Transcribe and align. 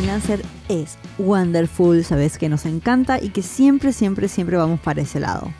freelancer 0.00 0.42
es 0.70 0.96
wonderful, 1.18 2.02
sabes 2.04 2.38
que 2.38 2.48
nos 2.48 2.64
encanta 2.64 3.22
y 3.22 3.28
que 3.28 3.42
siempre, 3.42 3.92
siempre, 3.92 4.28
siempre 4.28 4.56
vamos 4.56 4.80
para 4.80 5.02
ese 5.02 5.20
lado. 5.20 5.52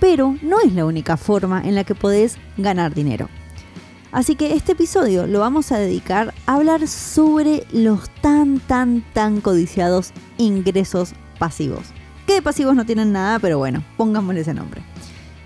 Pero 0.00 0.34
no 0.40 0.60
es 0.60 0.72
la 0.72 0.86
única 0.86 1.18
forma 1.18 1.60
en 1.62 1.74
la 1.74 1.84
que 1.84 1.94
podés 1.94 2.38
ganar 2.56 2.94
dinero. 2.94 3.28
Así 4.10 4.34
que 4.34 4.54
este 4.54 4.72
episodio 4.72 5.26
lo 5.26 5.40
vamos 5.40 5.72
a 5.72 5.78
dedicar 5.78 6.32
a 6.46 6.54
hablar 6.54 6.88
sobre 6.88 7.66
los 7.70 8.08
tan, 8.22 8.60
tan, 8.60 9.04
tan 9.12 9.42
codiciados 9.42 10.12
ingresos 10.38 11.12
pasivos. 11.38 11.88
Que 12.26 12.34
de 12.34 12.42
pasivos 12.42 12.74
no 12.74 12.86
tienen 12.86 13.12
nada, 13.12 13.40
pero 13.40 13.58
bueno, 13.58 13.84
pongámosle 13.98 14.40
ese 14.40 14.54
nombre. 14.54 14.80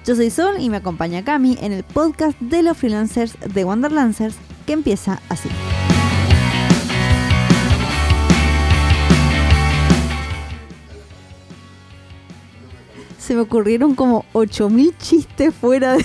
Yo 0.05 0.15
soy 0.15 0.31
Sol 0.31 0.55
y 0.61 0.70
me 0.70 0.77
acompaña 0.77 1.25
Cami 1.25 1.59
en 1.61 1.73
el 1.73 1.83
podcast 1.83 2.39
de 2.39 2.62
los 2.62 2.77
freelancers 2.77 3.37
de 3.53 3.65
Wonderlancers 3.65 4.37
que 4.67 4.73
empieza 4.75 5.20
así. 5.31 5.48
Se 13.27 13.35
me 13.35 13.41
ocurrieron 13.41 13.97
como 13.97 14.25
8000 14.35 14.97
chistes 14.98 15.53
fuera 15.53 15.95
de. 15.95 16.05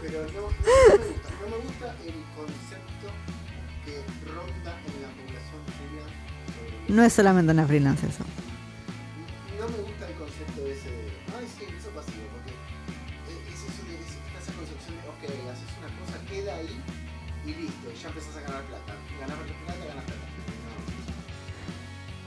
Pero. 0.00 0.24
No, 0.32 0.40
no, 0.40 0.40
me 0.40 0.40
gusta. 0.40 1.28
No 1.42 1.46
me 1.50 1.58
gusta 1.60 1.96
el 2.00 2.16
concepto 2.32 3.12
que 3.84 4.00
ronda 4.24 4.72
en 4.88 5.02
la 5.04 5.10
población 5.12 5.60
freelance. 5.76 6.16
No 6.88 7.04
es 7.04 7.12
solamente 7.12 7.52
una 7.52 7.66
freelancer 7.66 8.08
eso. 8.08 8.24
No 9.60 9.68
me 9.68 9.82
gusta 9.84 10.08
el 10.08 10.14
concepto 10.14 10.64
ese 10.64 10.88
de. 10.88 11.12
Ay, 11.36 11.46
sí, 11.58 11.64
eso 11.76 11.90
pasivo. 11.90 12.24
Porque 12.32 12.56
es 13.52 13.60
es 13.68 13.84
de. 13.84 14.00
Es 14.00 14.16
esa 14.40 14.52
concepción 14.56 14.96
de. 14.96 15.02
Ok, 15.12 15.28
haces 15.52 15.68
una 15.76 15.92
cosa, 16.00 16.16
queda 16.24 16.56
ahí 16.56 16.80
y 17.44 17.52
listo. 17.52 17.92
Ya 18.00 18.08
empezás 18.08 18.34
a 18.34 18.40
ganar 18.40 18.62
plata. 18.64 18.96
Ganar 19.20 19.36
plata, 19.44 19.84
ganas 19.84 20.04
plata. 20.04 20.53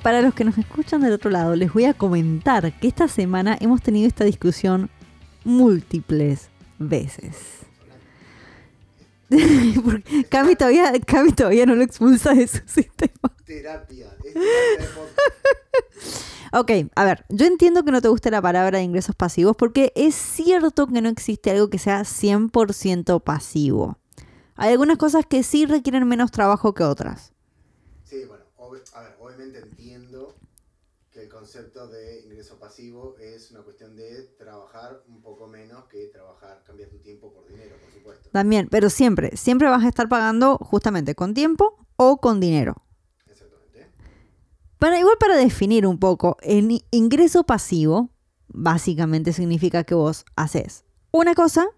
Para 0.08 0.22
los 0.22 0.34
que 0.34 0.46
nos 0.46 0.58
escuchan 0.58 1.02
del 1.02 1.12
otro 1.12 1.30
lado, 1.30 1.54
les 1.58 1.74
voy 1.74 1.84
a 1.84 1.94
comentar 1.94 2.72
que 2.80 2.88
esta 2.88 3.10
semana 3.10 3.58
hemos 3.60 3.82
tenido 3.82 4.08
esta 4.08 4.24
discusión 4.24 4.90
múltiples 5.44 6.48
veces. 6.80 7.36
Cami 10.30 10.56
todavía, 10.56 10.94
Cami 11.06 11.34
todavía 11.34 11.66
no 11.66 11.76
lo 11.76 11.84
expulsa 11.84 12.34
de 12.34 12.48
su 12.48 12.60
sistema. 12.66 13.36
Terapia. 13.46 14.16
Es. 14.24 14.34
Ok, 16.54 16.72
a 16.96 17.04
ver, 17.04 17.26
yo 17.28 17.46
entiendo 17.46 17.84
que 17.84 17.92
no 17.92 18.02
te 18.02 18.08
guste 18.08 18.32
la 18.32 18.42
palabra 18.42 18.78
de 18.78 18.86
ingresos 18.86 19.14
pasivos 19.14 19.58
porque 19.58 19.92
es 19.98 20.16
cierto 20.16 20.88
que 20.88 21.02
no 21.02 21.10
existe 21.10 21.52
algo 21.52 21.70
que 21.70 21.80
sea 21.80 22.04
100% 22.06 23.22
pasivo. 23.22 23.98
Hay 24.56 24.72
algunas 24.72 24.98
cosas 24.98 25.26
que 25.26 25.44
sí 25.44 25.66
requieren 25.66 26.08
menos 26.08 26.32
trabajo 26.32 26.74
que 26.74 26.86
otras. 26.86 27.34
Sí, 28.06 28.24
bueno, 28.26 28.46
ob- 28.58 28.82
a 28.96 29.02
ver, 29.02 29.18
obviamente 29.20 29.60
entiendo 29.60 30.38
que 31.12 31.24
el 31.24 31.28
concepto 31.48 31.88
de 31.88 32.24
ingreso 32.26 32.60
pasivo 32.60 33.16
es 33.22 33.52
una 33.52 33.62
cuestión 33.62 33.96
de 33.96 34.24
trabajar 34.38 35.02
un 35.08 35.22
poco 35.22 35.48
menos 35.48 35.86
que 35.86 36.08
trabajar, 36.08 36.62
cambiar 36.68 36.90
tu 36.90 36.98
tiempo 36.98 37.34
por 37.34 37.48
dinero, 37.48 37.78
por 37.82 37.90
supuesto. 37.90 38.30
También, 38.34 38.68
pero 38.70 38.90
siempre, 38.90 39.38
siempre 39.38 39.70
vas 39.70 39.86
a 39.86 39.88
estar 39.88 40.10
pagando 40.10 40.58
justamente 40.58 41.16
con 41.16 41.34
tiempo 41.34 41.88
o 41.96 42.18
con 42.18 42.42
dinero. 42.42 42.84
Exactamente. 43.32 43.88
Para, 44.78 45.00
igual 45.00 45.16
para 45.22 45.38
definir 45.38 45.88
un 45.88 46.00
poco, 46.00 46.36
el 46.42 46.84
ingreso 46.92 47.46
pasivo 47.46 48.10
básicamente 48.50 49.32
significa 49.32 49.86
que 49.86 49.96
vos 49.96 50.26
haces 50.36 50.84
una 51.12 51.34
cosa 51.34 51.70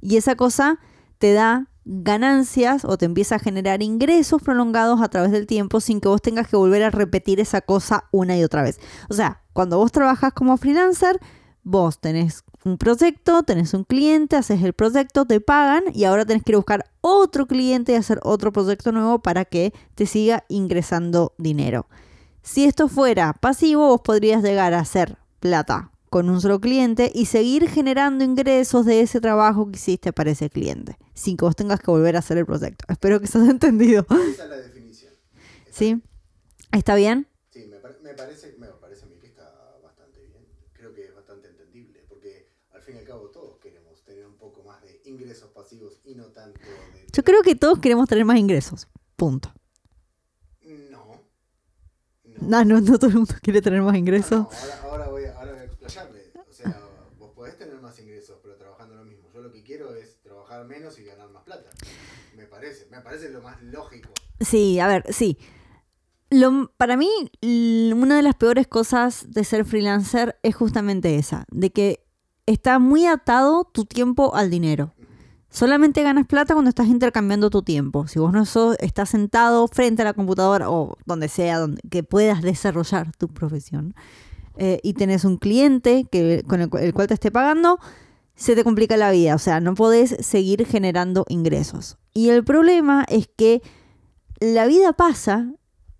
y 0.00 0.16
esa 0.16 0.36
cosa 0.36 0.78
te 1.18 1.32
da 1.32 1.71
ganancias 1.84 2.84
o 2.84 2.96
te 2.96 3.06
empieza 3.06 3.36
a 3.36 3.38
generar 3.38 3.82
ingresos 3.82 4.42
prolongados 4.42 5.00
a 5.00 5.08
través 5.08 5.32
del 5.32 5.46
tiempo 5.46 5.80
sin 5.80 6.00
que 6.00 6.08
vos 6.08 6.22
tengas 6.22 6.48
que 6.48 6.56
volver 6.56 6.82
a 6.82 6.90
repetir 6.90 7.40
esa 7.40 7.60
cosa 7.60 8.04
una 8.12 8.36
y 8.36 8.44
otra 8.44 8.62
vez. 8.62 8.80
O 9.08 9.14
sea, 9.14 9.42
cuando 9.52 9.78
vos 9.78 9.92
trabajas 9.92 10.32
como 10.32 10.56
freelancer, 10.56 11.18
vos 11.62 12.00
tenés 12.00 12.44
un 12.64 12.78
proyecto, 12.78 13.42
tenés 13.42 13.74
un 13.74 13.84
cliente, 13.84 14.36
haces 14.36 14.62
el 14.62 14.72
proyecto, 14.72 15.24
te 15.24 15.40
pagan 15.40 15.84
y 15.92 16.04
ahora 16.04 16.24
tenés 16.24 16.42
que 16.42 16.52
ir 16.52 16.56
a 16.56 16.58
buscar 16.58 16.84
otro 17.00 17.46
cliente 17.46 17.92
y 17.92 17.96
hacer 17.96 18.20
otro 18.22 18.52
proyecto 18.52 18.92
nuevo 18.92 19.20
para 19.20 19.44
que 19.44 19.72
te 19.94 20.06
siga 20.06 20.44
ingresando 20.48 21.34
dinero. 21.38 21.86
Si 22.42 22.64
esto 22.64 22.88
fuera 22.88 23.32
pasivo, 23.34 23.88
vos 23.88 24.00
podrías 24.02 24.42
llegar 24.42 24.74
a 24.74 24.80
hacer 24.80 25.18
plata 25.40 25.91
con 26.12 26.28
un 26.28 26.42
solo 26.42 26.60
cliente 26.60 27.10
y 27.14 27.24
seguir 27.24 27.70
generando 27.70 28.22
ingresos 28.22 28.84
de 28.84 29.00
ese 29.00 29.18
trabajo 29.18 29.70
que 29.70 29.76
hiciste 29.78 30.12
para 30.12 30.30
ese 30.32 30.50
cliente, 30.50 30.98
sin 31.14 31.38
que 31.38 31.46
vos 31.46 31.56
tengas 31.56 31.80
que 31.80 31.90
volver 31.90 32.16
a 32.16 32.18
hacer 32.18 32.36
el 32.36 32.44
proyecto. 32.44 32.84
Espero 32.88 33.18
que 33.18 33.26
se 33.26 33.38
haya 33.38 33.50
entendido. 33.50 34.04
Esa 34.10 34.44
es 34.44 34.50
la 34.50 34.56
definición. 34.58 35.12
¿Sí? 35.70 36.02
¿Está 36.70 36.96
bien? 36.96 37.28
Sí, 37.48 37.64
me, 37.66 37.78
par- 37.78 37.96
me 38.02 38.12
parece, 38.12 38.54
me 38.58 38.66
parece 38.68 39.06
a 39.06 39.08
mí 39.08 39.16
que 39.18 39.28
está 39.28 39.78
bastante 39.82 40.20
bien. 40.20 40.44
Creo 40.74 40.92
que 40.92 41.06
es 41.06 41.14
bastante 41.14 41.48
entendible, 41.48 42.04
porque 42.10 42.50
al 42.74 42.82
fin 42.82 42.96
y 42.96 42.98
al 42.98 43.04
cabo 43.06 43.30
todos 43.30 43.56
queremos 43.58 44.04
tener 44.04 44.26
un 44.26 44.36
poco 44.36 44.62
más 44.64 44.82
de 44.82 45.00
ingresos 45.06 45.48
pasivos 45.52 45.98
y 46.04 46.14
no 46.14 46.26
tanto 46.26 46.60
de... 46.60 47.06
Yo 47.10 47.24
creo 47.24 47.40
que 47.42 47.54
todos 47.54 47.78
queremos 47.78 48.06
tener 48.06 48.26
más 48.26 48.36
ingresos. 48.38 48.86
Punto. 49.16 49.50
No. 50.90 51.22
No, 52.42 52.64
no, 52.66 52.80
no 52.82 52.98
todo 52.98 53.08
el 53.08 53.14
mundo 53.16 53.34
quiere 53.40 53.62
tener 53.62 53.80
más 53.80 53.96
ingresos. 53.96 54.40
No, 54.40 54.48
ahora, 54.50 54.82
ahora 54.90 55.08
voy 55.08 55.24
a, 55.24 55.38
ahora 55.38 55.52
voy 55.52 55.60
a 55.60 55.64
explayarle. 55.64 56.32
O 56.48 56.52
sea, 56.52 56.80
vos 57.18 57.30
podés 57.34 57.56
tener 57.56 57.80
más 57.80 57.98
ingresos, 58.00 58.38
pero 58.42 58.56
trabajando 58.56 58.94
lo 58.96 59.04
mismo. 59.04 59.28
Yo 59.32 59.40
lo 59.42 59.52
que 59.52 59.62
quiero 59.62 59.92
menos 60.64 60.98
y 60.98 61.04
ganar 61.04 61.30
más 61.30 61.42
plata. 61.44 61.70
Me 62.36 62.44
parece, 62.46 62.86
me 62.90 63.00
parece 63.00 63.30
lo 63.30 63.42
más 63.42 63.60
lógico. 63.62 64.10
Sí, 64.40 64.80
a 64.80 64.86
ver, 64.86 65.04
sí. 65.12 65.38
Lo, 66.30 66.72
para 66.76 66.96
mí, 66.96 67.10
una 67.42 68.16
de 68.16 68.22
las 68.22 68.34
peores 68.34 68.66
cosas 68.66 69.26
de 69.30 69.44
ser 69.44 69.64
freelancer 69.64 70.38
es 70.42 70.54
justamente 70.54 71.16
esa, 71.16 71.44
de 71.50 71.70
que 71.70 72.06
está 72.46 72.78
muy 72.78 73.06
atado 73.06 73.64
tu 73.64 73.84
tiempo 73.84 74.34
al 74.34 74.50
dinero. 74.50 74.94
Solamente 75.50 76.02
ganas 76.02 76.26
plata 76.26 76.54
cuando 76.54 76.70
estás 76.70 76.86
intercambiando 76.86 77.50
tu 77.50 77.62
tiempo. 77.62 78.06
Si 78.06 78.18
vos 78.18 78.32
no 78.32 78.46
sos, 78.46 78.76
estás 78.80 79.10
sentado 79.10 79.68
frente 79.68 80.00
a 80.00 80.06
la 80.06 80.14
computadora 80.14 80.70
o 80.70 80.96
donde 81.04 81.28
sea, 81.28 81.58
donde 81.58 81.82
que 81.90 82.02
puedas 82.02 82.40
desarrollar 82.40 83.14
tu 83.16 83.28
profesión 83.28 83.94
eh, 84.56 84.80
y 84.82 84.94
tenés 84.94 85.26
un 85.26 85.36
cliente 85.36 86.06
que, 86.10 86.42
con 86.48 86.62
el, 86.62 86.70
el 86.80 86.94
cual 86.94 87.06
te 87.06 87.14
esté 87.14 87.30
pagando, 87.30 87.78
se 88.42 88.54
te 88.54 88.64
complica 88.64 88.96
la 88.96 89.10
vida. 89.10 89.34
O 89.34 89.38
sea, 89.38 89.60
no 89.60 89.74
podés 89.74 90.16
seguir 90.20 90.66
generando 90.66 91.24
ingresos. 91.28 91.98
Y 92.14 92.30
el 92.30 92.44
problema 92.44 93.04
es 93.08 93.28
que 93.28 93.62
la 94.40 94.66
vida 94.66 94.92
pasa 94.92 95.52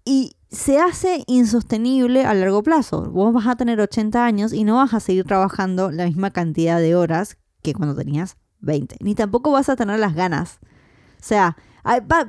y 0.05 0.37
se 0.51 0.79
hace 0.79 1.25
insostenible 1.27 2.25
a 2.25 2.35
largo 2.35 2.63
plazo. 2.63 3.11
Vos 3.11 3.33
vas 3.33 3.47
a 3.47 3.57
tener 3.57 3.81
80 3.81 4.25
años 4.25 4.53
y 4.53 4.65
no 4.65 4.77
vas 4.77 4.93
a 4.93 5.01
seguir 5.01 5.25
trabajando 5.25 5.91
la 5.91 6.05
misma 6.05 6.31
cantidad 6.31 6.79
de 6.81 6.95
horas 6.95 7.39
que 7.63 7.73
cuando 7.73 7.95
tenías 7.95 8.37
20. 8.61 8.97
Ni 9.01 9.15
tampoco 9.15 9.53
vas 9.53 9.69
a 9.69 9.77
tener 9.77 9.99
las 9.99 10.15
ganas. 10.15 10.59
O 11.21 11.25
sea, 11.25 11.57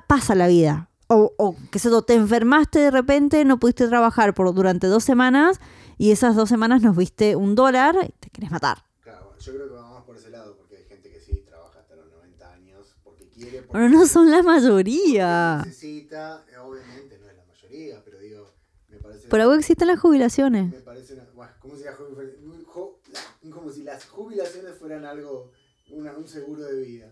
pasa 0.08 0.36
la 0.36 0.48
vida. 0.48 0.90
O, 1.08 1.56
que 1.70 1.78
se 1.80 1.90
te 2.04 2.16
enfermaste 2.16 2.80
de 2.80 2.92
repente, 2.92 3.46
no 3.46 3.60
pudiste 3.60 3.88
trabajar 3.88 4.34
por 4.34 4.52
durante 4.54 4.88
dos 4.88 5.04
semanas 5.04 5.60
y 5.98 6.12
esas 6.12 6.36
dos 6.36 6.50
semanas 6.50 6.82
nos 6.82 6.96
viste 6.96 7.36
un 7.36 7.54
dólar 7.54 7.96
y 8.04 8.12
te 8.20 8.30
querés 8.32 8.50
matar. 8.50 8.84
Claro, 9.02 9.32
yo 9.38 9.54
creo 9.54 9.68
que 9.68 9.76
vamos 9.76 10.04
por 10.06 10.16
ese 10.18 10.32
lado, 10.32 10.56
porque 10.58 10.78
hay 10.78 10.86
gente 10.86 11.12
que 11.12 11.20
sí 11.20 11.44
trabaja 11.46 11.80
hasta 11.80 11.96
los 11.96 12.12
90 12.12 12.52
años 12.52 12.96
porque 13.04 13.28
quiere. 13.30 13.62
Porque 13.62 13.63
Pero 13.74 13.90
no 13.90 14.06
son 14.08 14.32
la 14.32 14.42
mayoría. 14.44 15.64
necesita, 15.66 16.46
obviamente 16.64 17.18
no 17.20 17.28
es 17.30 17.36
la 17.38 17.44
mayoría, 17.46 18.02
pero 18.06 18.20
digo, 18.20 18.54
me 18.90 18.98
parece. 19.00 19.28
Por 19.28 19.42
algo 19.42 19.54
existen 19.56 19.88
las 19.90 20.00
jubilaciones. 20.00 20.72
Me 20.72 20.80
parece, 20.80 21.14
una- 21.16 21.26
bueno, 21.34 21.52
como 21.60 21.76
si, 21.76 21.84
la 21.84 21.92
jubil- 21.98 22.64
jo- 22.66 23.00
la- 23.12 23.52
como 23.52 23.72
si 23.72 23.84
las 23.84 24.06
jubilaciones 24.06 24.76
fueran 24.78 25.06
algo, 25.06 25.52
una- 25.92 26.14
un 26.16 26.28
seguro 26.28 26.64
de 26.64 26.82
vida. 26.82 27.12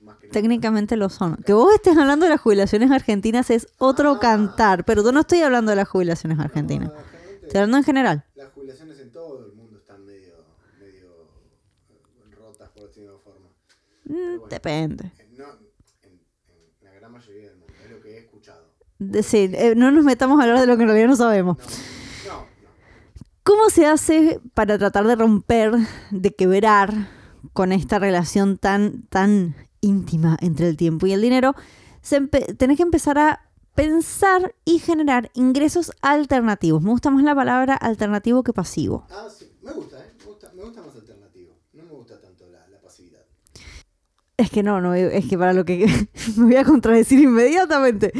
Más 0.00 0.16
que 0.18 0.26
nada. 0.26 0.32
Técnicamente 0.32 0.96
lo 0.96 1.08
son. 1.08 1.36
Que 1.44 1.52
vos 1.52 1.72
estés 1.74 1.96
hablando 1.96 2.24
de 2.26 2.30
las 2.30 2.40
jubilaciones 2.40 2.90
argentinas 2.90 3.50
es 3.50 3.66
otro 3.78 4.12
Ah. 4.12 4.18
cantar, 4.20 4.84
pero 4.84 5.02
yo 5.02 5.12
no 5.12 5.20
estoy 5.20 5.40
hablando 5.40 5.70
de 5.70 5.76
las 5.76 5.88
jubilaciones 5.88 6.38
argentinas. 6.38 6.88
No, 6.88 6.94
generalmente 6.94 7.46
Estoy 7.46 7.58
hablando 7.60 7.76
en 7.78 7.84
general. 7.84 8.24
Las 8.34 8.52
jubilaciones 8.52 8.98
en 9.00 9.12
todo 9.12 9.46
el 9.46 9.52
mundo 9.52 9.78
están 9.78 10.04
medio, 10.04 10.34
medio 10.80 11.28
eh, 11.90 12.34
rotas, 12.36 12.68
por 12.70 12.88
decirlo 12.88 13.14
de 13.14 13.18
forma. 13.20 13.46
Mm, 14.08 14.14
bueno. 14.14 14.46
Depende. 14.48 15.12
En, 15.18 15.36
no, 15.36 15.44
en, 16.02 16.10
en 16.10 16.20
la 16.82 16.92
gran 16.92 17.12
mayoría 17.12 17.48
del 17.48 17.56
mundo, 17.58 17.74
es 17.84 17.90
lo 17.90 18.00
que 18.00 18.10
he 18.14 18.18
escuchado. 18.18 18.72
De- 18.98 19.22
sí, 19.22 19.50
eh, 19.52 19.74
no 19.76 19.90
nos 19.90 20.04
metamos 20.04 20.38
a 20.40 20.44
hablar 20.44 20.60
de 20.60 20.66
lo 20.66 20.76
que 20.76 20.82
en 20.82 20.88
realidad 20.88 21.08
no 21.08 21.16
sabemos. 21.16 21.58
No, 22.26 22.32
no. 22.40 22.46
¿Cómo 23.42 23.68
se 23.70 23.86
hace 23.86 24.40
para 24.54 24.78
tratar 24.78 25.06
de 25.06 25.16
romper, 25.16 25.72
de 26.10 26.34
quebrar 26.34 27.08
con 27.52 27.72
esta 27.72 27.98
relación 27.98 28.58
tan, 28.58 29.02
tan 29.08 29.54
íntima 29.80 30.36
entre 30.40 30.68
el 30.68 30.76
tiempo 30.76 31.06
y 31.06 31.12
el 31.12 31.20
dinero? 31.22 31.54
Se 32.02 32.20
tenés 32.26 32.76
que 32.76 32.82
empezar 32.84 33.18
a 33.18 33.42
pensar 33.74 34.54
y 34.64 34.78
generar 34.78 35.30
ingresos 35.34 35.92
alternativos. 36.00 36.82
Me 36.82 36.90
gusta 36.90 37.10
más 37.10 37.22
la 37.24 37.34
palabra 37.34 37.74
alternativo 37.74 38.42
que 38.42 38.52
pasivo. 38.52 39.06
Ah, 39.10 39.28
sí, 39.36 39.52
me 39.62 39.72
gusta, 39.72 39.98
¿eh? 39.98 40.12
Me 40.20 40.24
gusta, 40.24 40.52
me 40.54 40.62
gusta 40.62 40.82
más 40.82 40.94
alternativo. 40.94 41.58
No 41.72 41.82
me 41.84 41.90
gusta 41.90 42.18
tanto 42.20 42.48
la, 42.48 42.66
la 42.68 42.80
pasividad. 42.80 43.22
Es 44.36 44.50
que 44.50 44.62
no, 44.62 44.80
no, 44.80 44.94
es 44.94 45.26
que 45.26 45.38
para 45.38 45.52
lo 45.52 45.64
que 45.64 45.86
me 46.36 46.44
voy 46.44 46.56
a 46.56 46.64
contradecir 46.64 47.18
inmediatamente. 47.18 48.12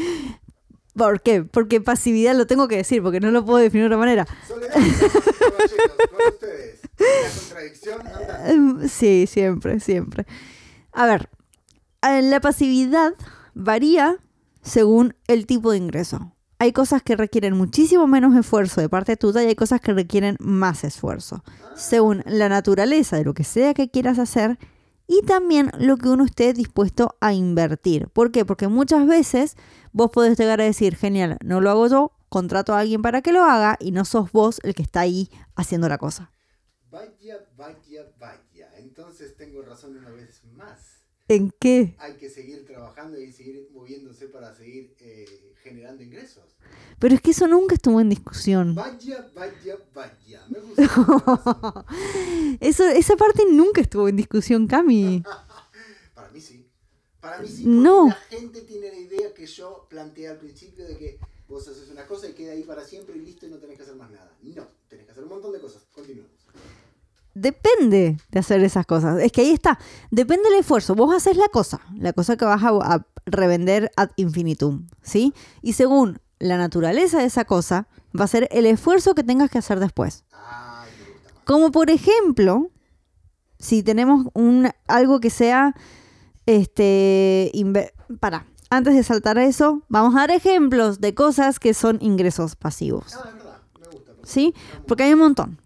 ¿Por 0.97 1.21
qué? 1.21 1.43
Porque 1.43 1.81
pasividad 1.83 2.35
lo 2.35 2.47
tengo 2.47 2.69
que 2.69 2.77
decir, 2.77 3.03
porque 3.03 3.21
no 3.21 3.31
lo 3.31 3.45
puedo 3.45 3.59
definir 3.59 3.85
de 3.85 3.89
otra 3.89 3.99
manera. 3.99 4.27
Soledad, 4.49 4.73
con 4.73 6.33
ustedes. 6.33 6.81
La 6.99 7.39
contradicción 7.39 8.01
anda. 8.07 8.51
Em, 8.51 8.89
Sí, 8.89 9.27
siempre, 9.29 9.79
siempre. 9.81 10.27
A 10.93 11.05
ver, 11.07 11.29
la 12.03 12.41
pasividad 12.41 13.13
varía 13.55 14.17
según 14.63 15.15
el 15.29 15.45
tipo 15.45 15.71
de 15.71 15.79
ingreso. 15.79 16.33
Hay 16.59 16.73
cosas 16.73 17.03
que 17.03 17.17
requieren 17.17 17.55
muchísimo 17.55 18.07
menos 18.07 18.35
esfuerzo 18.35 18.81
de 18.81 18.89
parte 18.89 19.19
tuya 19.19 19.43
y 19.43 19.49
hay 19.49 19.55
cosas 19.55 19.83
que 19.83 19.93
requieren 19.93 20.37
más 20.41 20.85
esfuerzo, 20.85 21.45
según 21.75 22.23
la 22.25 22.49
naturaleza 22.49 23.19
de 23.19 23.25
lo 23.25 23.35
que 23.35 23.45
sea 23.45 23.75
que 23.75 23.91
quieras 23.91 24.19
hacer 24.19 24.59
y 25.07 25.23
también 25.23 25.71
lo 25.79 25.97
que 25.97 26.09
uno 26.09 26.25
esté 26.25 26.53
dispuesto 26.53 27.17
a 27.21 27.33
invertir. 27.33 28.09
¿Por 28.09 28.33
qué? 28.33 28.45
Porque 28.45 28.69
muchas 28.69 29.07
veces 29.07 29.57
vos 29.93 30.11
podés 30.11 30.39
llegar 30.39 30.61
a 30.61 30.65
decir, 30.65 30.97
genial, 30.97 31.39
no 31.45 31.61
lo 31.61 31.71
hago 31.71 31.87
yo, 31.89 32.13
contrato 32.29 32.75
a 32.75 32.81
alguien 32.81 33.03
para 33.03 33.23
que 33.23 33.33
lo 33.33 33.45
haga 33.45 33.77
y 33.81 33.93
no 33.93 34.05
sos 34.05 34.33
vos 34.33 34.61
el 34.63 34.75
que 34.75 34.83
está 34.83 35.01
ahí 35.01 35.31
haciendo 35.55 35.89
la 35.89 35.99
cosa. 35.99 36.33
Vaya, 36.91 37.47
vaya, 37.57 38.13
vaya. 38.19 38.71
Entonces 38.79 39.37
tengo 39.37 39.63
razón 39.63 39.97
una 39.97 40.11
vez 40.11 40.43
más. 40.55 40.97
¿En 41.29 41.51
qué? 41.61 41.97
Hay 41.99 42.15
que 42.15 42.31
seguir 42.31 42.65
trabajando 42.65 43.19
y 43.19 43.33
seguir 43.33 43.69
moviéndose 43.73 44.29
para 44.29 44.55
seguir 44.55 44.95
eh, 45.01 45.55
generando 45.63 46.03
ingresos. 46.03 46.57
Pero 47.01 47.15
es 47.17 47.21
que 47.21 47.33
eso 47.33 47.49
nunca 47.49 47.75
estuvo 47.75 48.01
en 48.01 48.09
discusión. 48.09 48.75
Vaya, 48.77 49.29
vaya, 49.35 49.77
vaya. 49.93 50.17
Me 50.49 50.59
gusta. 50.61 51.85
Eso, 52.61 52.85
esa 52.89 53.17
parte 53.17 53.45
nunca 53.51 53.81
estuvo 53.81 54.09
en 54.09 54.17
discusión, 54.17 54.67
Cami. 54.67 55.23
Para 56.15 56.31
mí 56.31 56.41
sí. 56.41 56.67
Para 57.21 57.39
mí 57.41 57.49
sí. 57.49 57.63
Porque 57.65 57.77
No. 57.77 58.09
La 58.09 58.15
gente 58.15 58.61
tiene 58.63 58.89
la 58.89 58.97
idea 58.99 59.35
que 59.35 59.47
yo 59.47 59.87
planteé 59.89 60.29
al 60.29 60.39
principio 60.39 60.87
de 60.87 60.97
que 60.97 61.19
vos 61.49 61.67
haces 61.69 61.89
una 61.91 62.07
cosa 62.07 62.29
y 62.29 62.33
queda 62.33 62.53
ahí 62.53 62.63
para 62.63 62.85
siempre 62.85 63.17
y 63.17 63.21
listo 63.21 63.47
y 63.47 63.51
no 63.51 63.59
tenés 63.59 63.77
que 63.77 63.83
hacer 63.83 63.97
más 63.97 64.11
nada. 64.11 64.33
No, 64.43 64.67
tenés 64.89 65.07
que 65.07 65.13
hacer 65.13 65.25
un 65.25 65.31
montón 65.31 65.53
de 65.53 65.61
cosas. 65.61 65.83
Continuemos. 65.93 66.31
Depende 67.35 68.17
de 68.31 68.39
hacer 68.39 68.65
esas 68.65 68.87
cosas. 68.87 69.21
Es 69.21 69.31
que 69.31 69.43
ahí 69.43 69.51
está. 69.51 69.79
Depende 70.11 70.49
del 70.49 70.61
esfuerzo. 70.61 70.95
Vos 70.95 71.15
haces 71.15 71.37
la 71.37 71.49
cosa, 71.49 71.81
la 71.99 72.15
cosa 72.15 72.37
que 72.37 72.47
vas 72.47 72.63
a, 72.63 72.69
a 72.69 73.07
revender 73.27 73.91
ad 73.97 74.11
infinitum, 74.17 74.87
¿sí? 75.03 75.35
Y 75.61 75.75
según 75.75 76.19
la 76.39 76.57
naturaleza 76.59 77.19
de 77.19 77.25
esa 77.25 77.45
cosa, 77.45 77.89
va 78.19 78.25
a 78.25 78.29
ser 78.29 78.49
el 78.51 78.67
esfuerzo 78.67 79.15
que 79.15 79.23
tengas 79.25 79.51
que 79.51 79.59
hacer 79.59 79.81
después. 79.81 80.25
Como 81.45 81.71
por 81.71 81.91
ejemplo, 81.91 82.71
si 83.59 83.83
tenemos 83.83 84.27
un, 84.35 84.69
algo 84.89 85.21
que 85.21 85.31
sea, 85.31 85.75
este, 86.47 87.51
para, 88.21 88.47
antes 88.71 88.95
de 88.95 89.03
saltar 89.03 89.39
a 89.39 89.45
eso, 89.45 89.83
vamos 89.89 90.15
a 90.15 90.21
dar 90.21 90.31
ejemplos 90.31 91.01
de 91.01 91.15
cosas 91.15 91.59
que 91.59 91.75
son 91.75 91.99
ingresos 92.01 92.57
pasivos. 92.57 93.15
Ah, 93.17 93.25
es 93.29 93.35
verdad. 93.35 93.59
Me 93.81 93.87
gusta. 93.97 94.13
porque 94.15 94.29
¿Sí? 94.31 94.55
Porque 94.87 95.03
hay 95.05 95.13
un 95.13 95.21
montón. 95.21 95.61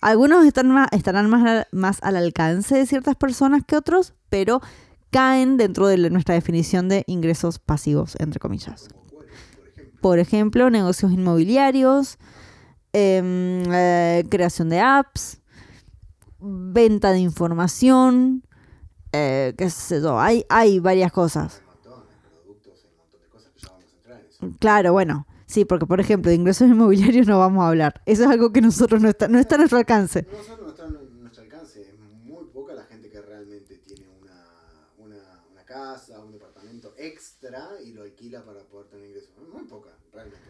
Algunos 0.00 0.44
están 0.44 0.68
más, 0.70 0.88
estarán 0.92 1.30
más, 1.30 1.44
al- 1.46 1.66
más 1.72 1.98
al 2.02 2.16
alcance 2.16 2.76
de 2.76 2.86
ciertas 2.86 3.16
personas 3.16 3.62
que 3.66 3.76
otros, 3.76 4.12
pero 4.28 4.60
caen 5.10 5.56
dentro 5.56 5.86
de 5.86 5.96
nuestra 6.10 6.34
definición 6.34 6.88
de 6.88 7.04
ingresos 7.06 7.58
pasivos, 7.58 8.14
entre 8.18 8.40
comillas. 8.40 8.88
Por 10.04 10.18
ejemplo. 10.18 10.68
Negocios 10.68 11.12
inmobiliarios, 11.12 12.18
em, 12.92 13.62
eh, 13.72 14.22
creación 14.28 14.68
de 14.68 14.78
apps, 14.78 15.40
venta 16.38 17.12
de 17.12 17.20
información, 17.20 18.42
eh, 19.12 19.54
qué 19.56 19.70
sé 19.70 20.02
yo, 20.02 20.20
hay, 20.20 20.44
hay 20.50 20.78
varias 20.78 21.10
cosas. 21.10 21.62
Claro, 24.58 24.92
bueno, 24.92 25.26
sí, 25.46 25.64
porque 25.64 25.86
por 25.86 26.00
ejemplo, 26.00 26.28
de 26.28 26.36
ingresos 26.36 26.68
inmobiliarios 26.68 27.26
no 27.26 27.38
vamos 27.38 27.64
a 27.64 27.68
hablar. 27.68 28.02
Eso 28.04 28.24
es 28.24 28.28
algo 28.28 28.52
que 28.52 28.60
nosotros 28.60 29.00
no 29.00 29.08
está, 29.08 29.26
no 29.28 29.38
está 29.38 29.54
a 29.54 29.58
nuestro 29.58 29.78
alcance. 29.78 30.26
No 30.30 30.42
solo 30.42 30.64
no 30.64 30.68
está 30.68 30.84
en 30.84 31.20
nuestro 31.22 31.44
alcance, 31.44 31.80
es 31.80 31.98
muy 31.98 32.44
poca 32.52 32.74
la 32.74 32.84
gente 32.84 33.08
que 33.08 33.22
realmente 33.22 33.78
tiene 33.78 34.06
una, 34.20 34.44
una, 34.98 35.44
una 35.50 35.64
casa, 35.64 36.20
un 36.20 36.32
departamento 36.32 36.92
extra 36.98 37.80
y 37.84 37.92
lo 37.92 38.02
alquila 38.02 38.42
para 38.42 38.60
poder 38.64 38.88
tener 38.88 39.06
ingresos. 39.06 39.30
Muy 39.52 39.64
poca, 39.64 39.90
realmente. 40.12 40.40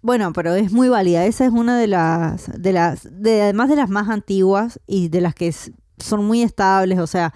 Bueno, 0.00 0.32
pero 0.32 0.54
es 0.54 0.72
muy 0.72 0.88
válida. 0.88 1.24
Esa 1.26 1.44
es 1.44 1.52
una 1.52 1.78
de 1.78 1.86
las, 1.86 2.50
de 2.60 2.72
las, 2.72 3.08
de, 3.10 3.42
además 3.42 3.68
de 3.68 3.76
las 3.76 3.90
más 3.90 4.08
antiguas 4.08 4.80
y 4.86 5.08
de 5.08 5.20
las 5.20 5.34
que 5.34 5.52
son 5.98 6.24
muy 6.24 6.42
estables. 6.42 6.98
O 6.98 7.06
sea, 7.06 7.34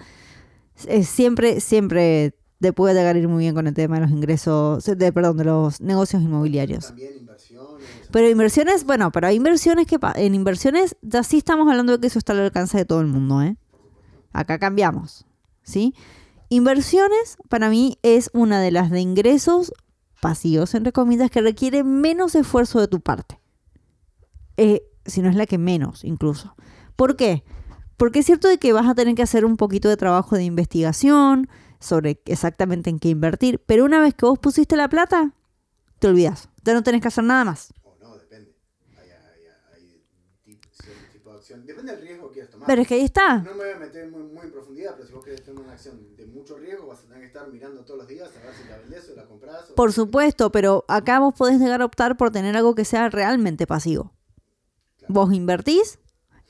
es 0.87 1.09
siempre, 1.09 1.59
siempre 1.59 2.35
te 2.59 2.71
puede 2.71 2.95
llegar 2.95 3.15
a 3.15 3.19
ir 3.19 3.27
muy 3.27 3.43
bien 3.43 3.53
con 3.53 3.67
el 3.67 3.73
tema 3.73 3.95
de 3.95 4.01
los 4.01 4.11
ingresos, 4.11 4.85
de, 4.85 5.11
perdón, 5.11 5.37
de 5.37 5.43
los 5.43 5.81
negocios 5.81 6.23
inmobiliarios. 6.23 6.87
También 6.87 7.17
inversiones. 7.19 7.83
Pero 8.09 8.29
inversiones, 8.29 8.85
bueno, 8.85 9.11
pero 9.11 9.27
hay 9.27 9.35
inversiones 9.35 9.85
que 9.85 9.99
en 10.15 10.33
inversiones 10.33 10.95
ya 11.01 11.23
sí 11.23 11.39
estamos 11.39 11.69
hablando 11.69 11.93
de 11.93 11.99
que 11.99 12.07
eso 12.07 12.19
está 12.19 12.31
al 12.31 12.39
alcance 12.39 12.77
de 12.77 12.85
todo 12.85 13.01
el 13.01 13.07
mundo, 13.07 13.41
¿eh? 13.41 13.57
Acá 14.31 14.59
cambiamos, 14.59 15.25
¿sí? 15.61 15.93
Inversiones 16.47 17.37
para 17.49 17.69
mí 17.69 17.97
es 18.01 18.29
una 18.33 18.61
de 18.61 18.71
las 18.71 18.91
de 18.91 19.01
ingresos 19.01 19.73
pasivos, 20.23 20.73
entre 20.73 20.93
comillas, 20.93 21.29
que 21.29 21.41
requiere 21.41 21.83
menos 21.83 22.33
esfuerzo 22.33 22.79
de 22.79 22.87
tu 22.87 23.01
parte. 23.01 23.41
Eh, 24.55 24.83
si 25.05 25.21
no 25.21 25.29
es 25.29 25.35
la 25.35 25.45
que 25.45 25.57
menos, 25.57 26.05
incluso. 26.05 26.55
¿Por 26.95 27.17
qué? 27.17 27.43
Porque 27.97 28.19
es 28.19 28.25
cierto 28.25 28.47
de 28.47 28.57
que 28.57 28.71
vas 28.71 28.87
a 28.87 28.95
tener 28.95 29.15
que 29.15 29.21
hacer 29.21 29.43
un 29.43 29.57
poquito 29.57 29.89
de 29.89 29.97
trabajo 29.97 30.37
de 30.37 30.45
investigación 30.45 31.49
sobre 31.81 32.21
exactamente 32.25 32.89
en 32.89 32.99
qué 32.99 33.09
invertir, 33.09 33.61
pero 33.65 33.83
una 33.83 33.99
vez 33.99 34.13
que 34.13 34.25
vos 34.25 34.39
pusiste 34.39 34.77
la 34.77 34.87
plata, 34.87 35.33
te 35.99 36.07
olvidas. 36.07 36.47
Ya 36.63 36.73
no 36.73 36.83
tenés 36.83 37.01
que 37.01 37.09
hacer 37.09 37.25
nada 37.25 37.43
más. 37.43 37.73
O 37.83 37.97
no, 38.01 38.15
depende. 38.15 38.55
Hay, 38.97 39.09
hay, 39.09 39.43
hay 39.75 40.01
tip- 40.45 40.65
cierto 40.71 41.03
tipo 41.11 41.32
de 41.32 41.32
acción. 41.43 41.65
Depende 41.65 41.91
del 41.95 42.01
riesgo 42.01 42.27
que 42.29 42.33
quieras 42.33 42.51
tomar. 42.51 42.67
Pero 42.67 42.81
es 42.81 42.87
que 42.87 42.93
ahí 42.95 43.03
está. 43.03 43.37
No 43.39 43.51
me 43.51 43.63
voy 43.65 43.69
a 43.75 43.77
meter 43.79 44.09
muy, 44.09 44.23
muy 44.23 44.45
en 44.45 44.51
profundidad, 44.51 44.93
pero 44.95 45.07
si 45.07 45.13
vos 45.13 45.23
querés 45.23 45.43
tener 45.43 45.61
una 45.61 45.73
acción 45.73 46.15
de 46.15 46.25
mucho 46.25 46.57
riesgo, 46.57 46.87
vas 46.87 46.99
a 46.99 47.03
tener 47.03 47.19
que 47.19 47.25
estar 47.27 47.47
mirando 47.51 47.81
todos 47.85 47.99
los 47.99 48.07
días 48.07 48.29
a 48.35 48.45
ver 48.45 48.53
si 48.55 48.67
la 48.69 48.77
vendés 48.77 49.09
o 49.09 49.15
la 49.15 49.25
compras. 49.25 49.69
o- 49.71 49.75
Por 49.75 49.93
supuesto, 49.93 50.51
pero 50.51 50.85
acá 50.87 51.19
vos 51.19 51.33
podés 51.37 51.59
llegar 51.59 51.81
a 51.81 51.85
optar 51.85 52.17
por 52.17 52.31
tener 52.31 52.55
algo 52.57 52.73
que 52.75 52.85
sea 52.85 53.09
realmente 53.09 53.67
pasivo. 53.67 54.13
Claro. 54.97 55.13
Vos 55.13 55.33
invertís 55.33 55.99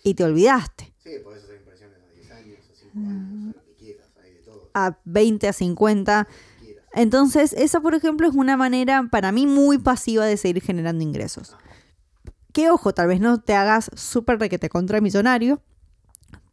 y 0.04 0.14
te 0.16 0.24
olvidaste. 0.24 0.94
Sí, 1.04 1.10
podés 1.24 1.44
hacer 1.44 1.58
inversiones 1.60 1.98
a 2.00 2.14
10 2.14 2.32
años, 2.32 2.60
a 2.72 2.76
5 2.76 2.98
años, 3.00 3.56
a 3.56 3.58
lo 3.60 3.64
que 3.66 3.74
quieras, 3.76 4.08
hay 4.24 4.34
de 4.34 4.40
todo. 4.42 4.70
A 4.74 5.00
20, 5.06 5.48
a 5.48 5.54
50. 5.54 6.20
Lo 6.20 6.28
que 6.60 6.66
quieras. 6.66 6.86
Entonces, 6.94 7.54
esa, 7.54 7.80
por 7.82 7.96
ejemplo, 7.96 8.28
es 8.28 8.36
una 8.36 8.56
manera 8.58 9.08
para 9.12 9.32
mí 9.32 9.48
muy 9.48 9.80
pasiva 9.80 10.26
de 10.26 10.38
seguir 10.38 10.62
generando 10.62 11.04
ingresos. 11.04 11.56
Que 12.54 12.70
ojo, 12.70 12.94
tal 12.94 13.08
vez 13.08 13.20
no 13.20 13.42
te 13.42 13.54
hagas 13.56 13.90
súper 13.96 14.40
requete 14.40 14.70
contra 14.70 15.02
millonario, 15.02 15.62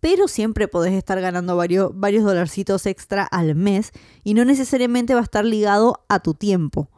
pero 0.01 0.29
siempre 0.29 0.67
podés 0.67 0.95
estar 0.95 1.21
ganando 1.21 1.57
varios, 1.57 1.91
varios 1.95 2.25
dolarcitos 2.25 2.87
extra 2.87 3.23
al 3.25 3.55
mes 3.55 3.93
y 4.25 4.33
no 4.33 4.45
necesariamente 4.47 5.13
va 5.15 5.21
a 5.21 5.25
estar 5.25 5.45
ligado 5.45 6.03
a 6.09 6.21
tu 6.21 6.33
tiempo. 6.35 6.89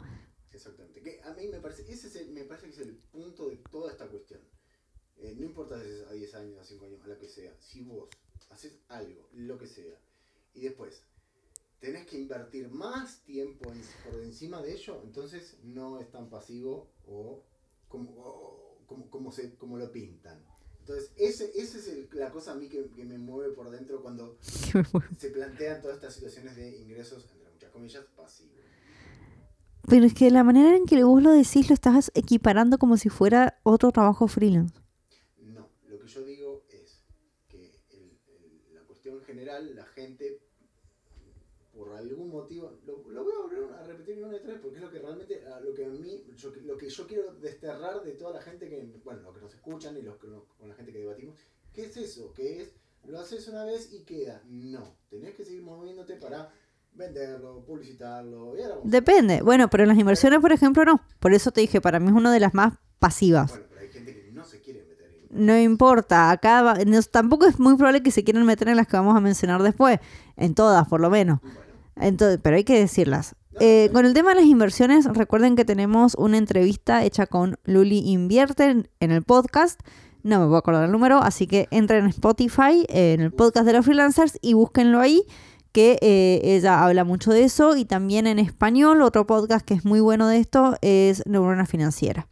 Exactamente. 0.52 1.00
Que 1.02 1.20
a 1.24 1.32
mí 1.34 1.48
me 1.48 1.58
parece, 1.58 1.82
ese 1.92 2.06
es 2.06 2.16
el- 2.16 2.30
me 2.32 2.44
parece 2.44 2.66
que 2.66 2.72
es 2.72 2.78
el 2.78 2.94
punto 3.10 3.48
de 3.48 3.56
toda 3.72 3.90
esta 3.90 4.06
cuestión. 4.06 4.40
Eh, 5.18 5.34
no 5.36 5.44
importa 5.46 5.80
si 5.80 5.88
es 5.90 6.06
a 6.08 6.12
10 6.12 6.34
años, 6.36 6.60
a 6.60 6.64
5 6.64 6.84
años, 6.86 7.00
a 7.04 7.08
lo 7.08 7.18
que 7.18 7.28
sea. 7.28 7.52
Si 7.58 7.82
vos 7.82 8.08
haces 8.50 8.72
algo, 8.88 9.28
lo 9.34 9.58
que 9.58 9.66
sea, 9.66 9.98
y 10.54 10.60
después 10.60 11.02
tenés 11.80 12.06
que 12.06 12.18
invertir 12.20 12.68
más 12.70 13.18
tiempo 13.24 13.72
en- 13.72 13.82
por 14.12 14.20
encima 14.22 14.62
de 14.62 14.74
ello, 14.74 15.00
entonces 15.02 15.56
no 15.64 15.98
es 15.98 16.08
tan 16.12 16.28
pasivo 16.30 16.86
o 17.08 17.42
como, 17.88 18.10
o 18.16 18.71
como, 18.92 19.10
como 19.10 19.32
se, 19.32 19.54
como 19.56 19.76
lo 19.78 19.90
pintan. 19.90 20.38
Entonces, 20.80 21.12
ese, 21.16 21.52
ese 21.54 21.78
es 21.78 21.88
el- 21.88 22.08
la 22.12 22.30
cosa 22.30 22.52
a 22.52 22.54
mí 22.56 22.68
que, 22.68 22.88
que 22.90 23.04
me 23.04 23.16
mueve 23.18 23.52
por 23.54 23.70
dentro 23.70 24.02
cuando 24.02 24.36
se 25.18 25.30
plantean 25.30 25.80
todas 25.80 25.96
estas 25.96 26.14
situaciones 26.14 26.56
de 26.56 26.76
ingresos, 26.78 27.26
entre 27.32 27.50
muchas 27.52 27.70
comillas, 27.70 28.04
pasivos. 28.16 28.52
Pero 29.88 30.04
es 30.06 30.14
que 30.14 30.30
la 30.30 30.44
manera 30.44 30.76
en 30.76 30.86
que 30.86 31.02
vos 31.04 31.22
lo 31.22 31.30
decís 31.32 31.68
lo 31.68 31.74
estás 31.74 32.10
equiparando 32.14 32.78
como 32.78 32.96
si 32.96 33.08
fuera 33.08 33.58
otro 33.64 33.90
trabajo 33.90 34.28
freelance. 34.28 34.74
No, 35.40 35.68
lo 35.88 35.98
que 35.98 36.06
yo 36.08 36.24
digo 36.24 36.64
es 36.70 37.02
que 37.48 37.58
el- 37.90 38.18
el- 38.70 38.74
la 38.74 38.80
cuestión 38.82 39.20
general, 39.22 39.74
la 39.74 39.84
gente, 39.86 40.40
algún 42.10 42.30
motivo, 42.30 42.72
lo, 42.86 43.08
lo 43.10 43.24
voy 43.24 43.32
a 43.32 43.42
volver 43.42 43.74
a 43.78 43.82
repetir 43.84 44.22
una 44.22 44.32
y 44.32 44.36
otra 44.36 44.52
vez 44.52 44.60
porque 44.60 44.76
es 44.76 44.82
lo 44.82 44.90
que 44.90 44.98
realmente, 44.98 45.42
lo 45.64 45.74
que 45.74 45.84
a 45.84 45.88
mí, 45.88 46.24
yo- 46.36 46.52
lo 46.64 46.76
que 46.76 46.88
yo 46.88 47.06
quiero 47.06 47.32
desterrar 47.34 48.02
de 48.02 48.12
toda 48.12 48.32
la 48.34 48.40
gente 48.42 48.68
que, 48.68 49.00
bueno, 49.04 49.20
los 49.22 49.34
que 49.34 49.40
nos 49.40 49.54
escuchan 49.54 49.96
y 49.96 50.02
los 50.02 50.16
que 50.18 50.26
no- 50.28 50.44
con 50.58 50.68
la 50.68 50.74
gente 50.74 50.92
que 50.92 50.98
debatimos, 50.98 51.36
¿qué 51.72 51.84
es 51.86 51.96
eso? 51.96 52.32
¿Qué 52.34 52.62
es? 52.62 52.72
Lo 53.06 53.18
haces 53.18 53.48
una 53.48 53.64
vez 53.64 53.92
y 53.92 54.04
queda. 54.04 54.42
No, 54.46 54.96
tenés 55.10 55.34
que 55.34 55.44
seguir 55.44 55.62
moviéndote 55.62 56.14
para 56.16 56.52
venderlo, 56.94 57.64
publicitarlo. 57.64 58.56
Y 58.56 58.62
ahora 58.62 58.74
vamos 58.76 58.86
a- 58.86 58.90
Depende. 58.90 59.42
Bueno, 59.42 59.68
pero 59.70 59.82
en 59.84 59.88
las 59.88 59.98
inversiones, 59.98 60.40
por 60.40 60.52
ejemplo, 60.52 60.84
no. 60.84 61.00
Por 61.18 61.32
eso 61.34 61.50
te 61.50 61.60
dije, 61.62 61.80
para 61.80 61.98
mí 62.00 62.08
es 62.08 62.12
una 62.14 62.32
de 62.32 62.40
las 62.40 62.54
más 62.54 62.74
pasivas. 62.98 63.50
Bueno, 63.50 63.64
pero 63.70 63.80
hay 63.80 63.88
gente 63.88 64.14
que 64.14 64.30
no 64.32 64.44
se 64.44 64.60
quiere 64.60 64.84
meter 64.84 65.06
en 65.30 65.46
no 65.46 65.58
importa. 65.58 66.30
Acá 66.30 66.62
va- 66.62 66.74
no- 66.84 67.02
tampoco 67.02 67.46
es 67.46 67.58
muy 67.58 67.74
probable 67.76 68.02
que 68.02 68.10
se 68.10 68.22
quieran 68.22 68.44
meter 68.46 68.68
en 68.68 68.76
las 68.76 68.86
que 68.86 68.96
vamos 68.96 69.16
a 69.16 69.20
mencionar 69.20 69.62
después. 69.62 69.98
En 70.36 70.54
todas, 70.54 70.86
por 70.88 71.00
lo 71.00 71.10
menos. 71.10 71.40
Bueno, 71.42 71.61
Entonces, 71.96 72.38
pero 72.42 72.56
hay 72.56 72.64
que 72.64 72.78
decirlas. 72.78 73.34
Eh, 73.60 73.90
con 73.92 74.06
el 74.06 74.14
tema 74.14 74.30
de 74.30 74.36
las 74.36 74.46
inversiones, 74.46 75.04
recuerden 75.06 75.56
que 75.56 75.64
tenemos 75.64 76.14
una 76.16 76.38
entrevista 76.38 77.04
hecha 77.04 77.26
con 77.26 77.56
Luli 77.64 77.98
Invierte 78.10 78.64
en, 78.64 78.88
en 79.00 79.10
el 79.10 79.22
podcast. 79.22 79.80
No 80.22 80.38
me 80.38 80.46
voy 80.46 80.54
a 80.54 80.58
acordar 80.58 80.84
el 80.84 80.92
número, 80.92 81.18
así 81.18 81.46
que 81.46 81.66
entren 81.70 82.04
en 82.04 82.10
Spotify, 82.10 82.86
eh, 82.88 83.14
en 83.14 83.20
el 83.20 83.32
podcast 83.32 83.66
de 83.66 83.72
los 83.72 83.84
freelancers 83.84 84.38
y 84.40 84.54
búsquenlo 84.54 85.00
ahí, 85.00 85.24
que 85.72 85.98
eh, 86.00 86.40
ella 86.44 86.84
habla 86.84 87.04
mucho 87.04 87.32
de 87.32 87.42
eso. 87.42 87.76
Y 87.76 87.84
también 87.84 88.26
en 88.26 88.38
español, 88.38 89.02
otro 89.02 89.26
podcast 89.26 89.66
que 89.66 89.74
es 89.74 89.84
muy 89.84 90.00
bueno 90.00 90.28
de 90.28 90.38
esto 90.38 90.76
es 90.80 91.26
Neurona 91.26 91.66
Financiera. 91.66 92.28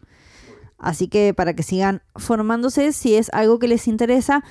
Así 0.79 1.09
que 1.09 1.35
para 1.35 1.55
que 1.55 1.63
sigan 1.63 2.03
formándose, 2.15 2.93
si 2.93 3.17
es 3.17 3.29
algo 3.33 3.59
que 3.59 3.69
les 3.69 3.87
interesa, 3.89 4.45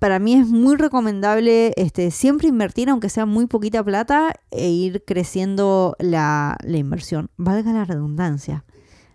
para 0.00 0.18
mí 0.18 0.32
es 0.34 0.48
muy 0.48 0.76
recomendable 0.76 1.74
este, 1.76 2.10
siempre 2.10 2.48
invertir, 2.48 2.88
aunque 2.88 3.10
sea 3.10 3.26
muy 3.26 3.46
poquita 3.46 3.84
plata, 3.84 4.34
e 4.50 4.70
ir 4.70 5.04
creciendo 5.04 5.94
la, 5.98 6.56
la 6.64 6.78
inversión. 6.78 7.30
Valga 7.36 7.72
la 7.74 7.84
redundancia, 7.84 8.64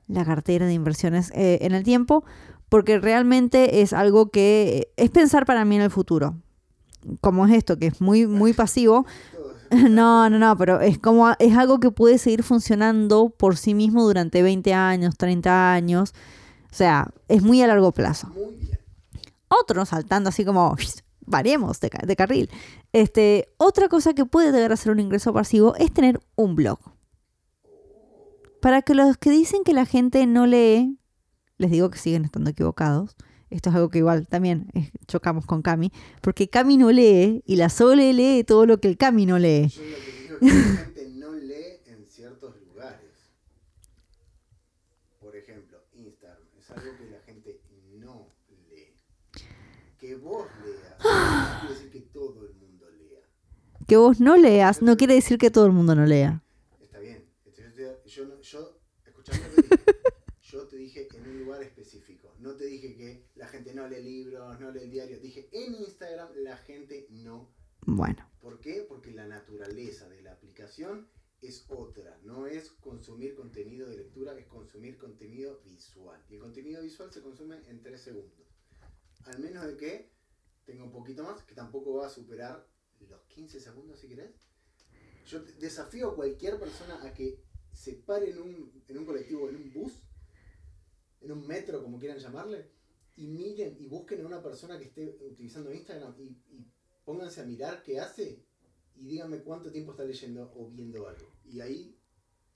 la 0.08 0.24
cartera 0.24 0.68
de 0.68 0.74
inversiones 0.74 1.32
eh, 1.34 1.58
en 1.62 1.74
el 1.74 1.84
tiempo, 1.84 2.24
porque 2.70 3.00
realmente 3.00 3.82
es 3.82 3.94
algo 3.94 4.30
que 4.30 4.92
es 4.96 5.10
pensar 5.10 5.48
para 5.48 5.66
mí 5.66 5.76
en 5.76 5.82
el 5.82 5.90
futuro. 5.90 6.36
Como 7.20 7.48
es 7.48 7.54
esto, 7.54 7.80
que 7.80 7.88
es 7.88 8.00
muy, 8.00 8.28
muy 8.28 8.54
pasivo. 8.54 9.06
No, 9.72 10.30
no, 10.30 10.38
no, 10.38 10.56
pero 10.56 10.80
es 10.80 11.00
como 11.00 11.28
es 11.40 11.58
algo 11.58 11.80
que 11.80 11.90
puede 11.90 12.20
seguir 12.20 12.44
funcionando 12.44 13.34
por 13.36 13.58
sí 13.58 13.74
mismo 13.74 14.04
durante 14.04 14.44
20 14.44 14.74
años, 14.76 15.18
30 15.18 15.74
años. 15.74 16.14
O 16.72 16.76
sea, 16.76 17.10
es 17.28 17.42
muy 17.42 17.64
a 17.64 17.68
largo 17.68 17.92
plazo 17.92 18.32
muy. 18.36 18.65
Otro 19.48 19.86
saltando 19.86 20.30
así 20.30 20.46
como 20.46 20.76
variemos 21.22 21.80
de, 21.80 21.90
de 22.06 22.16
carril. 22.16 22.50
Este, 22.94 23.50
otra 23.58 23.88
cosa 23.90 24.14
que 24.14 24.26
puede 24.26 24.52
llegar 24.52 24.72
a 24.72 24.78
ser 24.78 24.92
un 24.92 25.00
ingreso 25.00 25.34
pasivo 25.34 25.76
es 25.76 25.94
tener 25.94 26.20
un 26.36 26.56
blog. 26.56 26.80
Para 28.62 28.82
que 28.82 28.96
los 28.96 29.18
que 29.18 29.30
dicen 29.30 29.64
que 29.64 29.74
la 29.74 29.86
gente 29.86 30.26
no 30.26 30.48
lee, 30.48 30.98
les 31.58 31.72
digo 31.72 31.90
que 31.90 32.00
siguen 32.00 32.26
estando 32.26 32.50
equivocados. 32.50 33.16
Esto 33.50 33.70
es 33.70 33.76
algo 33.76 33.90
que 33.90 34.00
igual 34.00 34.28
también 34.28 34.68
eh, 34.74 34.92
chocamos 35.08 35.46
con 35.46 35.62
Cami, 35.62 35.92
porque 36.22 36.50
Cami 36.50 36.78
no 36.78 36.92
lee 36.92 37.44
y 37.46 37.56
la 37.58 37.70
Sole 37.70 38.12
lee 38.14 38.44
todo 38.44 38.66
lo 38.66 38.80
que 38.80 38.88
el 38.88 38.98
Cami 38.98 39.26
no 39.26 39.38
lee. 39.38 39.68
Yo 39.68 39.84
lo 39.84 39.98
que 39.98 40.12
digo 40.12 40.38
es 40.42 40.50
que 40.50 40.74
la 40.74 40.78
gente 40.78 41.10
no 41.14 41.34
lee 41.36 41.80
en 41.86 42.06
ciertos 42.08 42.56
lugares. 42.68 43.12
Por 45.20 45.36
ejemplo, 45.36 45.78
Instagram 45.94 46.48
es 46.60 46.72
algo 46.72 46.98
que 46.98 47.10
la 47.12 47.20
gente 47.20 47.62
no 48.00 48.28
lee. 48.70 48.94
Que 50.06 50.16
vos 50.18 50.48
leas 50.64 51.00
no 51.04 51.60
quiere 51.60 51.74
decir 51.74 51.90
que 51.90 52.02
todo 52.02 52.46
el 52.46 52.54
mundo 52.54 52.88
lea. 52.92 53.22
Que 53.88 53.98
vos 53.98 54.20
no 54.20 54.38
leas 54.38 54.82
no 54.84 54.98
quiere 54.98 55.16
decir 55.16 55.40
que 55.40 55.50
todo 55.50 55.66
el 55.66 55.72
mundo 55.72 55.96
no 55.96 56.06
lea. 56.06 56.44
Está 56.80 57.00
bien. 57.00 57.28
Entonces, 57.44 58.04
yo, 58.06 58.40
yo, 58.40 58.80
escuchame 59.04 59.40
lo 59.40 59.56
que 59.56 59.62
te 59.64 59.76
dije. 59.76 59.86
Yo 60.44 60.68
te 60.68 60.78
dije 60.78 61.08
en 61.12 61.28
un 61.28 61.40
lugar 61.40 61.64
específico. 61.64 62.34
No 62.40 62.56
te 62.56 62.66
dije 62.66 62.96
que 62.96 63.26
la 63.34 63.48
gente 63.48 63.74
no 63.74 63.88
lee 63.88 64.04
libros, 64.04 64.60
no 64.60 64.72
lee 64.72 64.84
el 64.84 64.92
diario. 64.92 65.20
Dije 65.20 65.50
en 65.52 65.74
Instagram 65.74 66.30
la 66.36 66.56
gente 66.56 67.08
no 67.10 67.52
Bueno, 67.82 68.30
¿Por 68.40 68.62
qué? 68.62 68.86
Porque 68.88 69.12
la 69.12 69.26
naturaleza 69.26 70.08
de 70.08 70.22
la 70.22 70.34
aplicación 70.34 71.10
es 71.42 71.66
otra. 71.68 72.20
No 72.24 72.46
es 72.46 72.70
consumir 72.70 73.34
contenido 73.34 73.90
de 73.90 73.98
lectura, 73.98 74.38
es 74.38 74.46
consumir 74.46 74.98
contenido 75.00 75.62
visual. 75.66 76.24
Y 76.30 76.36
el 76.36 76.42
contenido 76.42 76.84
visual 76.84 77.12
se 77.12 77.24
consume 77.24 77.58
en 77.68 77.82
3 77.82 78.00
segundos. 78.00 78.55
Al 79.26 79.40
menos 79.40 79.66
de 79.66 79.78
que 79.78 80.12
tenga 80.66 80.84
un 80.84 80.92
poquito 80.92 81.24
más, 81.24 81.44
que 81.44 81.56
tampoco 81.56 81.96
va 81.96 82.08
a 82.08 82.10
superar 82.10 82.68
los 83.00 83.22
15 83.24 83.60
segundos 83.60 84.00
si 84.00 84.08
querés. 84.08 84.32
Yo 85.28 85.40
desafío 85.60 86.10
a 86.12 86.16
cualquier 86.16 86.60
persona 86.60 87.04
a 87.04 87.14
que 87.14 87.44
se 87.72 87.94
pare 87.94 88.30
en 88.32 88.42
un, 88.42 88.84
en 88.88 88.98
un 88.98 89.06
colectivo, 89.06 89.50
en 89.50 89.56
un 89.58 89.74
bus, 89.74 89.94
en 91.22 91.32
un 91.32 91.46
metro, 91.48 91.84
como 91.84 92.00
quieran 92.00 92.20
llamarle, 92.20 92.70
y 93.16 93.28
miren 93.28 93.76
y 93.80 93.88
busquen 93.88 94.22
a 94.24 94.28
una 94.28 94.42
persona 94.42 94.78
que 94.78 94.86
esté 94.86 95.18
utilizando 95.22 95.74
Instagram 95.74 96.14
y, 96.20 96.24
y 96.52 96.68
pónganse 97.04 97.42
a 97.42 97.46
mirar 97.46 97.82
qué 97.84 98.00
hace 98.00 98.46
y 98.96 99.06
díganme 99.08 99.40
cuánto 99.40 99.72
tiempo 99.72 99.92
está 99.92 100.04
leyendo 100.04 100.52
o 100.56 100.70
viendo 100.70 101.08
algo. 101.08 101.32
Y 101.46 101.60
ahí 101.62 101.98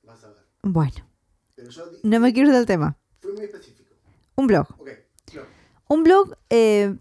vas 0.03 0.23
a 0.23 0.29
ver. 0.33 0.45
bueno, 0.63 1.09
Pero 1.55 1.69
yo 1.69 1.91
no 2.03 2.19
me 2.19 2.33
quiero 2.33 2.51
del 2.51 2.65
tema. 2.65 2.97
fui 3.19 3.33
muy 3.33 3.45
específico. 3.45 3.95
Un 4.35 4.47
blog. 4.47 4.67
Ok, 4.79 4.89
claro. 5.25 5.47
Un 5.89 6.03
blog, 6.03 6.35
eh, 6.49 6.95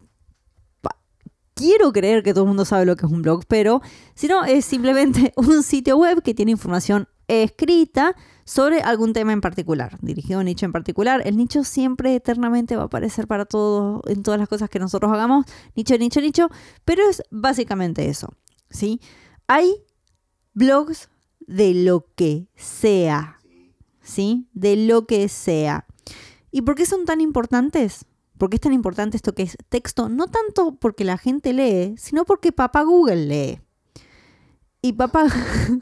quiero 1.55 1.93
creer 1.93 2.23
que 2.23 2.33
todo 2.33 2.45
el 2.45 2.49
mundo 2.49 2.65
sabe 2.65 2.87
lo 2.87 2.97
que 2.97 3.07
es 3.07 3.13
un 3.13 3.23
blog, 3.23 3.45
pero 3.49 3.81
si 4.15 4.29
no, 4.29 4.45
es 4.45 4.65
simplemente 4.65 5.33
un 5.37 5.63
sitio 5.63 5.97
web 5.97 6.23
que 6.23 6.35
tiene 6.35 6.53
información 6.53 7.09
escrita 7.27 8.15
sobre 8.45 8.81
algún 8.81 9.13
tema 9.13 9.33
en 9.33 9.43
particular, 9.43 9.99
dirigido 10.01 10.39
a 10.39 10.41
un 10.41 10.47
nicho 10.47 10.65
en 10.65 10.73
particular. 10.73 11.21
El 11.27 11.37
nicho 11.37 11.65
siempre 11.65 12.15
eternamente 12.15 12.77
va 12.77 12.83
a 12.83 12.87
aparecer 12.87 13.27
para 13.27 13.45
todos, 13.45 14.01
en 14.07 14.23
todas 14.23 14.41
las 14.41 14.49
cosas 14.49 14.71
que 14.71 14.79
nosotros 14.79 15.13
hagamos, 15.13 15.45
nicho, 15.75 15.99
nicho, 15.99 16.21
nicho, 16.21 16.49
pero 16.85 17.03
es 17.09 17.23
básicamente 17.31 18.09
eso, 18.09 18.33
¿sí? 18.71 19.01
Hay 19.47 19.75
blogs 20.55 21.11
de 21.41 21.75
lo 21.75 22.07
que 22.15 22.49
sea. 22.57 23.39
¿sí? 24.09 24.49
De 24.55 24.77
lo 24.77 25.07
que 25.07 25.29
sea. 25.29 25.87
¿Y 26.51 26.63
por 26.63 26.75
qué 26.75 26.87
son 26.87 27.05
tan 27.05 27.21
importantes? 27.21 28.07
¿Por 28.39 28.51
qué 28.51 28.57
es 28.57 28.61
tan 28.61 28.73
importante 28.73 29.17
esto 29.17 29.35
que 29.35 29.43
es 29.43 29.57
texto? 29.69 30.09
No 30.09 30.29
tanto 30.29 30.77
porque 30.77 31.05
la 31.05 31.19
gente 31.19 31.53
lee, 31.53 31.97
sino 31.99 32.25
porque 32.25 32.53
papá 32.53 32.83
Google 32.83 33.27
lee. 33.27 33.61
Y 34.81 34.93
papá, 34.93 35.27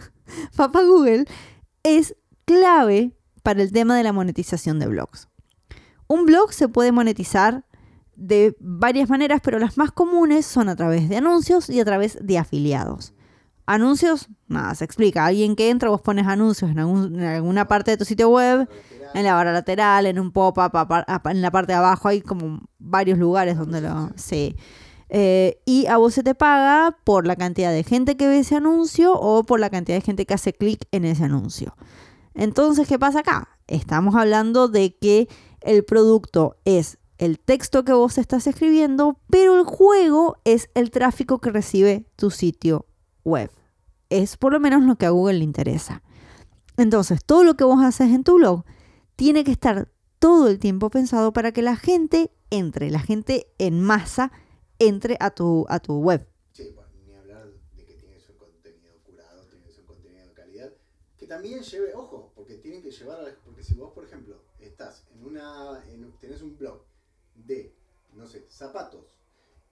papá 0.56 0.82
Google 0.82 1.26
es 1.82 2.16
clave 2.46 3.12
para 3.42 3.62
el 3.62 3.72
tema 3.72 3.96
de 3.96 4.02
la 4.02 4.12
monetización 4.12 4.78
de 4.78 4.86
blogs. 4.86 5.28
Un 6.08 6.25
blog 6.25 6.52
se 6.52 6.68
puede 6.68 6.92
monetizar 6.92 7.66
de 8.16 8.56
varias 8.58 9.10
maneras, 9.10 9.40
pero 9.44 9.58
las 9.58 9.76
más 9.76 9.92
comunes 9.92 10.46
son 10.46 10.68
a 10.68 10.76
través 10.76 11.08
de 11.08 11.16
anuncios 11.16 11.68
y 11.68 11.80
a 11.80 11.84
través 11.84 12.18
de 12.22 12.38
afiliados. 12.38 13.12
Anuncios, 13.66 14.28
nada, 14.49 14.75
se 14.75 14.85
explica. 14.85 15.26
Alguien 15.26 15.56
que 15.56 15.70
entra, 15.70 15.88
vos 15.90 16.00
pones 16.00 16.26
anuncios 16.26 16.70
en, 16.70 16.78
algún- 16.78 17.18
en 17.18 17.26
alguna 17.26 17.66
parte 17.66 17.90
de 17.90 17.96
tu 17.96 18.04
sitio 18.04 18.28
web, 18.30 18.68
en 19.14 19.25
la 19.25 19.35
barra 19.35 19.52
lateral, 19.52 20.06
en 20.06 20.18
un 20.20 20.30
pop-up, 20.30 20.70
en 21.30 21.42
la 21.42 21.50
parte 21.50 21.73
de 21.73 21.78
abajo, 21.78 22.08
hay 22.08 22.20
como 22.20 22.61
varios 22.78 23.18
lugares 23.18 23.56
donde 23.58 23.80
lo... 23.80 24.11
Sí. 24.16 24.56
Eh, 25.08 25.61
y 25.64 25.87
a 25.87 25.96
vos 25.99 26.14
se 26.14 26.23
te 26.23 26.35
paga 26.35 26.96
por 27.04 27.26
la 27.26 27.37
cantidad 27.37 27.70
de 27.73 27.85
gente 27.85 28.16
que 28.16 28.26
ve 28.26 28.40
ese 28.40 28.56
anuncio 28.56 29.14
o 29.14 29.44
por 29.44 29.61
la 29.61 29.70
cantidad 29.70 29.96
de 29.96 30.02
gente 30.02 30.26
que 30.26 30.35
hace 30.35 30.52
clic 30.52 30.85
en 30.90 31.04
ese 31.04 31.25
anuncio. 31.25 31.76
Entonces, 32.35 32.87
¿qué 32.88 32.99
pasa 32.99 33.20
acá? 33.20 33.49
Estamos 33.66 34.14
hablando 34.16 34.68
de 34.68 34.96
que 34.96 35.28
el 35.61 35.85
producto 35.85 36.56
es 36.64 36.99
el 37.18 37.38
texto 37.38 37.85
que 37.85 37.92
vos 37.92 38.18
estás 38.18 38.46
escribiendo, 38.46 39.18
pero 39.30 39.58
el 39.58 39.64
juego 39.64 40.37
es 40.44 40.68
el 40.75 40.90
tráfico 40.90 41.40
que 41.40 41.50
recibe 41.50 42.06
tu 42.16 42.30
sitio 42.30 42.87
web. 43.26 43.50
Es 44.09 44.37
por 44.37 44.52
lo 44.52 44.61
menos 44.61 44.85
lo 44.85 44.97
que 44.97 45.04
a 45.06 45.11
Google 45.11 45.38
le 45.38 45.45
interesa. 45.45 46.02
Entonces, 46.76 47.25
todo 47.25 47.42
lo 47.45 47.56
que 47.56 47.64
vos 47.64 47.83
haces 47.83 48.11
en 48.12 48.23
tu 48.25 48.37
blog 48.37 48.64
tiene 49.16 49.45
que 49.45 49.50
estar 49.50 49.90
todo 50.18 50.49
el 50.49 50.59
tiempo 50.59 50.90
pensado 50.90 51.33
para 51.33 51.52
que 51.52 51.61
la 51.62 51.76
gente 51.76 52.30
entre, 52.50 52.90
la 52.90 53.00
gente 53.00 53.49
en 53.59 53.80
masa 53.83 54.30
entre 54.78 55.16
a 55.21 55.30
tu, 55.30 55.66
a 55.68 55.80
tu 55.80 55.99
web. 56.00 56.26
Sí, 56.52 56.71
bueno, 56.75 56.90
ni 57.06 57.14
hablar 57.14 57.49
de 57.76 57.85
que 57.85 57.95
tienes 57.95 58.28
un 58.30 58.37
contenido 58.37 58.95
curado, 59.04 59.42
tienes 59.50 59.76
un 59.78 59.87
contenido 59.87 60.26
de 60.26 60.33
calidad, 60.33 60.73
que 61.18 61.26
también 61.26 61.62
lleve, 61.62 61.95
ojo, 61.95 62.33
porque 62.37 62.54
tienen 62.59 62.83
que 62.83 62.90
llevar, 62.90 63.18
a 63.21 63.23
la- 63.23 63.35
porque 63.45 63.62
si 63.64 63.75
vos, 63.75 63.92
por 63.92 64.04
ejemplo, 64.04 64.37
estás 64.61 65.04
en 65.12 65.25
una, 65.25 65.83
en 65.88 66.12
tenés 66.21 66.42
un 66.42 66.56
blog 66.56 66.83
de, 67.35 67.75
no 68.14 68.26
sé, 68.26 68.47
zapatos, 68.50 69.15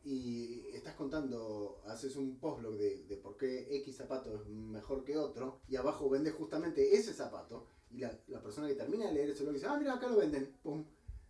y 0.04 0.66
estás 0.74 0.94
contando, 0.94 1.80
haces 1.86 2.16
un 2.16 2.38
postblog 2.38 2.76
de, 2.76 3.04
de 3.04 3.16
por 3.16 3.36
qué 3.36 3.74
X 3.78 3.96
zapato 3.96 4.34
es 4.34 4.46
mejor 4.46 5.02
que 5.04 5.16
otro, 5.16 5.60
y 5.68 5.76
abajo 5.76 6.08
vendes 6.10 6.34
justamente 6.34 6.94
ese 6.94 7.12
zapato, 7.14 7.66
y 7.90 7.98
la, 7.98 8.18
la 8.28 8.42
persona 8.42 8.68
que 8.68 8.74
termina 8.74 9.06
de 9.06 9.14
leer 9.14 9.30
ese 9.30 9.42
blog 9.42 9.54
dice, 9.54 9.66
ah, 9.66 9.78
mira, 9.78 9.94
acá 9.94 10.08
lo 10.08 10.16
venden, 10.16 10.54
pum. 10.62 10.84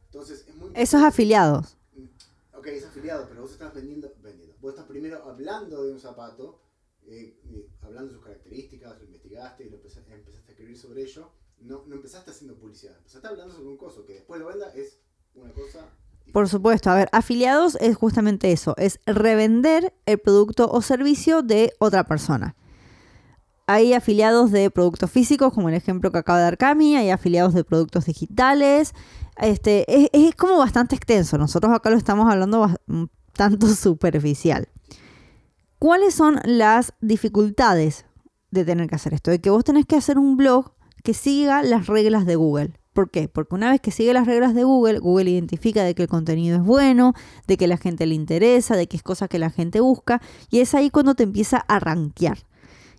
Entonces 0.07 0.45
es 0.49 0.55
muy 0.57 0.71
Esos 0.75 1.03
afiliados. 1.03 1.77
Ok, 2.57 2.67
es 2.69 2.85
afiliado, 2.85 3.27
pero 3.29 3.43
vos 3.43 3.53
estás 3.53 3.75
vendiendo, 3.75 4.13
vendiendo. 4.23 4.55
Vos 4.61 4.71
estás 4.73 4.87
primero 4.87 5.23
hablando 5.25 5.85
de 5.85 5.93
un 5.93 6.01
zapato, 6.01 6.61
eh, 7.07 7.37
eh, 7.51 7.69
hablando 7.83 8.09
de 8.09 8.15
sus 8.15 8.25
características, 8.25 8.99
lo 8.99 9.05
investigaste 9.05 9.65
y 9.65 9.71
lo 9.71 9.77
empeza- 9.77 10.05
empezaste 10.09 10.49
a 10.49 10.53
escribir 10.53 10.79
sobre 10.79 11.03
ello. 11.03 11.31
No, 11.61 11.85
no 11.87 11.97
empezaste 11.97 12.31
haciendo 12.31 12.57
publicidad, 12.57 12.97
empezaste 12.97 13.27
hablando 13.29 13.55
sobre 13.55 13.69
un 13.69 13.77
coso 13.77 14.05
que 14.05 14.15
después 14.15 14.41
lo 14.41 14.47
venda 14.47 14.73
es 14.75 15.01
una 15.35 15.53
cosa. 15.53 15.91
Por 16.33 16.49
supuesto, 16.49 16.91
a 16.91 16.95
ver, 16.95 17.09
afiliados 17.13 17.77
es 17.81 17.97
justamente 17.97 18.51
eso, 18.51 18.75
es 18.77 18.99
revender 19.07 19.95
el 20.07 20.19
producto 20.19 20.69
o 20.71 20.83
servicio 20.83 21.43
de 21.43 21.73
otra 21.79 22.05
persona. 22.05 22.57
hay 23.67 23.95
afiliados 23.95 24.51
de 24.51 24.71
productos 24.71 25.11
físicos, 25.11 25.53
como 25.53 25.69
el 25.69 25.75
ejemplo 25.75 26.11
que 26.13 26.19
acaba 26.19 26.39
de 26.39 26.45
dar 26.45 26.59
Cami, 26.59 26.97
hay 26.97 27.11
afiliados 27.11 27.55
de 27.55 27.65
productos 27.65 28.05
digitales. 28.07 28.93
Este, 29.39 29.85
es, 29.89 30.11
es 30.13 30.35
como 30.35 30.59
bastante 30.59 30.95
extenso. 30.97 31.39
Nosotros 31.39 31.73
acá 31.73 31.89
lo 31.89 31.97
estamos 31.97 32.31
hablando 32.31 32.69
un 32.89 33.11
tanto 33.33 33.67
superficial. 33.75 34.69
¿Cuáles 35.79 36.15
son 36.15 36.41
las 36.45 36.95
dificultades 37.01 38.07
de 38.51 38.65
tener 38.65 38.89
que 38.89 38.95
hacer 38.95 39.15
esto? 39.15 39.31
De 39.31 39.41
que 39.41 39.51
vos 39.51 39.65
tenés 39.65 39.87
que 39.87 39.97
hacer 39.97 40.19
un 40.19 40.37
blog 40.37 40.73
que 41.03 41.15
siga 41.15 41.63
las 41.63 41.87
reglas 41.87 42.25
de 42.27 42.37
Google. 42.37 42.81
¿Por 42.95 43.11
qué? 43.11 43.27
Porque 43.29 43.57
una 43.57 43.73
vez 43.73 43.81
que 43.81 43.91
sigue 43.91 44.13
las 44.13 44.25
reglas 44.25 44.55
de 44.55 44.63
Google, 44.63 45.01
Google 45.01 45.29
identifica 45.29 45.83
de 45.83 45.97
que 45.97 46.03
el 46.03 46.09
contenido 46.09 46.57
es 46.57 46.63
bueno, 46.63 47.13
de 47.49 47.57
que 47.57 47.67
la 47.67 47.77
gente 47.77 48.07
le 48.07 48.15
interesa, 48.15 48.77
de 48.77 48.87
que 48.87 48.97
es 48.97 49.03
cosa 49.03 49.27
que 49.27 49.41
la 49.41 49.51
gente 49.51 49.81
busca, 49.81 50.23
y 50.49 50.61
es 50.61 50.75
ahí 50.75 50.91
cuando 50.91 51.17
te 51.17 51.25
empieza 51.25 51.57
a 51.57 51.81
rankear. 51.81 52.39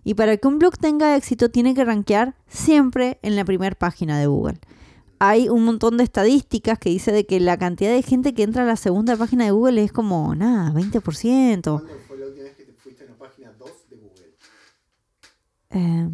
Y 0.04 0.12
para 0.12 0.36
que 0.36 0.46
un 0.46 0.58
blog 0.58 0.76
tenga 0.76 1.16
éxito, 1.16 1.50
tiene 1.50 1.74
que 1.74 1.82
rankear 1.82 2.36
siempre 2.46 3.18
en 3.22 3.36
la 3.36 3.46
primera 3.46 3.74
página 3.74 4.18
de 4.18 4.26
Google. 4.26 4.60
Hay 5.18 5.48
un 5.48 5.64
montón 5.64 5.96
de 5.96 6.04
estadísticas 6.04 6.78
que 6.78 6.90
dice 6.90 7.10
de 7.10 7.24
que 7.24 7.40
la 7.40 7.56
cantidad 7.56 7.90
de 7.90 8.02
gente 8.02 8.34
que 8.34 8.42
entra 8.42 8.64
a 8.64 8.66
la 8.66 8.76
segunda 8.76 9.16
página 9.16 9.46
de 9.46 9.52
Google 9.52 9.82
es 9.82 9.92
como, 9.92 10.34
nada, 10.34 10.72
20%. 10.72 11.62
¿Cuándo 11.62 11.98
fue 12.06 12.18
la 12.18 12.26
última 12.26 12.44
vez 12.44 12.54
que 12.54 12.64
te 12.64 12.72
fuiste 12.74 13.04
a 13.04 13.06
la 13.06 13.16
página 13.16 13.50
2 13.58 13.70
de 13.88 13.96
Google? 13.96 14.36
Eh, 15.70 16.10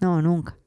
no, 0.00 0.22
nunca. 0.22 0.59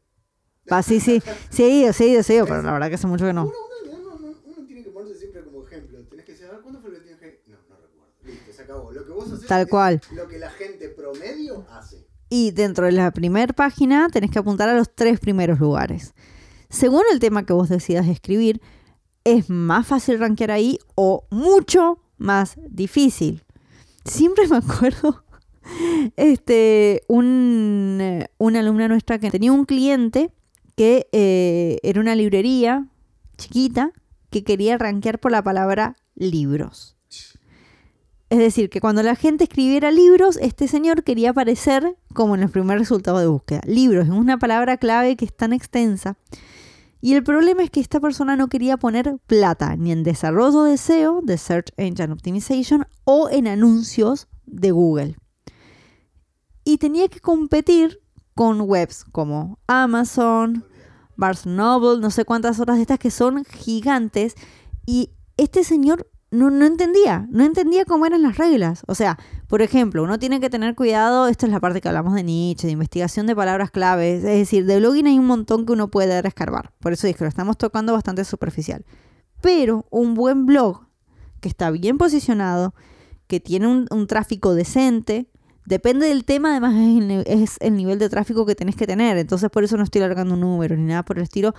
Va, 0.71 0.81
sí, 0.81 0.99
sí, 0.99 1.21
sí 1.49 1.63
he 1.63 1.69
ido, 1.69 1.93
sí 1.93 2.05
he 2.05 2.07
ido, 2.09 2.23
sí 2.23 2.33
he 2.33 2.35
ido, 2.37 2.45
pero 2.45 2.61
la 2.61 2.71
verdad 2.71 2.87
que 2.89 2.95
hace 2.95 3.07
mucho 3.07 3.25
que 3.25 3.33
no. 3.33 3.43
Uno, 3.43 4.65
tiene 4.65 4.83
que 4.83 4.89
ponerse 4.91 5.19
siempre 5.19 5.43
como 5.43 5.65
ejemplo. 5.65 5.99
Tenés 6.09 6.25
que 6.25 6.31
decir, 6.31 6.47
a 6.47 6.51
ver, 6.51 6.61
¿cuándo 6.61 6.79
fue 6.81 6.91
vez 6.91 7.01
que.? 7.01 7.41
No, 7.47 7.57
no 7.69 7.75
recuerdo. 7.75 8.13
Listo, 8.23 8.53
se 8.53 8.61
acabó. 8.61 8.91
Lo 8.91 9.05
que 9.05 9.11
vos 9.11 9.31
haces 9.31 9.47
Tal 9.47 9.61
es 9.63 9.67
cual. 9.67 10.01
lo 10.15 10.27
que 10.27 10.37
la 10.39 10.49
gente 10.51 10.89
promedio 10.89 11.65
hace. 11.69 12.07
Y 12.29 12.51
dentro 12.51 12.85
de 12.85 12.93
la 12.93 13.11
primera 13.11 13.53
página 13.53 14.07
tenés 14.09 14.31
que 14.31 14.39
apuntar 14.39 14.69
a 14.69 14.75
los 14.75 14.93
tres 14.95 15.19
primeros 15.19 15.59
lugares. 15.59 16.13
Según 16.69 17.03
el 17.11 17.19
tema 17.19 17.45
que 17.45 17.53
vos 17.53 17.69
decidas 17.69 18.07
escribir, 18.07 18.61
es 19.23 19.49
más 19.49 19.85
fácil 19.85 20.19
rankear 20.19 20.51
ahí 20.51 20.79
o 20.95 21.27
mucho 21.29 21.99
más 22.17 22.55
difícil. 22.69 23.43
Siempre 24.05 24.47
me 24.47 24.57
acuerdo, 24.57 25.23
este, 26.15 27.03
un, 27.07 27.99
eh, 28.01 28.27
una 28.37 28.59
alumna 28.61 28.87
nuestra 28.87 29.19
que 29.19 29.29
tenía 29.29 29.51
un 29.51 29.65
cliente 29.65 30.31
que 30.75 31.07
eh, 31.11 31.77
era 31.83 31.99
una 32.01 32.15
librería 32.15 32.87
chiquita 33.37 33.91
que 34.29 34.43
quería 34.43 34.77
rankear 34.77 35.19
por 35.19 35.31
la 35.31 35.43
palabra 35.43 35.95
libros. 36.15 36.97
Es 38.29 38.39
decir, 38.39 38.71
que 38.71 38.81
cuando 38.81 39.03
la 39.03 39.15
gente 39.15 39.43
escribiera 39.43 39.91
libros, 39.91 40.37
este 40.41 40.67
señor 40.67 41.03
quería 41.03 41.29
aparecer 41.29 41.97
como 42.15 42.33
en 42.33 42.41
el 42.41 42.49
primer 42.49 42.79
resultado 42.79 43.19
de 43.19 43.27
búsqueda. 43.27 43.61
Libros 43.67 44.05
es 44.05 44.11
una 44.11 44.39
palabra 44.39 44.77
clave 44.77 45.15
que 45.15 45.25
es 45.25 45.35
tan 45.35 45.53
extensa. 45.53 46.17
Y 46.99 47.13
el 47.13 47.23
problema 47.23 47.63
es 47.63 47.69
que 47.69 47.79
esta 47.79 47.99
persona 47.99 48.35
no 48.35 48.47
quería 48.47 48.77
poner 48.77 49.17
plata 49.27 49.75
ni 49.75 49.91
en 49.91 50.03
desarrollo 50.03 50.63
de 50.63 50.77
SEO, 50.77 51.21
de 51.21 51.37
Search 51.37 51.73
Engine 51.77 52.11
Optimization, 52.11 52.87
o 53.03 53.29
en 53.29 53.47
anuncios 53.47 54.27
de 54.45 54.71
Google. 54.71 55.17
Y 56.63 56.77
tenía 56.77 57.09
que 57.09 57.19
competir 57.19 58.02
con 58.35 58.61
webs 58.61 59.05
como 59.11 59.59
Amazon, 59.67 60.65
Barnes 61.15 61.45
Noble, 61.45 62.01
no 62.01 62.09
sé 62.09 62.25
cuántas 62.25 62.59
otras 62.59 62.77
de 62.77 62.83
estas 62.83 62.99
que 62.99 63.11
son 63.11 63.45
gigantes. 63.45 64.35
Y 64.85 65.11
este 65.37 65.63
señor 65.63 66.07
no, 66.31 66.65
entendía, 66.65 67.27
no 67.29 67.43
entendía 67.43 67.85
cómo 67.85 68.05
eran 68.05 68.23
las 68.23 68.37
reglas. 68.37 68.83
O 68.87 68.95
sea, 68.95 69.19
por 69.47 69.61
ejemplo, 69.61 70.03
uno 70.03 70.17
tiene 70.17 70.39
que 70.39 70.49
tener 70.49 70.75
cuidado, 70.75 71.27
esto 71.27 71.45
es 71.45 71.51
la 71.51 71.59
parte 71.59 71.79
que 71.79 71.87
hablamos 71.87 72.15
de 72.15 72.23
niche, 72.23 72.67
de 72.67 72.73
investigación 72.73 73.27
de 73.27 73.35
palabras 73.35 73.69
claves, 73.69 74.23
es 74.23 74.39
decir, 74.39 74.65
de 74.65 74.79
blogging 74.79 75.07
hay 75.07 75.19
un 75.19 75.27
montón 75.27 75.65
que 75.65 75.73
uno 75.73 75.89
puede 75.89 76.19
escarbar. 76.27 76.71
Por 76.79 76.93
eso 76.93 77.07
dije 77.07 77.23
lo 77.23 77.29
estamos 77.29 77.57
tocando 77.57 77.93
bastante 77.93 78.25
superficial. 78.25 78.83
Pero 79.41 79.85
un 79.91 80.15
buen 80.15 80.45
blog 80.45 80.87
que 81.39 81.49
está 81.49 81.69
bien 81.69 81.97
posicionado, 81.97 82.73
que 83.27 83.39
tiene 83.39 83.67
un 83.67 84.07
tráfico 84.07 84.55
decente, 84.55 85.29
depende 85.65 86.07
del 86.07 86.25
tema, 86.25 86.51
además 86.51 86.75
es 87.25 87.57
el, 87.59 87.75
nivel 87.75 87.99
de 87.99 88.09
tráfico 88.09 88.45
que 88.45 88.55
tenés 88.55 88.75
que 88.75 88.87
tener. 88.87 89.17
Entonces 89.17 89.49
por 89.49 89.63
eso 89.63 89.77
no 89.77 89.83
estoy 89.83 90.01
largando 90.01 90.33
un 90.33 90.41
número 90.41 90.75
ni 90.75 90.83
nada 90.83 91.03
por 91.03 91.17
el 91.17 91.23
estilo, 91.23 91.53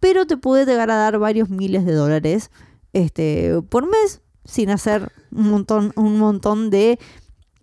pero 0.00 0.26
te 0.26 0.36
puede 0.36 0.66
llegar 0.66 0.90
a 0.90 0.96
dar 0.96 1.18
varios 1.18 1.50
miles 1.50 1.84
de 1.84 1.92
dólares 1.92 2.50
este, 2.92 3.60
por 3.68 3.86
mes 3.86 4.20
sin 4.44 4.70
hacer 4.70 5.10
un 5.32 5.50
montón, 5.50 5.92
un 5.96 6.18
montón 6.18 6.70
de 6.70 6.98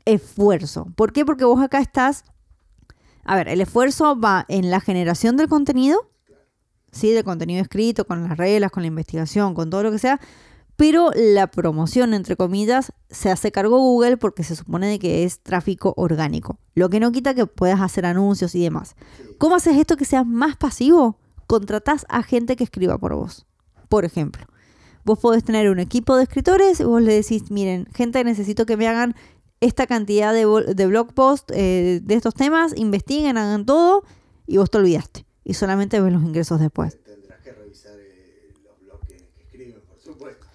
esfuerzo. 0.05 0.87
¿Por 0.95 1.13
qué? 1.13 1.25
Porque 1.25 1.45
vos 1.45 1.61
acá 1.61 1.79
estás... 1.79 2.25
A 3.25 3.37
ver, 3.37 3.47
el 3.47 3.61
esfuerzo 3.61 4.19
va 4.19 4.45
en 4.49 4.69
la 4.69 4.81
generación 4.81 5.37
del 5.37 5.47
contenido, 5.47 6.09
¿sí? 6.91 7.11
Del 7.11 7.23
contenido 7.23 7.61
escrito, 7.61 8.05
con 8.05 8.21
las 8.27 8.37
reglas, 8.37 8.69
con 8.69 8.83
la 8.83 8.87
investigación, 8.87 9.53
con 9.53 9.69
todo 9.69 9.83
lo 9.83 9.91
que 9.91 9.99
sea, 9.99 10.19
pero 10.75 11.11
la 11.15 11.47
promoción, 11.47 12.13
entre 12.13 12.35
comillas, 12.35 12.93
se 13.09 13.29
hace 13.29 13.51
cargo 13.51 13.77
Google 13.77 14.17
porque 14.17 14.43
se 14.43 14.55
supone 14.55 14.87
de 14.87 14.99
que 14.99 15.23
es 15.23 15.39
tráfico 15.39 15.93
orgánico. 15.97 16.57
Lo 16.73 16.89
que 16.89 16.99
no 16.99 17.11
quita 17.11 17.33
que 17.33 17.45
puedas 17.45 17.81
hacer 17.81 18.05
anuncios 18.05 18.55
y 18.55 18.63
demás. 18.63 18.95
¿Cómo 19.37 19.55
haces 19.55 19.77
esto 19.77 19.97
que 19.97 20.05
sea 20.05 20.23
más 20.23 20.57
pasivo? 20.57 21.17
Contratás 21.47 22.05
a 22.09 22.23
gente 22.23 22.55
que 22.55 22.63
escriba 22.63 22.97
por 22.97 23.13
vos. 23.13 23.45
Por 23.87 24.05
ejemplo, 24.05 24.45
vos 25.05 25.19
podés 25.19 25.43
tener 25.43 25.69
un 25.69 25.79
equipo 25.79 26.15
de 26.15 26.23
escritores 26.23 26.79
y 26.79 26.83
vos 26.85 27.01
le 27.01 27.13
decís, 27.13 27.51
miren, 27.51 27.87
gente, 27.93 28.23
necesito 28.23 28.65
que 28.65 28.77
me 28.77 28.87
hagan 28.87 29.15
esta 29.59 29.87
cantidad 29.87 30.33
de, 30.33 30.85
blog 30.87 31.13
post 31.13 31.49
eh, 31.53 32.01
de 32.03 32.15
estos 32.15 32.33
temas, 32.33 32.73
investiguen, 32.75 33.37
hagan 33.37 33.65
todo 33.65 34.03
y 34.47 34.57
vos 34.57 34.69
te 34.69 34.79
olvidaste. 34.79 35.25
Y 35.43 35.53
solamente 35.53 36.01
ves 36.01 36.11
los 36.11 36.23
ingresos 36.23 36.59
después. 36.59 37.01
Tendrás 37.03 37.39
que 37.41 37.51
revisar 37.51 37.97
eh, 37.99 38.51
los 38.63 38.79
blogs 38.79 39.07
que, 39.07 39.17
que 39.17 39.43
escriben, 39.43 39.81
por 39.87 39.99
supuesto. 39.99 40.47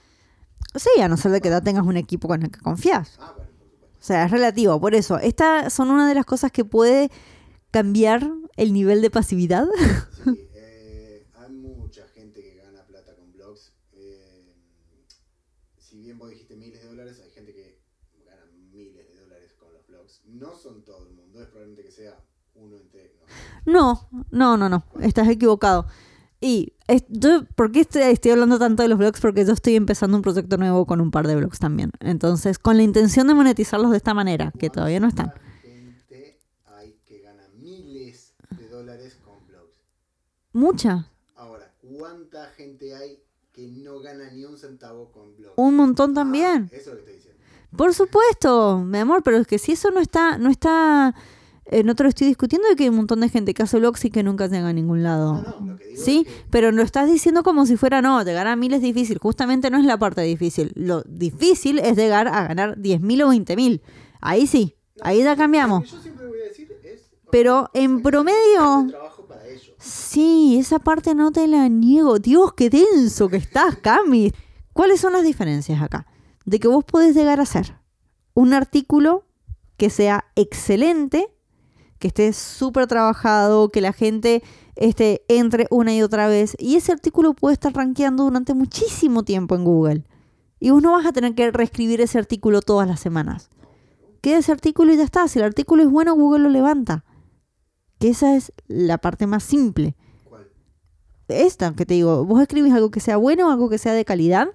Sí, 0.78 1.00
a 1.00 1.08
no 1.08 1.16
ser 1.16 1.32
de 1.32 1.40
que 1.40 1.50
ya 1.50 1.60
tengas 1.60 1.86
un 1.86 1.96
equipo 1.96 2.28
con 2.28 2.42
el 2.42 2.50
que 2.50 2.60
confías. 2.60 3.16
Ah, 3.18 3.32
bueno, 3.36 3.50
por 3.58 3.66
supuesto. 3.68 3.98
O 4.00 4.02
sea, 4.04 4.24
es 4.24 4.30
relativo. 4.30 4.80
Por 4.80 4.94
eso, 4.94 5.18
estas 5.18 5.72
son 5.72 5.90
una 5.90 6.08
de 6.08 6.14
las 6.14 6.24
cosas 6.24 6.52
que 6.52 6.64
puede 6.64 7.10
cambiar 7.70 8.30
el 8.56 8.72
nivel 8.72 9.02
de 9.02 9.10
pasividad. 9.10 9.66
Sí, 10.24 10.48
eh, 10.54 11.26
hay 11.34 11.52
mucha 11.52 12.06
gente 12.08 12.42
que 12.42 12.56
gana 12.56 12.82
plata 12.86 13.14
con 13.14 13.32
blogs. 13.32 13.72
Eh, 13.92 14.54
si 15.78 15.98
bien 16.00 16.18
vos 16.18 16.30
dijiste 16.30 16.56
miles 16.56 16.82
de 16.82 16.88
dólares, 16.88 17.20
hay 17.24 17.30
gente 17.30 17.52
que 17.52 17.80
gana 18.24 18.42
miles 18.72 19.08
de 19.08 19.20
dólares 19.20 19.54
con 19.58 19.72
los 19.72 19.86
blogs. 19.86 20.22
No 20.26 20.54
son 20.56 20.84
todo 20.84 21.06
el 21.08 21.14
mundo, 21.14 21.40
es 21.42 21.48
probablemente 21.48 21.82
que 21.84 21.92
sea 21.92 22.18
uno 22.54 22.76
entre. 22.76 23.12
No, 23.66 24.08
No, 24.10 24.56
no, 24.56 24.56
no, 24.56 24.68
no. 24.68 24.84
Estás 25.02 25.28
equivocado. 25.28 25.86
Y 26.40 26.72
yo, 27.08 27.44
¿por 27.54 27.70
qué 27.70 27.80
estoy, 27.80 28.02
estoy 28.02 28.30
hablando 28.30 28.58
tanto 28.58 28.82
de 28.82 28.88
los 28.88 28.98
blogs? 28.98 29.20
Porque 29.20 29.44
yo 29.44 29.52
estoy 29.52 29.76
empezando 29.76 30.16
un 30.16 30.22
proyecto 30.22 30.56
nuevo 30.56 30.86
con 30.86 31.00
un 31.00 31.10
par 31.10 31.26
de 31.26 31.36
blogs 31.36 31.58
también. 31.58 31.90
Entonces, 32.00 32.58
con 32.58 32.76
la 32.76 32.82
intención 32.82 33.26
de 33.26 33.34
monetizarlos 33.34 33.90
de 33.90 33.98
esta 33.98 34.14
manera, 34.14 34.52
que 34.58 34.70
todavía 34.70 34.98
no 34.98 35.08
están. 35.08 35.32
¿Cuánta 35.32 35.60
gente 35.60 36.40
hay 36.66 36.98
que 37.04 37.20
gana 37.20 37.42
miles 37.54 38.34
de 38.50 38.68
dólares 38.68 39.18
con 39.22 39.46
blogs? 39.46 39.80
Mucha. 40.52 41.10
Ahora, 41.36 41.70
¿cuánta 41.82 42.46
gente 42.56 42.94
hay 42.94 43.22
que 43.52 43.68
no 43.68 44.00
gana 44.00 44.30
ni 44.30 44.44
un 44.44 44.56
centavo 44.56 45.12
con 45.12 45.36
blogs? 45.36 45.54
Un 45.56 45.76
montón 45.76 46.14
también. 46.14 46.70
Ah, 46.72 46.76
eso 46.76 46.92
es 46.92 46.98
lo 46.98 47.04
que 47.04 47.12
estoy 47.12 47.14
diciendo. 47.16 47.38
Por 47.76 47.92
supuesto, 47.92 48.78
mi 48.78 48.98
amor, 48.98 49.22
pero 49.22 49.36
es 49.36 49.46
que 49.46 49.58
si 49.58 49.72
eso 49.72 49.90
no 49.90 50.00
está, 50.00 50.38
no 50.38 50.48
está, 50.48 51.14
no 51.84 51.94
te 51.94 52.02
lo 52.02 52.08
estoy 52.08 52.26
discutiendo 52.26 52.68
de 52.68 52.76
que 52.76 52.84
hay 52.84 52.88
un 52.88 52.96
montón 52.96 53.20
de 53.20 53.28
gente 53.28 53.54
que 53.54 53.62
hace 53.62 53.78
blogs 53.78 54.04
y 54.04 54.10
que 54.10 54.22
nunca 54.22 54.46
llega 54.46 54.68
a 54.68 54.72
ningún 54.72 55.02
lado. 55.02 55.34
No, 55.34 55.60
no, 55.60 55.72
lo 55.72 55.76
que 55.78 55.88
digo 55.88 56.02
Sí, 56.02 56.24
es 56.26 56.32
que 56.34 56.44
pero 56.50 56.72
lo 56.72 56.82
estás 56.82 57.10
diciendo 57.10 57.42
como 57.42 57.66
si 57.66 57.76
fuera 57.76 58.00
no, 58.00 58.22
llegar 58.22 58.46
a 58.46 58.56
mil 58.56 58.72
es 58.72 58.80
difícil. 58.80 59.18
Justamente 59.18 59.70
no 59.70 59.78
es 59.78 59.84
la 59.84 59.98
parte 59.98 60.22
difícil. 60.22 60.72
Lo 60.74 61.02
difícil 61.02 61.78
es 61.78 61.96
llegar 61.96 62.28
a 62.28 62.48
ganar 62.48 62.78
10.000 62.78 63.24
o 63.24 63.32
20.000. 63.32 63.80
Ahí 64.20 64.46
sí, 64.46 64.76
ahí 65.02 65.22
ya 65.22 65.36
cambiamos. 65.36 65.80
Lo 65.80 65.86
que 65.86 65.96
yo 65.96 66.02
siempre 66.02 66.26
voy 66.26 66.40
a 66.40 66.44
decir 66.44 66.72
es. 66.84 67.10
Pero 67.30 67.68
en 67.74 68.02
promedio, 68.02 68.86
para 69.28 69.46
ellos. 69.46 69.74
sí, 69.78 70.56
esa 70.58 70.78
parte 70.78 71.14
no 71.14 71.32
te 71.32 71.46
la 71.46 71.68
niego. 71.68 72.18
Dios, 72.18 72.54
qué 72.54 72.70
denso 72.70 73.28
que 73.28 73.36
estás, 73.36 73.76
Cami. 73.76 74.32
¿Cuáles 74.72 75.00
son 75.00 75.12
las 75.12 75.24
diferencias 75.24 75.82
acá? 75.82 76.06
De 76.44 76.58
que 76.58 76.68
vos 76.68 76.84
podés 76.84 77.14
llegar 77.14 77.40
a 77.40 77.42
hacer 77.42 77.74
un 78.32 78.54
artículo 78.54 79.26
que 79.76 79.90
sea 79.90 80.26
excelente, 80.36 81.28
que 81.98 82.08
esté 82.08 82.32
súper 82.32 82.86
trabajado, 82.86 83.70
que 83.70 83.80
la 83.80 83.92
gente 83.92 84.42
este, 84.76 85.22
entre 85.28 85.66
una 85.70 85.94
y 85.94 86.02
otra 86.02 86.28
vez. 86.28 86.56
Y 86.58 86.76
ese 86.76 86.92
artículo 86.92 87.34
puede 87.34 87.54
estar 87.54 87.74
rankeando 87.74 88.24
durante 88.24 88.54
muchísimo 88.54 89.24
tiempo 89.24 89.54
en 89.54 89.64
Google. 89.64 90.04
Y 90.60 90.70
vos 90.70 90.82
no 90.82 90.92
vas 90.92 91.06
a 91.06 91.12
tener 91.12 91.34
que 91.34 91.50
reescribir 91.50 92.00
ese 92.00 92.18
artículo 92.18 92.62
todas 92.62 92.88
las 92.88 93.00
semanas. 93.00 93.50
Queda 94.20 94.38
ese 94.38 94.52
artículo 94.52 94.92
y 94.92 94.96
ya 94.96 95.04
está. 95.04 95.26
Si 95.28 95.38
el 95.38 95.44
artículo 95.44 95.82
es 95.82 95.90
bueno, 95.90 96.14
Google 96.14 96.44
lo 96.44 96.48
levanta. 96.48 97.04
Que 97.98 98.10
esa 98.10 98.36
es 98.36 98.52
la 98.66 98.98
parte 98.98 99.26
más 99.26 99.42
simple. 99.42 99.96
¿Cuál? 100.24 100.48
Esta 101.28 101.74
que 101.74 101.86
te 101.86 101.94
digo, 101.94 102.24
vos 102.24 102.40
escribís 102.40 102.72
algo 102.72 102.90
que 102.90 103.00
sea 103.00 103.16
bueno, 103.16 103.50
algo 103.50 103.68
que 103.68 103.78
sea 103.78 103.92
de 103.92 104.04
calidad. 104.04 104.48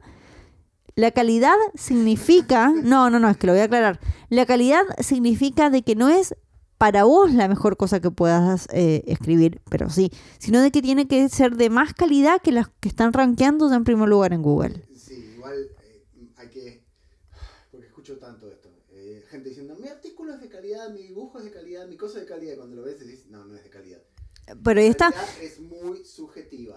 La 0.96 1.12
calidad 1.12 1.56
significa, 1.76 2.70
no, 2.70 3.10
no, 3.10 3.20
no, 3.20 3.30
es 3.30 3.38
que 3.38 3.48
lo 3.48 3.54
voy 3.54 3.62
a 3.62 3.66
aclarar. 3.66 4.00
La 4.30 4.46
calidad 4.46 4.84
significa 5.00 5.70
de 5.70 5.82
que 5.82 5.96
no 5.96 6.10
es 6.10 6.36
para 6.78 7.04
vos 7.06 7.32
la 7.34 7.48
mejor 7.48 7.78
cosa 7.78 8.00
que 8.02 8.12
puedas 8.12 8.68
eh, 8.74 9.04
escribir, 9.08 9.62
pero 9.70 9.90
sí, 9.90 10.12
sino 10.40 10.62
de 10.62 10.72
que 10.72 10.82
tiene 10.82 11.08
que 11.08 11.30
ser 11.30 11.56
de 11.56 11.70
más 11.70 11.94
calidad 11.94 12.42
que 12.42 12.52
las 12.52 12.68
que 12.82 12.90
están 12.90 13.14
rankeando 13.14 13.74
en 13.74 13.84
primer 13.84 14.10
lugar 14.10 14.34
en 14.34 14.42
Google. 14.42 14.84
Sí, 14.98 15.34
igual 15.36 15.70
eh, 15.84 16.04
hay 16.38 16.48
que. 16.50 16.84
Porque 17.72 17.88
escucho 17.88 18.18
tanto 18.18 18.50
esto. 18.50 18.70
eh, 18.92 19.24
gente 19.30 19.50
diciendo, 19.50 19.76
mi 19.80 19.88
artículo 19.88 20.34
es 20.34 20.42
de 20.42 20.50
calidad, 20.50 20.90
mi 20.92 21.04
dibujo 21.04 21.38
es 21.40 21.46
de 21.46 21.52
calidad, 21.52 21.88
mi 21.88 21.96
cosa 21.98 22.20
es 22.20 22.26
de 22.26 22.30
calidad. 22.30 22.54
Y 22.54 22.58
cuando 22.58 22.76
lo 22.76 22.84
ves 22.84 23.00
decís, 23.00 23.28
no, 23.30 23.46
no 23.46 23.56
es 23.56 23.64
de 23.64 23.70
calidad. 23.70 24.00
Pero 24.62 24.82
ahí 24.82 24.88
está. 24.88 25.12
calidad 25.12 25.42
es 25.42 25.60
muy 25.62 26.04
subjetiva. 26.04 26.76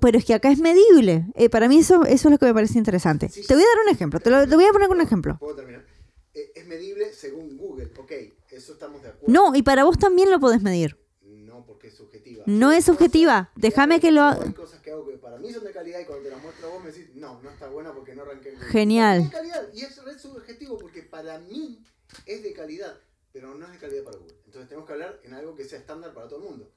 Pero 0.00 0.18
es 0.18 0.24
que 0.24 0.34
acá 0.34 0.50
es 0.52 0.60
medible. 0.60 1.26
Para 1.50 1.66
mí 1.68 1.78
eso, 1.78 2.04
eso 2.04 2.28
es 2.28 2.32
lo 2.32 2.38
que 2.38 2.46
me 2.46 2.54
parece 2.54 2.78
interesante. 2.78 3.28
Sí. 3.28 3.42
Te 3.46 3.54
voy 3.54 3.64
a 3.64 3.66
dar 3.66 3.84
un 3.86 3.92
ejemplo. 3.92 4.20
Te, 4.20 4.30
lo, 4.30 4.46
te 4.48 4.54
voy 4.54 4.64
a 4.64 4.70
poner 4.72 4.88
un 4.88 5.00
ejemplo. 5.00 5.36
¿Puedo 5.40 5.56
terminar? 5.56 5.84
Es 6.32 6.66
medible 6.68 7.12
según 7.12 7.56
Google. 7.58 7.90
Ok, 7.98 8.12
eso 8.60 8.72
estamos 8.74 9.02
de 9.02 9.08
acuerdo. 9.08 9.32
No, 9.32 9.54
y 9.54 9.62
para 9.62 9.84
vos 9.84 9.98
también 9.98 10.30
lo 10.30 10.38
podés 10.40 10.62
medir. 10.62 10.96
No, 11.22 11.64
porque 11.66 11.88
es 11.88 11.94
subjetiva. 11.96 12.44
No 12.46 12.70
es 12.72 12.84
subjetiva. 12.84 13.50
Déjame 13.56 14.00
que 14.00 14.10
lo- 14.12 14.22
Hay 14.22 14.52
cosas 14.52 14.80
que 14.80 14.90
hago 14.92 15.06
que 15.06 15.16
para 15.18 15.36
mí 15.38 15.52
son 15.52 15.64
de 15.64 15.72
calidad 15.72 16.00
y 16.00 16.04
cuando 16.04 16.24
te 16.24 16.30
las 16.30 16.42
muestro 16.42 16.68
a 16.68 16.70
vos 16.74 16.84
me 16.84 16.90
decís, 16.92 17.14
no, 17.14 17.40
no 17.42 17.50
está 17.50 17.68
buena 17.68 17.92
porque 17.92 18.14
no 18.14 18.22
arranqué. 18.22 18.56
Genial. 18.56 19.18
Es 19.18 19.24
de 19.24 19.30
calidad 19.36 19.68
y 19.74 19.80
es 19.82 20.04
re 20.04 20.18
subjetivo 20.18 20.78
porque 20.78 21.02
para 21.02 21.38
mí 21.38 21.82
es 22.26 22.42
de 22.42 22.52
calidad, 22.52 22.96
pero 23.32 23.54
no 23.54 23.66
es 23.66 23.72
de 23.72 23.78
calidad 23.78 24.04
para 24.04 24.18
Google. 24.18 24.36
Entonces 24.46 24.68
tenemos 24.68 24.86
que 24.86 24.92
hablar 24.94 25.20
en 25.24 25.34
algo 25.34 25.54
que 25.54 25.64
sea 25.64 25.78
estándar 25.78 26.12
para 26.14 26.28
todo 26.28 26.40
el 26.42 26.48
mundo. 26.50 26.72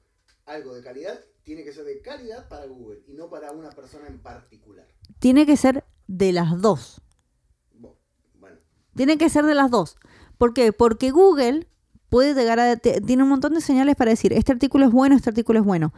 Algo 0.46 0.74
de 0.74 0.82
calidad 0.82 1.18
tiene 1.42 1.64
que 1.64 1.72
ser 1.72 1.84
de 1.84 2.00
calidad 2.02 2.48
para 2.48 2.66
Google 2.66 3.02
y 3.06 3.14
no 3.14 3.30
para 3.30 3.52
una 3.52 3.70
persona 3.70 4.06
en 4.08 4.18
particular. 4.20 4.86
Tiene 5.18 5.46
que 5.46 5.56
ser 5.56 5.84
de 6.06 6.32
las 6.32 6.60
dos. 6.60 7.00
Bueno, 8.34 8.58
Tiene 8.94 9.18
que 9.18 9.28
ser 9.30 9.44
de 9.46 9.54
las 9.54 9.70
dos. 9.70 9.96
¿Por 10.38 10.52
qué? 10.52 10.72
Porque 10.72 11.10
Google 11.10 11.66
puede 12.14 12.32
llegar 12.32 12.60
a... 12.60 12.76
tiene 12.76 13.24
un 13.24 13.28
montón 13.28 13.54
de 13.54 13.60
señales 13.60 13.96
para 13.96 14.12
decir, 14.12 14.32
este 14.32 14.52
artículo 14.52 14.86
es 14.86 14.92
bueno, 14.92 15.16
este 15.16 15.30
artículo 15.30 15.58
es 15.58 15.64
bueno. 15.64 15.92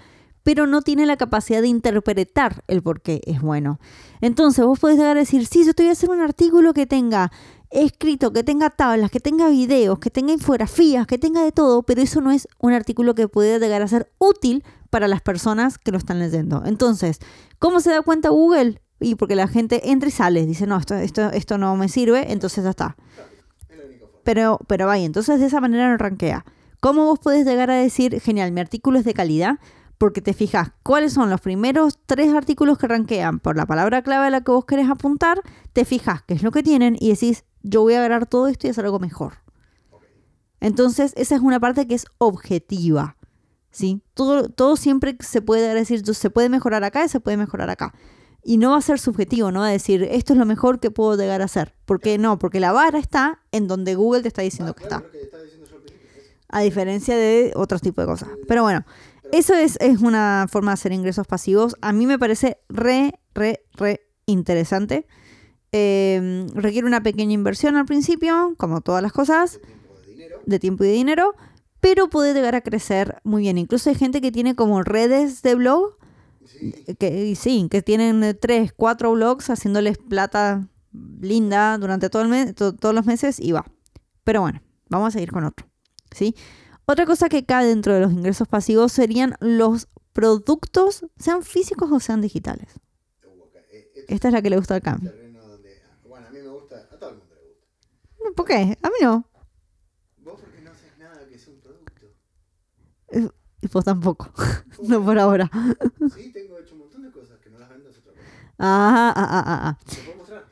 Pero 0.45 0.67
no 0.67 0.81
tiene 0.81 1.05
la 1.05 1.19
capacidad 1.19 1.61
de 1.61 1.69
interpretar 1.69 2.65
el 2.69 2.81
por 2.81 3.03
qué 3.03 3.21
es 3.27 3.43
bueno. 3.43 3.79
Entonces 4.23 4.65
vos 4.65 4.79
podés 4.79 4.97
llegar 4.97 5.19
a 5.19 5.21
decir, 5.21 5.45
sí, 5.45 5.67
yo 5.67 5.73
voy 5.77 5.89
a 5.89 5.93
hacer 5.93 6.09
un 6.09 6.23
artículo 6.23 6.73
que 6.73 6.87
tenga 6.87 7.31
escrito, 7.69 8.33
que 8.33 8.43
tenga 8.43 8.71
tablas, 8.71 9.11
que 9.11 9.21
tenga 9.21 9.51
videos, 9.51 9.99
que 9.99 10.09
tenga 10.09 10.33
infografías, 10.33 11.07
que 11.07 11.19
tenga 11.19 11.43
de 11.45 11.53
todo, 11.53 11.83
pero 11.83 12.01
eso 12.01 12.23
no 12.23 12.31
es 12.31 12.49
un 12.61 12.73
artículo 12.73 13.15
que 13.15 13.29
puede 13.29 13.59
llegar 13.59 13.83
a 13.83 13.89
ser 13.89 14.11
útil 14.17 14.65
para 14.89 15.09
las 15.09 15.21
personas 15.21 15.77
que 15.77 15.93
lo 15.93 15.99
están 15.99 16.19
leyendo. 16.19 16.63
Entonces, 16.65 17.19
¿cómo 17.59 17.81
se 17.81 17.91
da 17.91 18.01
cuenta 18.01 18.31
Google? 18.31 18.81
Y 19.01 19.17
porque 19.17 19.35
la 19.35 19.49
gente 19.49 19.91
entra 19.91 20.09
y 20.09 20.13
sale, 20.13 20.47
dice, 20.47 20.67
no, 20.67 20.79
esto, 20.79 20.95
esto, 20.95 21.31
esto 21.33 21.59
no 21.59 21.77
me 21.77 21.91
sirve, 21.91 22.33
entonces 22.33 22.65
ya 22.65 22.71
está. 22.71 22.97
es 23.69 23.77
la 23.77 23.85
única 23.85 24.07
forma. 24.07 24.16
Pero, 24.27 24.59
pero 24.67 24.87
vaya, 24.89 25.05
entonces 25.05 25.39
de 25.39 25.47
esa 25.47 25.61
manera 25.61 25.89
no 25.89 25.97
rankea. 25.99 26.45
¿Cómo 26.81 27.05
vos 27.05 27.21
podés 27.21 27.47
llegar 27.47 27.71
a 27.71 27.77
decir, 27.77 28.21
genial, 28.21 28.51
mi 28.51 28.61
artículo 28.61 28.99
es 28.99 29.05
de 29.05 29.15
calidad? 29.15 29.61
Porque 29.99 30.21
te 30.21 30.35
fijas 30.35 30.73
cuáles 30.83 31.13
son 31.13 31.31
los 31.31 31.41
primeros 31.41 32.01
tres 32.07 32.35
artículos 32.35 32.77
que 32.77 32.89
rankean 32.89 33.39
por 33.39 33.57
la 33.57 33.67
palabra 33.67 34.03
clave 34.03 34.27
a 34.27 34.31
la 34.31 34.41
que 34.41 34.51
vos 34.51 34.65
querés 34.65 34.91
apuntar, 34.91 35.41
te 35.73 35.85
fijas 35.85 36.23
qué 36.25 36.35
es 36.35 36.43
lo 36.43 36.51
que 36.51 36.65
tienen 36.65 36.97
y 36.99 37.11
decís, 37.11 37.45
yo 37.63 37.83
voy 37.83 37.95
a 37.95 37.99
agarrar 37.99 38.27
todo 38.27 38.49
esto 38.49 38.67
y 38.67 38.71
hacer 38.71 38.85
algo 38.85 38.99
mejor. 38.99 39.35
Entonces, 40.59 41.13
esa 41.17 41.37
es 41.37 41.41
una 41.41 41.61
parte 41.61 41.87
que 41.87 41.95
es 41.95 42.07
objetiva. 42.19 43.17
¿sí? 43.71 44.03
Todo, 44.15 44.49
todo 44.49 44.75
siempre 44.77 45.17
se 45.21 45.41
puede 45.41 45.73
decir, 45.73 46.05
se 46.05 46.31
puede 46.31 46.49
mejorar 46.49 46.83
acá 46.83 47.05
y 47.05 47.09
se 47.09 47.21
puede 47.21 47.37
mejorar 47.37 47.71
acá. 47.71 47.95
Y 48.49 48.59
no 48.59 48.71
va 48.71 48.79
a 48.79 48.81
ser 48.81 49.01
subjetivo, 49.01 49.51
no 49.51 49.61
va 49.61 49.67
a 49.67 49.73
decir, 49.73 50.05
esto 50.05 50.33
es 50.33 50.39
lo 50.39 50.47
mejor 50.47 50.79
que 50.79 50.93
puedo 50.93 51.17
llegar 51.17 51.43
a 51.43 51.47
hacer. 51.47 51.75
¿Por 51.85 52.01
qué 52.01 52.17
no? 52.17 52.39
Porque 52.39 52.61
la 52.61 52.71
vara 52.71 52.99
está 53.01 53.41
en 53.51 53.67
donde 53.67 53.97
Google 53.97 54.23
te 54.23 54.29
está 54.29 54.43
diciendo 54.43 54.73
Ah, 54.73 54.81
que 54.81 54.87
claro, 54.87 55.07
está. 55.13 55.39
A 56.49 56.61
diferencia 56.61 57.17
de 57.17 57.53
otros 57.57 57.83
tipos 57.83 58.05
de 58.05 58.07
cosas. 58.07 58.29
Pero 58.47 58.63
bueno, 58.63 58.87
eso 59.33 59.53
es, 59.55 59.77
es 59.81 60.01
una 60.01 60.47
forma 60.49 60.71
de 60.71 60.75
hacer 60.75 60.93
ingresos 60.93 61.27
pasivos. 61.27 61.75
A 61.81 61.93
mí 61.93 62.07
me 62.07 62.21
parece 62.21 62.59
re, 62.69 63.19
re, 63.35 63.65
re 63.75 64.07
interesante. 64.27 65.09
Eh, 65.73 66.47
requiere 66.55 66.87
una 66.87 67.03
pequeña 67.03 67.33
inversión 67.33 67.77
al 67.77 67.85
principio, 67.85 68.55
como 68.59 68.81
todas 68.81 69.03
las 69.03 69.13
cosas 69.13 69.61
de 70.47 70.59
tiempo 70.61 70.85
y 70.85 70.87
de 70.87 70.93
dinero, 70.93 71.35
pero 71.81 72.09
puede 72.09 72.33
llegar 72.33 72.55
a 72.55 72.61
crecer 72.61 73.21
muy 73.25 73.43
bien. 73.43 73.59
Incluso 73.59 73.91
hay 73.91 73.97
gente 73.97 74.21
que 74.21 74.33
tiene 74.33 74.55
como 74.55 74.83
redes 74.83 75.43
de 75.43 75.55
blog, 75.57 75.97
Sí, 76.47 76.73
que 76.99 77.25
y 77.27 77.35
sí, 77.35 77.69
que 77.71 77.83
tienen 77.83 78.23
eh, 78.25 78.35
tres, 78.35 78.73
cuatro 78.73 79.13
blogs 79.13 79.51
haciéndoles 79.51 79.99
plata 79.99 80.69
linda 81.21 81.77
durante 81.79 82.09
todo 82.11 82.23
el 82.23 82.29
mes, 82.29 82.55
to- 82.55 82.75
todos 82.75 82.95
los 82.95 83.05
meses 83.07 83.39
y 83.41 83.53
va. 83.53 83.65
Pero 84.25 84.41
bueno, 84.41 84.63
vamos 84.89 85.09
a 85.09 85.11
seguir 85.13 85.31
con 85.33 85.45
otro. 85.45 85.67
¿sí? 86.15 86.35
Otra 86.87 87.05
cosa 87.07 87.29
que 87.29 87.45
cae 87.45 87.67
dentro 87.67 87.93
de 87.95 88.01
los 88.01 88.13
ingresos 88.13 88.49
pasivos 88.49 88.93
serían 88.93 89.35
los 89.41 89.89
productos, 90.13 91.05
sean 91.19 91.43
físicos 91.43 91.91
o 91.93 92.01
sean 92.01 92.21
digitales. 92.21 92.69
Esta 94.09 94.29
es 94.29 94.35
la 94.35 94.41
que 94.41 94.51
le 94.51 94.57
gusta 94.57 94.75
al 94.77 94.83
cambio. 94.83 95.11
donde, 95.11 95.83
bueno, 96.09 96.27
a 96.29 96.31
mí 96.31 96.39
me 96.39 96.49
gusta, 96.49 96.77
a 96.77 96.99
todo 96.99 97.11
el 97.11 97.17
mundo 97.19 97.35
le 97.35 97.43
gusta. 97.49 98.35
¿Por 98.37 98.47
qué? 98.47 98.79
A 98.83 98.89
mí 98.89 98.95
no. 99.03 99.29
Vos 100.25 100.41
porque 100.41 100.61
no 100.63 100.71
haces 100.71 100.97
nada 100.99 101.27
que 101.29 101.39
sea 101.39 101.53
un 101.53 101.61
producto. 101.61 102.07
Y 103.67 103.73
vos 103.73 103.85
tampoco. 103.85 104.31
no 104.87 105.05
por 105.05 105.19
ahora. 105.19 105.51
Sí, 106.15 106.31
tengo 106.33 106.59
hecho 106.59 106.75
un 106.75 106.81
montón 106.81 107.03
de 107.03 107.11
cosas 107.11 107.39
que 107.43 107.51
no 107.51 107.59
las 107.59 107.69
vendo 107.69 107.89
otra 107.89 108.01
cosa. 108.03 108.17
Ah, 108.59 109.13
ah, 109.17 109.43
ah, 109.47 109.61
ah. 109.69 109.79
¿Te 109.89 109.97
puedo 110.03 110.19
mostrar? 110.19 110.45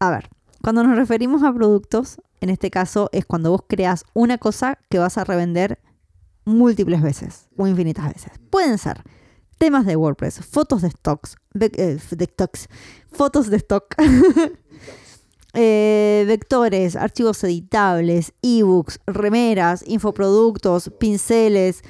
A 0.00 0.10
ver, 0.10 0.28
cuando 0.62 0.84
nos 0.84 0.96
referimos 0.96 1.42
a 1.42 1.52
productos, 1.52 2.20
en 2.40 2.50
este 2.50 2.70
caso 2.70 3.08
es 3.12 3.24
cuando 3.24 3.50
vos 3.50 3.62
creas 3.68 4.04
una 4.14 4.36
cosa 4.38 4.78
que 4.90 4.98
vas 4.98 5.16
a 5.18 5.24
revender 5.24 5.80
múltiples 6.44 7.00
veces 7.02 7.48
o 7.56 7.66
infinitas 7.66 8.12
veces. 8.12 8.32
Pueden 8.50 8.76
ser 8.78 9.02
temas 9.58 9.86
de 9.86 9.96
WordPress, 9.96 10.40
fotos 10.44 10.82
de 10.82 10.90
stocks, 10.90 11.36
vec- 11.54 11.78
eh, 11.78 11.98
de 12.16 12.24
stocks, 12.26 12.68
fotos 13.12 13.48
de 13.48 13.56
stock, 13.58 13.94
eh, 15.54 16.24
vectores, 16.26 16.96
archivos 16.96 17.42
editables, 17.44 18.32
ebooks, 18.42 19.00
remeras, 19.06 19.84
infoproductos, 19.86 20.90
pinceles. 20.98 21.82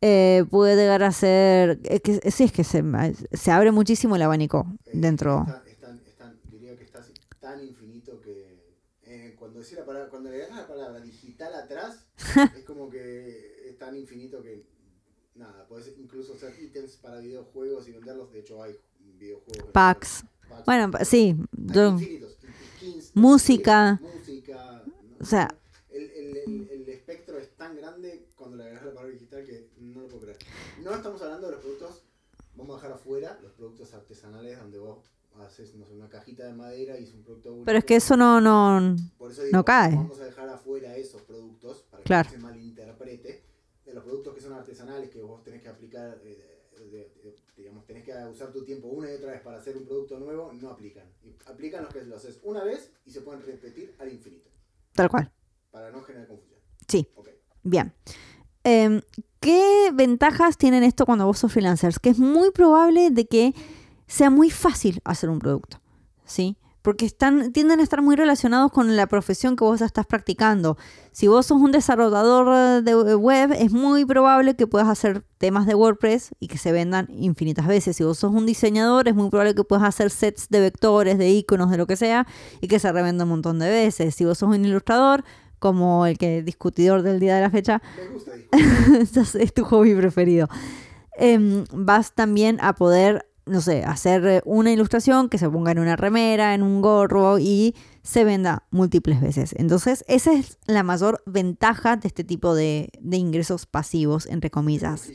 Eh, 0.00 0.44
puede 0.50 0.76
llegar 0.76 1.02
a 1.02 1.12
ser. 1.12 1.80
eh, 1.84 2.00
que, 2.00 2.30
sí, 2.30 2.44
es 2.44 2.52
que 2.52 2.64
se, 2.64 2.82
se 3.32 3.50
abre 3.50 3.72
muchísimo 3.72 4.16
el 4.16 4.22
abanico 4.22 4.66
Eh, 4.86 4.90
dentro. 4.92 5.46
Está, 5.48 5.62
es 5.70 5.76
tan- 5.80 6.00
es 6.06 6.14
tan- 6.16 6.40
diría 6.50 6.76
que 6.76 6.84
está 6.84 7.00
tan 7.40 7.62
infinito 7.62 8.20
que 8.20 8.56
eh, 9.04 9.34
cuando, 9.38 9.60
decís 9.60 9.76
la 9.78 9.84
palabra, 9.84 10.08
cuando 10.10 10.30
le 10.30 10.38
das 10.38 10.50
la 10.50 10.66
palabra 10.66 11.00
digital 11.00 11.54
atrás, 11.54 12.06
es 12.56 12.64
como 12.64 12.90
que 12.90 13.68
es 13.68 13.78
tan 13.78 13.96
infinito 13.96 14.42
que 14.42 14.64
nada, 15.34 15.66
puedes 15.68 15.92
incluso 15.98 16.34
hacer 16.34 16.54
ítems 16.60 16.96
para 16.96 17.18
videojuegos 17.20 17.86
y 17.88 17.92
venderlos. 17.92 18.32
De 18.32 18.40
hecho, 18.40 18.62
hay 18.62 18.76
videojuegos. 18.98 19.70
Packs. 19.72 20.24
packs. 20.48 20.64
Bueno, 20.66 20.90
sí, 21.04 21.36
yo- 21.52 21.90
infinitos, 21.98 22.36
skins, 22.78 23.10
Música. 23.14 24.00
música. 24.02 24.82
¿no? 24.86 24.92
O 25.20 25.24
sea- 25.24 25.48
el, 25.90 26.10
el, 26.10 26.36
el, 26.36 26.68
el 26.70 26.88
espectro 26.88 27.38
es 27.38 27.48
tan 27.56 27.76
grande 27.76 28.26
cuando 28.36 28.56
le 28.58 28.64
agregas 28.64 28.84
la 28.86 28.90
palabra 28.92 29.12
digital 29.12 29.44
que 29.44 29.65
no 29.96 30.02
lo 30.02 30.08
puedo 30.08 30.22
creer. 30.22 30.38
No 30.82 30.94
estamos 30.94 31.20
hablando 31.22 31.46
de 31.48 31.52
los 31.54 31.60
productos, 31.62 32.02
vamos 32.54 32.74
a 32.74 32.76
dejar 32.82 32.92
afuera 32.92 33.38
los 33.42 33.52
productos 33.52 33.92
artesanales 33.94 34.58
donde 34.58 34.78
vos 34.78 34.98
haces 35.40 35.74
no 35.74 35.84
sé, 35.86 35.92
una 35.94 36.08
cajita 36.08 36.44
de 36.46 36.52
madera 36.54 36.98
y 36.98 37.04
es 37.04 37.12
un 37.12 37.22
producto 37.22 37.50
único. 37.52 37.66
pero 37.66 37.78
es 37.78 37.84
que 37.84 37.96
eso 37.96 38.16
no, 38.16 38.40
no, 38.40 38.96
Por 39.18 39.30
eso 39.32 39.42
digo, 39.42 39.56
no 39.58 39.64
cae. 39.64 39.94
Vamos 39.94 40.18
a 40.20 40.24
dejar 40.24 40.48
afuera 40.48 40.96
esos 40.96 41.20
productos 41.22 41.82
para 41.90 42.02
que 42.02 42.06
Claro. 42.06 42.28
no 42.28 42.32
se 42.36 42.38
malinterprete. 42.38 43.42
De 43.84 43.94
los 43.94 44.02
productos 44.02 44.34
que 44.34 44.40
son 44.40 44.52
artesanales 44.52 45.10
que 45.10 45.22
vos 45.22 45.44
tenés 45.44 45.62
que 45.62 45.68
aplicar, 45.68 46.18
eh, 46.24 46.66
de- 46.76 46.86
de- 47.22 47.36
digamos, 47.56 47.86
tenés 47.86 48.02
que 48.02 48.12
usar 48.26 48.50
tu 48.50 48.64
tiempo 48.64 48.88
una 48.88 49.08
y 49.10 49.14
otra 49.14 49.30
vez 49.30 49.40
para 49.42 49.58
hacer 49.58 49.76
un 49.76 49.84
producto 49.84 50.18
nuevo, 50.18 50.52
no 50.54 50.70
aplican. 50.70 51.06
Aplican 51.46 51.84
los 51.84 51.92
que 51.92 52.02
lo 52.02 52.16
haces 52.16 52.40
una 52.42 52.64
vez 52.64 52.90
y 53.04 53.10
se 53.12 53.20
pueden 53.20 53.42
repetir 53.42 53.94
al 54.00 54.10
infinito, 54.12 54.50
tal 54.92 55.08
cual. 55.08 55.30
para 55.70 55.90
no 55.90 56.02
generar 56.02 56.26
confusión. 56.26 56.58
Sí, 56.88 57.06
Ok. 57.14 57.28
bien. 57.62 57.92
Em, 58.68 59.00
¿Qué 59.38 59.92
ventajas 59.94 60.58
tienen 60.58 60.82
esto 60.82 61.06
cuando 61.06 61.24
vos 61.24 61.38
sos 61.38 61.52
freelancers? 61.52 62.00
Que 62.00 62.08
es 62.08 62.18
muy 62.18 62.50
probable 62.50 63.10
de 63.12 63.28
que 63.28 63.54
sea 64.08 64.28
muy 64.28 64.50
fácil 64.50 65.00
hacer 65.04 65.30
un 65.30 65.38
producto, 65.38 65.80
¿sí? 66.24 66.56
Porque 66.82 67.06
están, 67.06 67.52
tienden 67.52 67.78
a 67.78 67.84
estar 67.84 68.02
muy 68.02 68.16
relacionados 68.16 68.72
con 68.72 68.96
la 68.96 69.06
profesión 69.06 69.54
que 69.54 69.62
vos 69.62 69.80
estás 69.80 70.04
practicando. 70.04 70.76
Si 71.12 71.28
vos 71.28 71.46
sos 71.46 71.60
un 71.60 71.70
desarrollador 71.70 72.48
eh, 72.52 72.82
de 72.82 73.14
web, 73.14 73.52
es 73.52 73.70
muy 73.70 74.04
probable 74.04 74.56
que 74.56 74.66
puedas 74.66 74.88
hacer 74.88 75.24
temas 75.38 75.66
de 75.66 75.76
WordPress 75.76 76.30
y 76.40 76.48
que 76.48 76.58
se 76.58 76.72
vendan 76.72 77.06
infinitas 77.10 77.68
veces. 77.68 77.96
Si 77.96 78.02
vos 78.02 78.18
sos 78.18 78.32
un 78.32 78.46
diseñador, 78.46 79.06
es 79.06 79.14
muy 79.14 79.30
probable 79.30 79.54
que 79.54 79.62
puedas 79.62 79.84
hacer 79.84 80.10
sets 80.10 80.48
de 80.48 80.58
vectores, 80.58 81.18
de 81.18 81.30
iconos, 81.30 81.70
de 81.70 81.76
lo 81.76 81.86
que 81.86 81.94
sea, 81.94 82.26
y 82.60 82.66
que 82.66 82.80
se 82.80 82.90
revendan 82.90 83.28
un 83.28 83.34
montón 83.34 83.60
de 83.60 83.68
veces. 83.68 84.16
Si 84.16 84.24
vos 84.24 84.38
sos 84.38 84.48
un 84.48 84.64
ilustrador, 84.64 85.22
como 85.58 86.06
el 86.06 86.18
que 86.18 86.42
discutidor 86.42 87.02
del 87.02 87.20
día 87.20 87.36
de 87.36 87.40
la 87.40 87.50
fecha, 87.50 87.82
Me 87.96 88.98
gusta 88.98 89.38
es 89.40 89.54
tu 89.54 89.64
hobby 89.64 89.94
preferido. 89.94 90.48
Em, 91.18 91.64
vas 91.72 92.14
también 92.14 92.58
a 92.60 92.74
poder 92.74 93.26
no 93.46 93.60
sé, 93.60 93.84
hacer 93.84 94.26
eh, 94.26 94.42
una 94.44 94.72
ilustración 94.72 95.28
que 95.28 95.38
se 95.38 95.48
ponga 95.48 95.70
en 95.70 95.78
una 95.78 95.94
remera, 95.94 96.52
en 96.54 96.62
un 96.62 96.82
gorro 96.82 97.38
y 97.38 97.76
se 98.02 98.24
venda 98.24 98.64
múltiples 98.70 99.20
veces. 99.20 99.54
Entonces, 99.56 100.04
esa 100.08 100.32
es 100.32 100.58
la 100.66 100.82
mayor 100.82 101.22
ventaja 101.26 101.96
de 101.96 102.08
este 102.08 102.24
tipo 102.24 102.54
de, 102.54 102.90
de 103.00 103.16
ingresos 103.16 103.66
pasivos, 103.66 104.26
entre 104.26 104.50
comillas. 104.50 105.10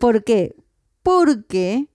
¿Por 0.00 0.24
qué? 0.24 0.56
Porque 1.04 1.88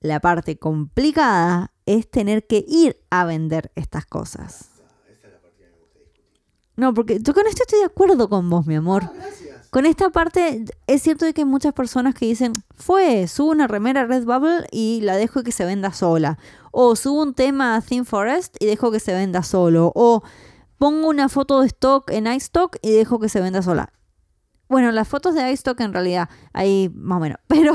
la 0.00 0.20
parte 0.20 0.56
complicada 0.56 1.72
es 1.84 2.08
tener 2.08 2.46
que 2.46 2.64
ir 2.66 2.96
a 3.10 3.24
vender 3.24 3.72
estas 3.74 4.06
cosas. 4.06 4.70
Esa 5.06 5.26
es 5.26 5.32
la 5.32 5.40
parte 5.40 5.58
que 5.58 5.70
me 5.70 5.78
gusta 5.78 5.98
discutir. 5.98 6.40
No, 6.80 6.94
porque 6.94 7.18
yo 7.20 7.34
con 7.34 7.46
esto 7.46 7.62
estoy 7.62 7.80
de 7.80 7.84
acuerdo 7.84 8.28
con 8.28 8.48
vos, 8.48 8.66
mi 8.66 8.74
amor. 8.74 9.02
Ah, 9.04 9.12
gracias. 9.14 9.68
Con 9.68 9.86
esta 9.86 10.10
parte, 10.10 10.64
es 10.86 11.02
cierto 11.02 11.24
de 11.26 11.32
que 11.34 11.42
hay 11.42 11.46
muchas 11.46 11.72
personas 11.74 12.14
que 12.14 12.26
dicen, 12.26 12.52
fue, 12.74 13.28
subo 13.28 13.50
una 13.50 13.68
remera 13.68 14.06
Redbubble 14.06 14.66
y 14.72 15.00
la 15.02 15.16
dejo 15.16 15.42
que 15.44 15.52
se 15.52 15.64
venda 15.64 15.92
sola. 15.92 16.38
O 16.72 16.96
subo 16.96 17.22
un 17.22 17.34
tema 17.34 17.76
a 17.76 17.80
Theme 17.80 18.04
Forest 18.04 18.56
y 18.60 18.66
dejo 18.66 18.90
que 18.90 18.98
se 18.98 19.12
venda 19.12 19.42
solo. 19.42 19.92
O 19.94 20.22
pongo 20.78 21.08
una 21.08 21.28
foto 21.28 21.60
de 21.60 21.66
stock 21.66 22.10
en 22.10 22.26
iStock 22.26 22.78
y 22.82 22.90
dejo 22.92 23.20
que 23.20 23.28
se 23.28 23.40
venda 23.40 23.62
sola. 23.62 23.92
Bueno, 24.68 24.90
las 24.92 25.06
fotos 25.06 25.34
de 25.34 25.52
iStock 25.52 25.78
en 25.80 25.92
realidad, 25.92 26.28
ahí 26.52 26.90
más 26.94 27.18
o 27.18 27.20
menos. 27.20 27.38
Pero, 27.46 27.74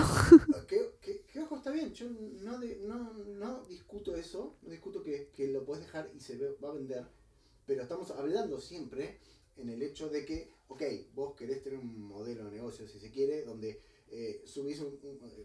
que, 0.67 1.21
que 1.31 1.41
ojo, 1.41 1.57
está 1.57 1.69
bien. 1.71 1.93
Yo 1.93 2.07
no, 2.43 2.57
de- 2.59 2.81
no, 2.87 3.13
no 3.39 3.63
discuto 3.69 4.15
eso. 4.15 4.55
No 4.63 4.71
discuto 4.71 5.03
que, 5.03 5.29
que 5.35 5.47
lo 5.47 5.63
puedes 5.63 5.85
dejar 5.85 6.09
y 6.15 6.19
se 6.19 6.37
va 6.63 6.69
a 6.69 6.73
vender. 6.73 7.05
Pero 7.65 7.81
estamos 7.81 8.11
hablando 8.11 8.59
siempre 8.59 9.19
en 9.57 9.69
el 9.69 9.81
hecho 9.81 10.09
de 10.09 10.25
que, 10.25 10.51
ok, 10.67 10.81
vos 11.13 11.35
querés 11.35 11.63
tener 11.63 11.79
un 11.79 12.01
modelo 12.01 12.45
de 12.45 12.51
negocio, 12.51 12.87
si 12.87 12.99
se 12.99 13.11
quiere, 13.11 13.43
donde 13.43 13.79
eh, 14.11 14.41
subís 14.45 14.81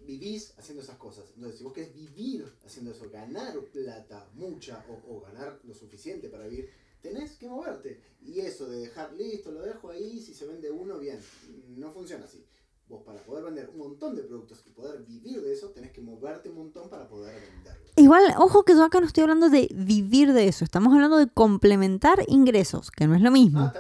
vivís 0.05 0.53
haciendo 0.59 0.83
esas 0.83 0.97
cosas. 0.97 1.25
Entonces, 1.35 1.59
si 1.59 1.65
vos 1.65 1.73
querés 1.73 1.95
vivir 1.95 2.47
haciendo 2.65 2.91
eso, 2.91 3.09
ganar 3.11 3.59
plata, 3.73 4.29
mucha, 4.35 4.85
o, 4.89 5.17
o 5.17 5.21
ganar 5.21 5.61
lo 5.65 5.75
suficiente 5.75 6.29
para 6.29 6.47
vivir, 6.47 6.71
tenés 7.01 7.37
que 7.37 7.49
moverte. 7.49 8.01
Y 8.23 8.41
eso 8.41 8.69
de 8.69 8.81
dejar 8.81 9.13
listo, 9.15 9.51
lo 9.51 9.63
dejo 9.63 9.91
ahí, 9.91 10.21
si 10.21 10.35
se 10.35 10.47
vende 10.47 10.71
uno, 10.71 10.99
bien. 10.99 11.21
No 11.69 11.93
funciona 11.93 12.25
así. 12.27 12.45
Vos 12.91 13.03
para 13.05 13.23
poder 13.23 13.45
vender 13.45 13.71
un 13.73 13.79
montón 13.79 14.17
de 14.17 14.23
productos 14.25 14.63
y 14.67 14.71
poder 14.71 15.03
vivir 15.05 15.41
de 15.41 15.53
eso, 15.53 15.69
tenés 15.71 15.93
que 15.93 16.01
moverte 16.01 16.49
un 16.49 16.57
montón 16.57 16.91
para 16.91 17.09
poder 17.09 17.35
venderlo. 17.41 17.85
igual, 17.97 18.35
ojo 18.37 18.65
que 18.65 18.75
yo 18.75 18.83
acá 18.85 19.01
no 19.01 19.07
estoy 19.07 19.23
hablando 19.23 19.49
de 19.49 19.69
vivir 19.75 20.33
de 20.33 20.49
eso. 20.49 20.65
Estamos 20.65 20.93
hablando 20.93 21.17
de 21.17 21.29
complementar 21.29 22.25
ingresos, 22.27 22.91
que 22.91 23.07
no 23.07 23.15
es 23.15 23.23
lo 23.23 23.31
mismo. 23.31 23.61
Ah, 23.61 23.73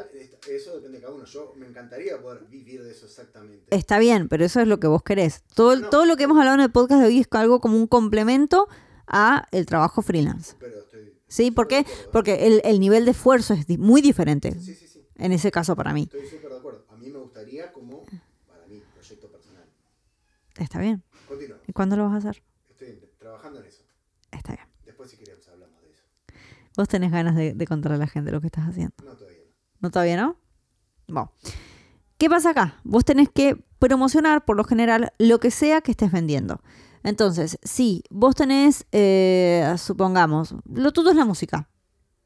eso 0.48 0.74
depende 0.76 0.98
de 0.98 1.02
cada 1.02 1.14
uno. 1.14 1.24
Yo 1.24 1.52
me 1.56 1.66
encantaría 1.66 2.20
poder 2.22 2.44
vivir 2.48 2.82
de 2.84 2.92
eso 2.92 3.06
exactamente. 3.06 3.66
Está 3.76 3.98
bien, 3.98 4.28
pero 4.28 4.44
eso 4.44 4.60
es 4.60 4.68
lo 4.68 4.78
que 4.78 4.86
vos 4.86 5.02
querés. 5.02 5.42
Todo, 5.54 5.74
No. 5.76 5.90
todo 5.90 6.04
lo 6.06 6.16
que 6.16 6.22
hemos 6.24 6.38
hablado 6.38 6.54
en 6.54 6.60
el 6.62 6.70
podcast 6.70 7.00
de 7.02 7.08
hoy 7.08 7.18
es 7.18 7.28
algo 7.32 7.60
como 7.60 7.76
un 7.76 7.86
complemento 7.88 8.68
a 9.08 9.46
el 9.50 9.66
trabajo 9.66 10.02
freelance. 10.02 10.54
Pero 10.60 10.78
estoy... 10.80 11.14
¿Sí? 11.28 11.50
¿Por 11.50 11.66
qué? 11.68 11.84
Porque 12.12 12.46
el, 12.46 12.60
el 12.64 12.78
nivel 12.80 13.04
de 13.04 13.10
esfuerzo 13.10 13.54
es 13.54 13.68
muy 13.78 14.00
diferente. 14.02 14.52
Sí, 14.58 14.74
sí, 14.74 14.86
sí. 14.86 15.04
En 15.16 15.32
ese 15.32 15.50
caso 15.50 15.74
para 15.76 15.92
mí. 15.92 16.04
Estoy 16.04 16.26
súper 16.28 16.50
de 16.52 16.58
acuerdo. 16.58 16.84
A 16.88 16.96
mí 16.96 17.10
me 17.10 17.18
gustaría 17.18 17.72
como, 17.72 18.04
para 18.48 18.66
mí, 18.66 18.82
proyecto 18.94 19.28
personal. 19.30 19.64
Está 20.60 20.78
bien. 20.78 21.02
Continúa. 21.26 21.56
¿Y 21.66 21.72
cuándo 21.72 21.96
lo 21.96 22.04
vas 22.04 22.12
a 22.12 22.28
hacer? 22.28 22.42
Estoy 22.68 23.00
trabajando 23.18 23.60
en 23.60 23.66
eso. 23.66 23.82
Está 24.30 24.52
bien. 24.52 24.66
Después 24.84 25.10
si 25.10 25.16
queremos 25.16 25.48
hablamos 25.48 25.82
de 25.82 25.90
eso. 25.90 26.04
Vos 26.76 26.86
tenés 26.86 27.10
ganas 27.10 27.34
de, 27.34 27.54
de 27.54 27.66
contarle 27.66 27.96
a 27.96 28.00
la 28.00 28.06
gente 28.06 28.30
lo 28.30 28.40
que 28.40 28.48
estás 28.48 28.68
haciendo. 28.68 28.94
No, 29.04 29.16
todavía 29.16 29.38
no. 29.38 29.52
¿No 29.80 29.90
todavía 29.90 30.16
no? 30.16 30.36
Bueno. 31.08 31.32
¿Qué 32.18 32.28
pasa 32.28 32.50
acá? 32.50 32.78
Vos 32.84 33.06
tenés 33.06 33.30
que 33.30 33.64
promocionar, 33.78 34.44
por 34.44 34.54
lo 34.54 34.64
general, 34.64 35.14
lo 35.18 35.40
que 35.40 35.50
sea 35.50 35.80
que 35.80 35.92
estés 35.92 36.12
vendiendo. 36.12 36.60
Entonces, 37.02 37.58
si 37.62 38.04
vos 38.10 38.34
tenés, 38.34 38.86
eh, 38.92 39.74
supongamos, 39.78 40.54
lo 40.66 40.92
tuyo 40.92 41.10
es 41.10 41.16
la 41.16 41.24
música. 41.24 41.70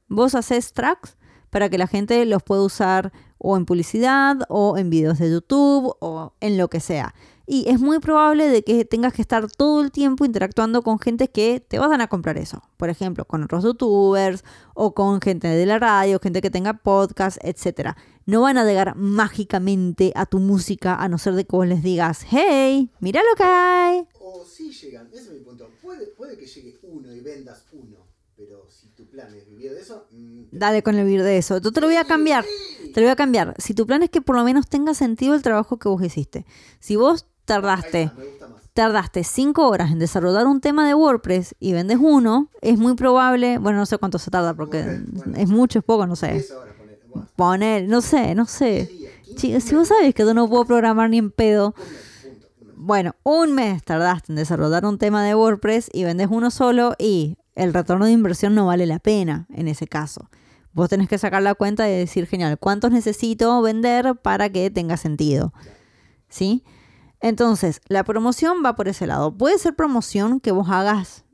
Vos 0.09 0.35
haces 0.35 0.73
tracks 0.73 1.17
para 1.51 1.69
que 1.71 1.79
la 1.79 1.87
gente 1.87 2.25
los 2.27 2.43
pueda 2.43 2.63
usar 2.63 3.13
o 3.39 3.57
en 3.57 3.67
publicidad 3.67 4.39
o 4.49 4.77
en 4.77 4.91
videos 4.91 5.21
de 5.21 5.31
YouTube 5.31 5.97
o 6.01 6.35
en 6.41 6.59
lo 6.59 6.69
que 6.69 6.81
sea. 6.81 7.15
Y 7.47 7.69
es 7.69 7.79
muy 7.79 7.99
probable 7.99 8.49
de 8.49 8.63
que 8.63 8.85
tengas 8.85 9.13
que 9.13 9.21
estar 9.21 9.51
todo 9.51 9.83
el 9.83 9.91
tiempo 9.91 10.25
interactuando 10.25 10.83
con 10.83 10.99
gente 10.99 11.29
que 11.29 11.61
te 11.61 11.79
vayan 11.79 12.01
a 12.01 12.09
comprar 12.09 12.39
eso. 12.39 12.63
Por 12.77 12.89
ejemplo, 12.89 13.27
con 13.27 13.43
otros 13.43 13.65
youtubers 13.65 14.45
o 14.75 14.95
con 14.95 15.21
gente 15.21 15.49
de 15.49 15.67
la 15.67 15.79
radio, 15.79 16.19
gente 16.21 16.41
que 16.41 16.51
tenga 16.51 16.75
podcast, 16.75 17.39
etc. 17.43 17.91
No 18.25 18.43
van 18.43 18.57
a 18.57 18.65
llegar 18.65 18.97
mágicamente 18.97 20.13
a 20.15 20.25
tu 20.25 20.39
música 20.39 20.97
a 20.97 21.09
no 21.09 21.19
ser 21.19 21.35
de 21.35 21.45
que 21.45 21.55
vos 21.55 21.67
les 21.67 21.83
digas, 21.83 22.25
hey, 22.31 22.91
mira 23.01 23.21
lo 23.21 23.37
que 23.37 23.45
hay. 23.45 24.09
O 24.21 24.45
si 24.47 24.73
llegan, 24.73 25.09
ese 25.13 25.25
es 25.25 25.33
mi 25.33 25.41
punto. 25.41 25.69
Puede, 25.83 26.07
puede 26.07 26.39
que 26.39 26.47
llegue 26.47 26.79
uno 26.83 27.13
y 27.15 27.21
vendas 27.21 27.67
uno. 27.73 28.05
Pero 28.37 28.67
si 28.69 28.89
tu 28.89 29.07
plan 29.09 29.33
es 29.33 29.47
vivir 29.47 29.73
de 29.73 29.81
eso, 29.81 30.07
mm, 30.11 30.45
Dale 30.51 30.83
con 30.83 30.97
el 30.97 31.05
vivir 31.05 31.23
de 31.23 31.39
eso. 31.39 31.59
Yo 31.59 31.71
te 31.71 31.81
lo 31.81 31.87
voy 31.87 31.97
a 31.97 32.05
cambiar. 32.05 32.45
Te 32.93 33.01
lo 33.01 33.07
voy 33.07 33.13
a 33.13 33.17
cambiar. 33.17 33.55
Si 33.59 33.75
tu 33.75 33.87
plan 33.87 34.03
es 34.03 34.11
que 34.11 34.21
por 34.21 34.35
lo 34.35 34.43
menos 34.43 34.69
tenga 34.69 34.95
sentido 34.95 35.35
el 35.35 35.43
trabajo 35.43 35.79
que 35.79 35.89
vos 35.89 36.03
hiciste. 36.03 36.45
Si 36.81 36.97
vos 36.97 37.27
tardaste 37.45 38.03
está, 38.05 38.15
me 38.19 38.25
gusta 38.27 38.49
más. 38.49 38.63
tardaste 38.73 39.25
cinco 39.25 39.69
horas 39.69 39.91
en 39.93 39.99
desarrollar 39.99 40.47
un 40.47 40.61
tema 40.61 40.87
de 40.87 40.95
WordPress 40.95 41.55
y 41.61 41.73
vendes 41.73 41.99
uno, 42.01 42.49
es 42.63 42.79
muy 42.79 42.95
probable, 42.95 43.59
bueno, 43.59 43.79
no 43.79 43.87
sé 43.87 43.99
cuánto 43.99 44.19
se 44.19 44.31
tarda 44.31 44.55
porque 44.55 44.83
bueno. 45.13 45.37
es 45.37 45.49
mucho, 45.49 45.79
es 45.81 45.85
poco, 45.85 46.07
no 46.07 46.17
sé. 46.17 46.33
10 46.33 46.51
horas, 46.53 46.75
poner. 46.75 46.99
Bueno, 47.13 47.29
Poner, 47.37 47.89
no 47.89 48.01
sé, 48.01 48.35
no 48.35 48.45
10 48.45 48.51
sé. 48.51 48.87
días, 48.87 49.13
15 49.25 49.35
Chicos, 49.41 49.63
si 49.65 49.75
vos 49.75 49.89
sabés 49.89 50.15
que 50.15 50.23
yo 50.25 50.35
no 50.35 50.49
puedo 50.49 50.65
programar 50.65 51.11
ni 51.11 51.19
en 51.19 51.31
pedo, 51.31 51.75
Un 51.77 51.83
mes, 51.85 52.03
punto, 52.23 52.47
un 52.61 52.67
mes. 52.67 52.75
bueno, 52.77 53.15
un 53.23 53.53
mes 53.55 53.83
tardaste 53.85 54.33
en 54.33 54.37
desarrollar 54.37 54.85
un 54.87 54.99
tema 54.99 55.25
de 55.25 55.35
WordPress 55.35 55.91
y 55.93 56.05
vendes 56.05 56.29
uno 56.31 56.51
solo 56.51 56.95
y 56.99 57.37
el 57.55 57.73
retorno 57.73 58.07
de 58.07 58.13
inversión 58.13 58.55
no 58.55 58.67
vale 58.67 58.87
la 58.87 58.99
pena 58.99 59.47
en 59.55 59.69
ese 59.69 59.87
caso. 59.87 60.29
Vos 60.73 60.89
tenés 60.89 61.09
que 61.09 61.19
sacar 61.19 61.41
la 61.41 61.55
cuenta 61.55 61.89
y 61.89 61.93
decir, 61.97 62.27
genial, 62.27 62.59
¿cuántos 62.59 62.91
necesito 62.91 63.63
vender 63.63 64.17
para 64.17 64.49
que 64.51 64.71
tenga 64.73 64.97
sentido? 64.97 65.53
¿Sí? 66.29 66.65
Entonces, 67.25 67.81
la 67.89 68.05
promoción 68.05 68.59
va 68.63 68.77
por 68.77 68.87
ese 68.87 69.07
lado. 69.07 69.35
Puede 69.35 69.57
ser 69.59 69.75
promoción 69.75 70.41
que 70.41 70.53
vos 70.53 70.69
hagas 70.69 71.25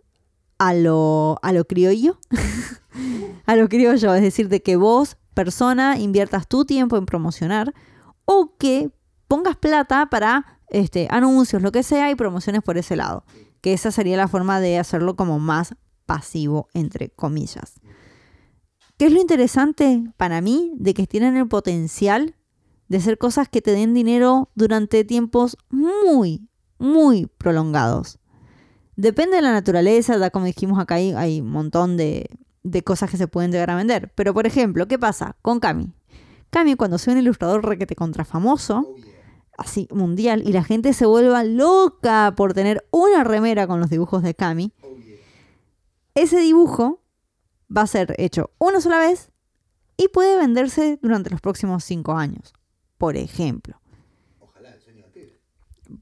a 0.57 0.73
lo, 0.73 1.41
a 1.43 1.53
lo 1.53 1.65
criollo, 1.65 2.21
a 3.47 3.57
lo 3.57 3.69
criollo, 3.69 4.15
es 4.15 4.23
decir, 4.23 4.49
de 4.49 4.63
que 4.63 4.77
vos, 4.77 5.17
persona, 5.35 5.99
inviertas 5.99 6.47
tu 6.47 6.65
tiempo 6.65 6.97
en 6.97 7.07
promocionar 7.07 7.75
o 8.25 8.57
que 8.57 8.93
pongas 9.27 9.57
plata 9.57 10.07
para 10.07 10.61
este, 10.69 11.09
anuncios, 11.11 11.61
lo 11.61 11.73
que 11.73 11.83
sea, 11.83 12.09
y 12.09 12.15
promociones 12.15 12.63
por 12.63 12.79
ese 12.79 12.95
lado. 12.95 13.25
Que 13.61 13.73
esa 13.73 13.91
sería 13.91 14.17
la 14.17 14.29
forma 14.29 14.61
de 14.61 14.79
hacerlo 14.79 15.17
como 15.17 15.41
más 15.41 15.75
pasivo, 16.07 16.69
entre 16.73 17.09
comillas. 17.09 17.81
¿Qué 18.97 19.07
es 19.07 19.13
lo 19.13 19.21
interesante 19.21 20.05
para 20.17 20.41
mí 20.41 20.71
de 20.77 20.95
que 20.95 21.09
tienen 21.09 21.37
el 21.37 21.49
potencial 21.49 22.37
de 22.91 22.99
hacer 22.99 23.17
cosas 23.17 23.49
que 23.49 23.63
te 23.63 23.71
den 23.71 23.95
dinero 23.95 24.51
durante 24.55 25.05
tiempos 25.05 25.57
muy, 25.71 26.47
muy 26.79 27.27
prolongados? 27.39 28.19
Depende 28.97 29.37
de 29.37 29.43
la 29.43 29.53
naturaleza, 29.53 30.19
ya 30.19 30.31
como 30.31 30.45
dijimos 30.45 30.79
acá 30.79 30.97
hay, 30.97 31.13
hay 31.13 31.41
un 31.41 31.51
montón 31.51 31.97
de, 31.97 32.29
de 32.65 32.83
cosas 32.83 33.09
que 33.09 33.17
se 33.17 33.29
pueden 33.29 33.53
llegar 33.53 33.71
a 33.71 33.77
vender. 33.77 34.13
Pero 34.17 34.35
por 34.35 34.47
ejemplo, 34.47 34.89
¿qué 34.89 34.99
pasa 34.99 35.37
con 35.41 35.61
Cami? 35.61 35.95
Cami 36.51 36.75
cuando 36.75 36.99
sea 36.99 37.15
un 37.15 37.21
ilustrador 37.21 37.65
requete 37.65 37.95
contra 37.95 38.25
famoso, 38.25 38.85
Oh, 38.87 38.97
así 39.57 39.87
mundial, 39.93 40.43
y 40.45 40.53
la 40.53 40.65
gente 40.65 40.93
se 40.93 41.07
vuelva 41.07 41.45
loca 41.45 42.35
por 42.37 42.55
tener 42.55 42.87
una 42.91 43.23
remera 43.25 43.67
con 43.67 43.79
los 43.79 43.89
dibujos 43.89 44.23
de 44.23 44.35
Cami, 44.35 44.73
Oh, 44.83 44.89
ese 46.17 46.41
dibujo 46.41 47.03
va 47.75 47.83
a 47.83 47.87
ser 47.87 48.17
hecho 48.19 48.51
una 48.59 48.81
sola 48.81 48.99
vez 48.99 49.31
y 49.97 50.09
puede 50.09 50.37
venderse 50.37 50.99
durante 51.01 51.31
los 51.31 51.41
próximos 51.41 51.85
cinco 51.85 52.15
años. 52.15 52.53
Por 53.01 53.17
ejemplo, 53.17 53.81
Ojalá 54.41 54.75
el 54.75 54.81
sueño 54.83 55.07
pibe. 55.11 55.41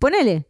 ponele. 0.01 0.49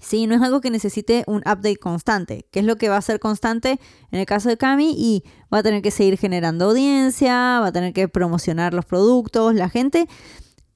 Sí, 0.00 0.26
no 0.26 0.34
es 0.34 0.42
algo 0.42 0.60
que 0.60 0.72
necesite 0.72 1.22
un 1.28 1.38
update 1.38 1.76
constante, 1.76 2.48
que 2.50 2.58
es 2.58 2.64
lo 2.66 2.74
que 2.74 2.88
va 2.88 2.96
a 2.96 3.02
ser 3.02 3.20
constante 3.20 3.78
en 4.10 4.18
el 4.18 4.26
caso 4.26 4.48
de 4.48 4.56
Cami 4.56 4.92
y 4.98 5.22
va 5.54 5.58
a 5.58 5.62
tener 5.62 5.80
que 5.80 5.92
seguir 5.92 6.18
generando 6.18 6.64
audiencia, 6.64 7.60
va 7.60 7.68
a 7.68 7.72
tener 7.72 7.92
que 7.92 8.08
promocionar 8.08 8.74
los 8.74 8.86
productos, 8.86 9.54
la 9.54 9.68
gente. 9.68 10.08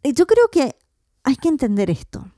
Y 0.05 0.13
yo 0.13 0.29
creo 0.29 0.47
que 0.53 0.77
hay 1.25 1.35
que 1.35 1.49
entender 1.49 1.91
esto. 1.91 2.33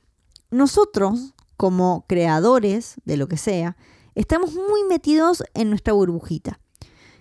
Nosotros, 0.49 1.35
como 1.57 2.05
creadores 2.07 2.95
de 3.05 3.17
lo 3.17 3.27
que 3.27 3.37
sea, 3.37 3.77
estamos 4.15 4.55
muy 4.55 4.83
metidos 4.89 5.43
en 5.53 5.69
nuestra 5.69 5.93
burbujita. 5.93 6.59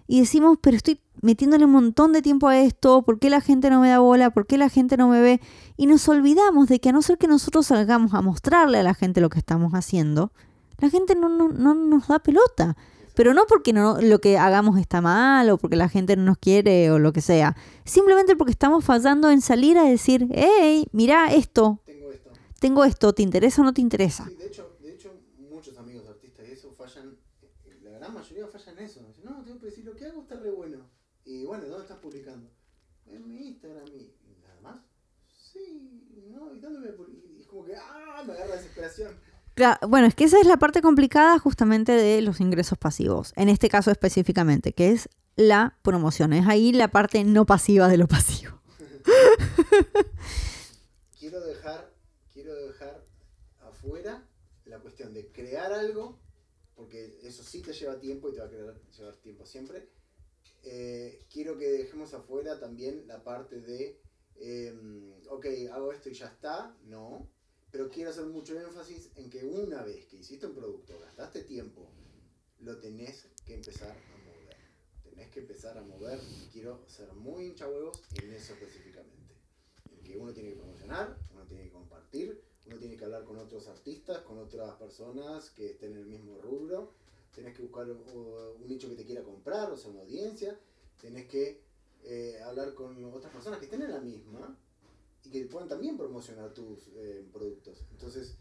Y 0.07 0.21
decimos, 0.21 0.59
pero 0.61 0.77
estoy 0.77 1.01
metiéndole 1.23 1.65
un 1.65 1.73
montón 1.73 2.13
de 2.13 2.21
tiempo 2.21 2.49
a 2.49 2.59
esto, 2.59 3.03
¿por 3.03 3.19
qué 3.19 3.31
la 3.31 3.41
gente 3.41 3.71
no 3.71 3.81
me 3.81 3.89
da 3.89 3.99
bola? 4.01 4.31
¿Por 4.31 4.47
qué 4.47 4.59
la 4.59 4.69
gente 4.69 4.97
no 4.97 5.09
me 5.09 5.21
ve? 5.21 5.41
Y 5.77 5.87
nos 5.87 6.07
olvidamos 6.09 6.69
de 6.69 6.81
que 6.81 6.91
a 6.91 6.93
no 6.93 7.01
ser 7.03 7.17
que 7.19 7.27
nosotros 7.27 7.67
salgamos 7.67 8.13
a 8.15 8.21
mostrarle 8.21 8.79
a 8.79 8.83
la 8.83 8.95
gente 8.95 9.21
lo 9.23 9.31
que 9.31 9.39
estamos 9.39 9.73
haciendo, 9.73 10.33
la 10.79 10.91
gente 10.91 11.15
no, 11.15 11.29
no, 11.29 11.49
no 11.49 11.75
nos 11.75 12.09
da 12.09 12.19
pelota. 12.19 12.77
Pero 13.15 13.33
no 13.33 13.47
porque 13.47 13.73
no, 13.73 14.01
lo 14.01 14.19
que 14.19 14.37
hagamos 14.39 14.77
está 14.79 15.01
mal 15.01 15.49
o 15.49 15.57
porque 15.57 15.77
la 15.77 15.89
gente 15.89 16.17
no 16.17 16.25
nos 16.25 16.37
quiere 16.37 16.91
o 16.91 16.99
lo 16.99 17.13
que 17.13 17.21
sea. 17.21 17.57
Simplemente 17.85 18.35
porque 18.35 18.51
estamos 18.51 18.85
fallando 18.85 19.31
en 19.31 19.41
salir 19.41 19.79
a 19.79 19.85
decir, 19.85 20.27
hey, 20.33 20.89
mira 20.91 21.33
esto, 21.33 21.81
Tengo 21.87 22.11
esto. 22.11 22.31
tengo 22.59 22.85
esto, 22.85 23.13
¿te 23.13 23.23
interesa 23.23 23.63
o 23.63 23.65
no 23.65 23.73
te 23.73 23.81
interesa? 23.81 24.27
Sí, 24.27 24.35
de 24.35 24.47
hecho, 24.49 24.77
de 24.83 24.93
hecho, 24.95 25.13
muchos 25.49 25.79
amigos 25.79 26.09
artistas 26.09 26.45
y 26.49 26.53
eso 26.53 26.75
fallan, 26.77 27.17
eh, 27.67 27.79
la 27.85 27.91
gran 28.01 28.15
mayoría 28.15 28.49
fallan 28.49 28.79
en 28.79 28.85
eso. 28.85 29.01
Dicen, 29.07 29.25
no, 29.27 29.45
tengo 29.45 29.61
que 29.61 29.67
decir, 29.67 29.85
lo 29.85 29.95
que 29.95 30.07
hago 30.07 30.23
está 30.23 30.34
re 30.45 30.51
bueno. 30.53 30.89
Y 31.25 31.45
bueno, 31.45 31.65
¿dónde 31.67 31.83
estás 31.85 31.99
publicando? 31.99 32.49
En 33.07 33.27
mi 33.27 33.49
Instagram 33.49 33.87
y, 33.89 34.15
nada 34.43 34.61
más. 34.63 34.81
Sí, 35.53 36.13
no, 36.31 36.55
¿y 36.55 36.61
dónde 36.61 36.79
me 36.81 36.93
publi-?" 36.93 37.37
Y 37.37 37.41
es 37.41 37.47
como 37.47 37.65
que, 37.65 37.75
ah, 37.77 38.23
me 38.27 38.33
agarra 38.35 38.57
desesperación. 38.57 39.19
Cla- 39.57 39.79
Bueno, 39.89 40.07
es 40.07 40.15
que 40.15 40.25
esa 40.25 40.41
es 40.41 40.47
la 40.47 40.57
parte 40.59 40.83
complicada 40.83 41.39
justamente 41.39 41.93
de 41.93 42.21
los 42.23 42.41
ingresos 42.41 42.79
pasivos, 42.79 43.33
en 43.37 43.49
este 43.49 43.69
caso 43.69 43.91
específicamente, 43.91 44.73
que 44.73 44.91
es 44.91 45.09
la 45.37 45.79
promoción. 45.83 46.33
Es 46.33 46.47
ahí 46.47 46.73
la 46.73 46.89
parte 46.89 47.25
no 47.25 47.47
pasiva 47.47 47.89
de 47.89 47.97
lo 47.97 48.07
pasivo. 48.09 48.61
quiero 51.19 51.41
dejar, 51.41 51.93
quiero 52.33 52.55
dejar 52.55 53.05
afuera 53.61 54.27
la 54.67 54.79
cuestión 54.81 55.15
de 55.15 55.31
crear 55.33 55.73
algo, 55.73 56.19
porque 56.75 57.19
eso 57.23 57.43
sí 57.43 57.63
te 57.63 57.73
lleva 57.73 57.99
tiempo 58.01 58.29
y 58.29 58.33
te 58.33 58.41
va 58.41 58.47
a 58.47 58.51
llevar 58.51 58.75
tiempo 59.23 59.47
siempre. 59.47 59.89
Eh, 60.65 61.27
quiero 61.31 61.59
que 61.59 61.71
dejemos 61.71 62.15
afuera 62.15 62.59
también 62.59 63.07
la 63.07 63.23
parte 63.23 63.61
de, 63.61 64.01
eh, 64.37 64.75
ok, 65.29 65.47
hago 65.71 65.93
esto 65.93 66.09
y 66.09 66.15
ya 66.15 66.27
está, 66.27 66.77
no, 66.85 67.29
pero 67.71 67.91
quiero 67.91 68.11
hacer 68.11 68.27
mucho 68.27 68.59
énfasis 68.59 69.11
en 69.17 69.29
que 69.29 69.45
una 69.45 69.83
vez 69.83 70.07
que 70.07 70.17
hiciste 70.17 70.47
un 70.47 70.55
producto, 70.55 70.99
gastaste 71.01 71.43
tiempo, 71.43 71.91
lo 72.61 72.79
tenés 72.79 73.29
que 73.45 73.55
empezar 73.55 73.91
a 73.91 74.17
mover. 74.27 74.57
Tenés 75.03 75.31
que 75.31 75.41
empezar 75.41 75.77
a 75.77 75.83
mover 75.83 76.19
y 76.23 76.49
quiero 76.51 76.85
ser 76.89 77.13
muy 77.13 77.47
hincha 77.47 77.69
huevos 77.69 78.03
en 78.23 78.33
eso 78.33 78.55
específicamente 78.55 79.35
en 79.91 80.03
que 80.03 80.17
uno 80.17 80.33
tiene 80.33 80.51
que 80.51 80.57
promocionar, 80.57 81.19
uno 81.33 81.45
tiene 81.47 81.65
que 81.65 81.71
compartir, 81.71 82.43
uno 82.67 82.77
tiene 82.79 82.97
que 82.97 83.05
hablar 83.05 83.25
con 83.25 83.39
otros 83.39 83.69
artistas, 83.69 84.23
con 84.23 84.39
otras 84.39 84.75
personas 84.77 85.51
que 85.51 85.73
estén 85.73 85.93
en 85.93 85.99
el 85.99 86.07
mismo 86.07 86.39
rubro, 86.41 86.95
tenés 87.35 87.55
que 87.55 87.63
buscar 87.63 87.89
un 87.91 88.67
nicho 88.67 88.89
que 88.89 88.97
te 88.97 89.05
quiera 89.05 89.23
comprar, 89.23 89.71
o 89.71 89.77
sea, 89.77 89.91
una 89.91 90.01
audiencia, 90.01 90.59
tenés 91.01 91.27
que 91.27 91.63
eh, 92.05 92.39
hablar 92.45 92.75
con 92.75 93.03
otras 93.13 93.33
personas 93.33 93.59
que 93.59 93.67
estén 93.67 93.83
en 93.83 93.93
la 93.93 94.01
misma 94.01 94.59
y 95.25 95.31
que 95.31 95.45
puedan 95.47 95.69
también 95.69 95.97
promocionar 95.97 96.53
tus 96.53 96.89
eh, 96.97 97.27
productos. 97.33 97.85
Entonces, 97.91 98.37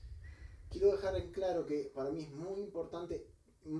quiero 0.69 0.91
dejar 0.91 1.15
en 1.15 1.31
claro 1.31 1.65
que 1.65 1.91
para 1.93 2.11
mí 2.11 2.23
es 2.23 2.31
muy 2.31 2.61
importante, 2.61 3.27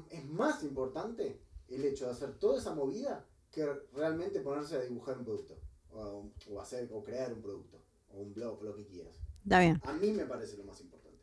es 0.10 0.26
más 0.26 0.64
importante 0.64 1.40
el 1.68 1.86
hecho 1.86 2.06
de 2.06 2.12
hacer 2.12 2.38
toda 2.40 2.60
esa 2.60 2.74
movida 2.74 3.26
que 3.52 3.66
realmente 3.94 4.40
ponerse 4.40 4.76
a 4.78 4.82
dibujar 4.82 5.18
un 5.18 5.26
producto 5.26 5.60
o, 5.92 6.30
o 6.50 6.62
hacer 6.62 6.90
o 6.92 7.04
crear 7.04 7.34
un 7.34 7.42
producto 7.42 7.84
o 8.12 8.22
un 8.22 8.34
blog 8.34 8.64
lo 8.64 8.76
que 8.76 8.86
quieras. 8.86 9.16
Está 9.44 9.60
bien. 9.60 9.82
A 9.84 9.94
mí 9.94 10.12
me 10.12 10.26
parece 10.26 10.58
lo 10.58 10.64
más 10.64 10.80
importante. 10.82 11.20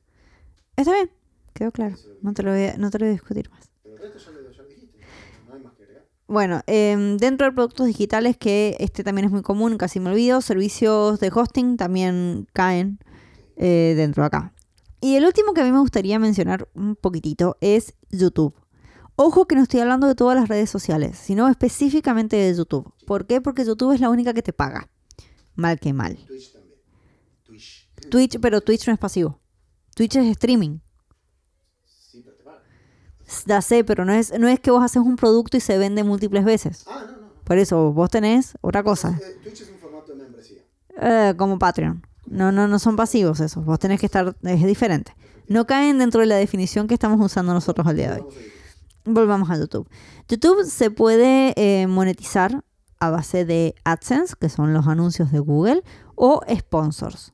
Está 0.77 0.93
bien, 0.93 1.11
quedó 1.55 1.73
claro. 1.73 1.97
No 2.23 2.35
te 2.35 2.43
lo 2.43 2.51
voy 2.53 2.65
a, 2.65 2.77
no 2.77 2.91
te 2.91 2.99
lo 2.99 3.07
voy 3.07 3.11
a 3.11 3.13
discutir 3.13 3.51
más. 3.51 3.71
Pero 3.83 3.97
el 3.97 4.03
resto 4.03 4.19
ya 4.19 4.31
lo, 4.31 4.51
ya 4.51 4.63
lo 4.63 4.69
dijiste, 4.69 4.99
no 5.47 5.55
hay 5.55 5.63
más 5.63 5.75
que 5.75 5.83
agregar. 5.85 6.07
Bueno, 6.31 6.63
em, 6.69 7.17
dentro 7.17 7.49
de 7.49 7.53
productos 7.53 7.89
digitales, 7.89 8.37
que 8.37 8.77
este 8.79 9.03
también 9.03 9.25
es 9.25 9.33
muy 9.33 9.43
común, 9.43 9.77
casi 9.77 9.99
me 9.99 10.11
olvido, 10.11 10.41
servicios 10.41 11.19
de 11.19 11.29
hosting 11.35 11.77
también 11.77 12.47
caen 12.53 13.01
eh, 13.57 13.95
dentro 13.97 14.23
de 14.23 14.29
acá. 14.29 14.53
Y 15.01 15.17
el 15.17 15.25
último 15.25 15.55
que 15.55 15.63
a 15.63 15.65
mí 15.65 15.73
me 15.73 15.81
gustaría 15.81 16.21
mencionar 16.21 16.69
un 16.75 16.95
poquitito 16.95 17.57
es 17.61 17.95
YouTube. 18.11 18.55
Ojo 19.17 19.49
que 19.49 19.57
no 19.57 19.63
estoy 19.65 19.81
hablando 19.81 20.07
de 20.07 20.15
todas 20.15 20.39
las 20.39 20.49
redes 20.49 20.71
sociales, 20.71 21.19
sino 21.19 21.49
específicamente 21.49 22.37
de 22.37 22.55
YouTube. 22.55 22.95
¿Por 23.09 23.27
qué? 23.27 23.41
Porque 23.41 23.65
YouTube 23.65 23.93
es 23.93 24.01
la 24.01 24.09
única 24.09 24.33
que 24.33 24.43
te 24.43 24.53
paga. 24.53 24.89
Mal 25.57 25.81
que 25.81 25.93
mal. 25.93 26.15
Twitch 26.29 26.53
también. 26.53 26.79
Twitch. 27.43 27.89
Twitch, 28.09 28.39
pero 28.39 28.61
Twitch 28.61 28.87
no 28.87 28.93
es 28.93 29.01
pasivo. 29.01 29.41
Twitch 29.97 30.15
es 30.15 30.27
streaming. 30.29 30.79
Sí, 31.85 32.23
pero 32.25 32.37
te 32.37 32.45
pagan. 32.45 32.63
Ya 33.47 33.63
sé, 33.63 33.85
pero 33.85 34.05
no 34.05 34.13
es, 34.13 34.39
no 34.39 34.49
es 34.49 34.61
que 34.61 34.71
vos 34.71 34.83
haces 34.83 35.03
un 35.03 35.17
producto 35.17 35.57
y 35.57 35.61
se 35.61 35.79
vende 35.79 36.05
múltiples 36.05 36.45
veces. 36.45 36.85
Ah, 36.89 37.05
no, 37.07 37.13
no. 37.13 37.21
no. 37.21 37.31
Por 37.45 37.59
eso 37.59 37.93
vos 37.93 38.11
tenés 38.11 38.55
otra 38.61 38.83
cosa. 38.83 39.19
Eh, 39.21 39.39
Twitch 39.43 39.63
es 39.63 39.71
un 39.71 39.79
formato 39.79 40.13
de 40.13 40.23
membresía. 40.23 40.63
Eh, 41.01 41.35
como 41.37 41.59
Patreon. 41.59 42.07
No, 42.27 42.53
no, 42.53 42.69
no 42.69 42.79
son 42.79 42.97
pasivos 42.97 43.41
esos. 43.41 43.65
Vos 43.65 43.79
tenés 43.79 43.99
que 43.99 44.07
estar, 44.07 44.37
es 44.43 44.65
diferente. 44.65 45.15
No 45.49 45.67
caen 45.67 45.99
dentro 45.99 46.21
de 46.21 46.27
la 46.27 46.37
definición 46.37 46.87
que 46.87 46.95
estamos 46.95 47.21
usando 47.21 47.53
nosotros 47.53 47.87
al 47.87 47.97
día 47.97 48.15
de 48.15 48.21
hoy. 48.21 48.27
Volvamos 49.05 49.51
a 49.51 49.59
YouTube. 49.59 49.89
YouTube 50.29 50.65
se 50.65 50.93
puede 50.93 51.55
eh, 51.57 51.89
monetizar 51.89 52.63
a 53.01 53.11
base 53.11 53.45
de 53.45 53.75
AdSense, 53.83 54.35
que 54.39 54.49
son 54.49 54.73
los 54.73 54.87
anuncios 54.87 55.33
de 55.33 55.41
Google, 55.41 55.83
o 56.15 56.43
sponsors. 56.57 57.33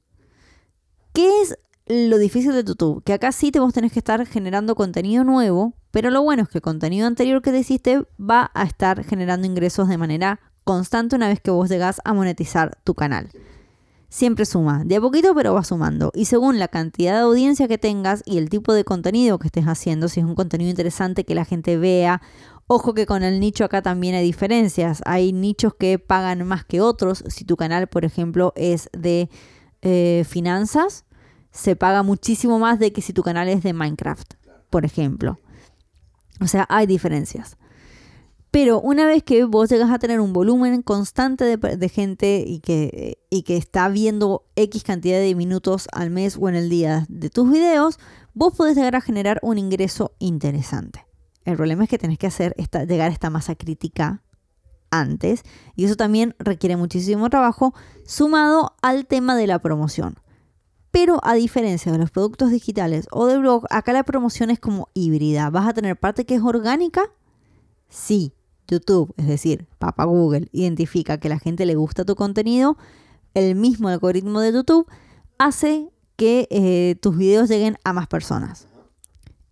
¿Qué 1.13 1.43
es 1.43 1.59
lo 1.87 2.17
difícil 2.19 2.53
de 2.53 2.65
YouTube? 2.65 3.03
Que 3.05 3.13
acá 3.13 3.33
sí 3.33 3.51
te 3.51 3.61
vos 3.61 3.75
tenés 3.75 3.93
que 3.93 3.99
estar 3.99 4.25
generando 4.27 4.75
contenido 4.77 5.25
nuevo, 5.25 5.75
pero 5.97 6.11
lo 6.11 6.21
bueno 6.21 6.43
es 6.43 6.51
que 6.51 6.59
el 6.59 6.63
contenido 6.63 7.07
anterior 7.07 7.41
que 7.41 7.53
te 7.53 7.61
hiciste 7.61 8.03
va 8.21 8.51
a 8.53 8.65
estar 8.65 9.03
generando 9.03 9.47
ingresos 9.47 9.89
de 9.89 9.97
manera 9.97 10.41
constante 10.63 11.17
una 11.17 11.27
vez 11.27 11.41
que 11.41 11.51
vos 11.51 11.71
llegás 11.71 12.03
a 12.05 12.13
monetizar 12.13 12.77
tu 12.85 12.93
canal. 12.93 13.31
Siempre 14.11 14.45
suma, 14.45 14.85
de 14.85 14.97
a 14.97 15.01
poquito 15.01 15.35
pero 15.35 15.55
va 15.55 15.65
sumando. 15.65 16.13
Y 16.15 16.27
según 16.27 16.59
la 16.59 16.69
cantidad 16.69 17.15
de 17.15 17.21
audiencia 17.21 17.67
que 17.67 17.79
tengas 17.79 18.23
y 18.27 18.37
el 18.37 18.51
tipo 18.51 18.75
de 18.75 18.85
contenido 18.85 19.39
que 19.39 19.47
estés 19.47 19.65
haciendo, 19.65 20.09
si 20.09 20.21
es 20.21 20.27
un 20.27 20.35
contenido 20.35 20.69
interesante 20.69 21.25
que 21.25 21.35
la 21.35 21.47
gente 21.47 21.79
vea, 21.79 22.21
ojo 22.67 22.93
que 22.93 23.07
con 23.07 23.23
el 23.23 23.41
nicho 23.41 23.65
acá 23.65 23.81
también 23.81 24.17
hay 24.17 24.23
diferencias. 24.23 25.01
Hay 25.07 25.33
nichos 25.33 25.73
que 25.77 25.99
pagan 25.99 26.47
más 26.47 26.67
que 26.67 26.83
otros. 26.83 27.25
Si 27.29 27.47
tu 27.47 27.57
canal, 27.57 27.87
por 27.87 28.05
ejemplo, 28.05 28.53
es 28.55 28.91
de 28.93 29.31
eh, 29.81 30.27
finanzas, 30.29 31.07
se 31.53 31.75
paga 31.75 32.03
muchísimo 32.03 32.59
más 32.59 32.79
de 32.79 32.93
que 32.93 33.01
si 33.01 33.15
tu 33.15 33.23
canal 33.23 33.49
es 33.49 33.63
de 33.63 33.73
Minecraft, 33.73 34.35
por 34.69 34.85
ejemplo. 34.85 35.39
O 36.41 36.47
sea, 36.47 36.67
hay 36.69 36.87
diferencias. 36.87 37.57
Pero 38.51 38.81
una 38.81 39.07
vez 39.07 39.23
que 39.23 39.45
vos 39.45 39.69
llegas 39.69 39.91
a 39.91 39.99
tener 39.99 40.21
un 40.21 40.33
volumen 40.33 40.81
constante 40.83 41.57
de, 41.59 41.89
gente 41.89 42.43
y 42.47 42.61
que, 42.61 43.19
y 43.29 43.43
que 43.43 43.57
está 43.57 43.89
viendo 43.89 44.47
X 44.57 44.83
cantidad 44.83 45.19
de 45.19 45.35
minutos 45.35 45.89
al 45.93 46.11
mes 46.11 46.39
o 46.41 46.49
en 46.49 46.55
el 46.55 46.71
día 46.71 47.05
de 47.09 47.29
tus 47.29 47.51
videos, 47.51 47.99
vos 48.33 48.55
podés 48.55 48.77
llegar 48.77 48.97
a 48.97 49.01
generar 49.01 49.41
un 49.43 49.59
ingreso 49.59 50.13
interesante. 50.19 51.07
El 51.45 51.57
problema 51.57 51.85
es 51.85 51.91
que 51.91 51.99
tenés 51.99 52.19
que 52.19 52.27
hacer 52.27 52.55
llegar 52.57 53.11
a 53.11 53.13
esta 53.13 53.31
masa 53.31 53.55
crítica 53.55 54.23
antes 54.91 55.43
y 55.75 55.85
eso 55.85 55.97
también 55.97 56.35
requiere 56.39 56.77
muchísimo 56.77 57.29
trabajo 57.29 57.75
sumado 58.05 58.75
al 58.83 59.07
tema 59.07 59.37
de 59.37 59.47
la 59.47 59.59
promoción. 59.59 60.17
Pero 60.97 61.21
a 61.23 61.35
diferencia 61.35 61.93
de 61.93 61.99
los 61.99 62.11
productos 62.11 62.51
digitales 62.51 63.07
o 63.11 63.27
de 63.27 63.37
blog, 63.37 63.67
acá 63.69 63.93
la 63.93 64.03
promoción 64.03 64.49
es 64.49 64.59
como 64.59 64.89
híbrida. 64.95 65.51
Vas 65.51 65.69
a 65.69 65.75
tener 65.75 65.99
parte 65.99 66.25
que 66.25 66.37
es 66.37 66.41
orgánica, 66.41 67.03
sí, 67.91 68.33
YouTube, 68.67 69.13
es 69.19 69.27
decir, 69.27 69.67
Papa 69.79 70.05
Google, 70.05 70.49
identifica 70.53 71.19
que 71.19 71.29
la 71.29 71.39
gente 71.39 71.67
le 71.67 71.75
gusta 71.75 72.07
tu 72.07 72.17
contenido, 72.17 72.79
el 73.35 73.57
mismo 73.57 73.89
algoritmo 73.89 74.41
de 74.41 74.55
YouTube 74.55 74.87
hace 75.37 75.91
que 76.17 76.49
eh, 76.51 76.97
tus 77.03 77.15
videos 77.15 77.51
lleguen 77.51 77.77
a 77.85 77.93
más 77.93 78.07
personas. 78.07 78.67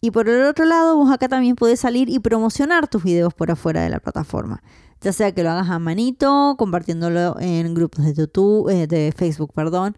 Y 0.00 0.12
por 0.12 0.30
el 0.30 0.46
otro 0.46 0.64
lado, 0.64 0.96
vos 0.96 1.12
acá 1.12 1.28
también 1.28 1.56
puedes 1.56 1.78
salir 1.78 2.08
y 2.08 2.20
promocionar 2.20 2.88
tus 2.88 3.04
videos 3.04 3.34
por 3.34 3.50
afuera 3.50 3.82
de 3.82 3.90
la 3.90 4.00
plataforma. 4.00 4.62
Ya 5.02 5.12
sea 5.12 5.32
que 5.32 5.42
lo 5.42 5.50
hagas 5.50 5.68
a 5.68 5.78
manito, 5.78 6.54
compartiéndolo 6.56 7.38
en 7.38 7.74
grupos 7.74 8.06
de 8.06 8.14
YouTube, 8.14 8.70
eh, 8.70 8.86
de 8.86 9.12
Facebook, 9.14 9.52
perdón, 9.52 9.94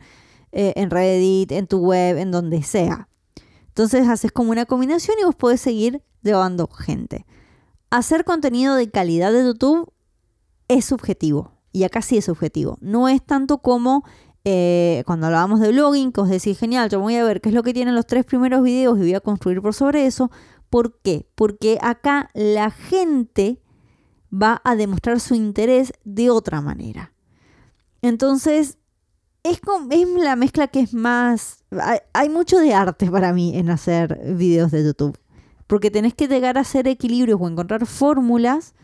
eh, 0.59 0.73
en 0.77 0.89
Reddit, 0.89 1.53
en 1.53 1.67
tu 1.67 1.81
web, 1.81 2.17
en 2.17 2.31
donde 2.31 2.63
sea. 2.63 3.11
Entonces 3.69 4.09
haces 4.09 4.33
como 4.33 4.53
una 4.53 4.65
combinación 4.65 5.19
y 5.21 5.25
vos 5.25 5.35
podés 5.35 5.61
seguir 5.61 6.03
llevando 6.23 6.67
gente. 6.67 7.27
Hacer 7.91 8.25
contenido 8.25 8.75
de 8.75 8.91
calidad 8.91 9.35
de 9.35 9.45
YouTube 9.45 9.93
es 10.69 10.87
subjetivo. 10.87 11.53
Y 11.73 11.85
acá 11.85 12.01
sí 12.01 12.17
es 12.17 12.25
subjetivo. 12.25 12.79
No 12.81 13.07
es 13.07 13.23
tanto 13.23 13.59
como 13.59 14.03
eh, 14.45 15.03
cuando 15.05 15.27
hablábamos 15.27 15.61
de 15.61 15.73
blogging, 15.73 16.11
que 16.11 16.23
os 16.23 16.31
decís, 16.31 16.59
genial, 16.59 16.89
yo 16.89 17.01
voy 17.01 17.17
a 17.17 17.25
ver 17.25 17.43
qué 17.43 17.51
es 17.51 17.55
lo 17.55 17.63
que 17.63 17.75
tienen 17.75 17.95
los 17.95 18.07
tres 18.07 18.25
primeros 18.25 18.63
videos 18.63 18.97
y 18.97 19.03
voy 19.03 19.15
a 19.15 19.21
construir 19.21 19.61
por 19.61 19.75
sobre 19.75 20.07
eso. 20.07 20.31
¿Por 20.71 20.99
qué? 21.01 21.29
Porque 21.35 21.79
acá 21.83 22.31
la 22.33 22.71
gente 22.71 23.61
va 24.33 24.63
a 24.65 24.75
demostrar 24.75 25.21
su 25.21 25.35
interés 25.35 25.93
de 26.05 26.31
otra 26.31 26.63
manera. 26.63 27.13
Entonces, 28.01 28.79
es, 29.51 29.61
es 29.91 30.09
la 30.09 30.37
mezcla 30.37 30.69
que 30.69 30.81
es 30.81 30.95
más... 30.95 31.65
Hay, 31.71 31.99
hay, 32.13 32.29
mucho 32.29 32.59
de 32.59 32.75
arte 32.75 33.11
para 33.11 33.33
mí 33.33 33.57
en 33.57 33.71
hacer 33.71 34.19
videos 34.35 34.71
de 34.71 34.85
YouTube. 34.85 35.19
Porque 35.67 35.91
tenés 35.91 36.15
que 36.15 36.29
llegar 36.29 36.59
a 36.59 36.63
hacer 36.63 36.87
equilibrios 36.87 37.41
o 37.41 37.49
encontrar 37.49 37.87
fórmulas 37.87 38.75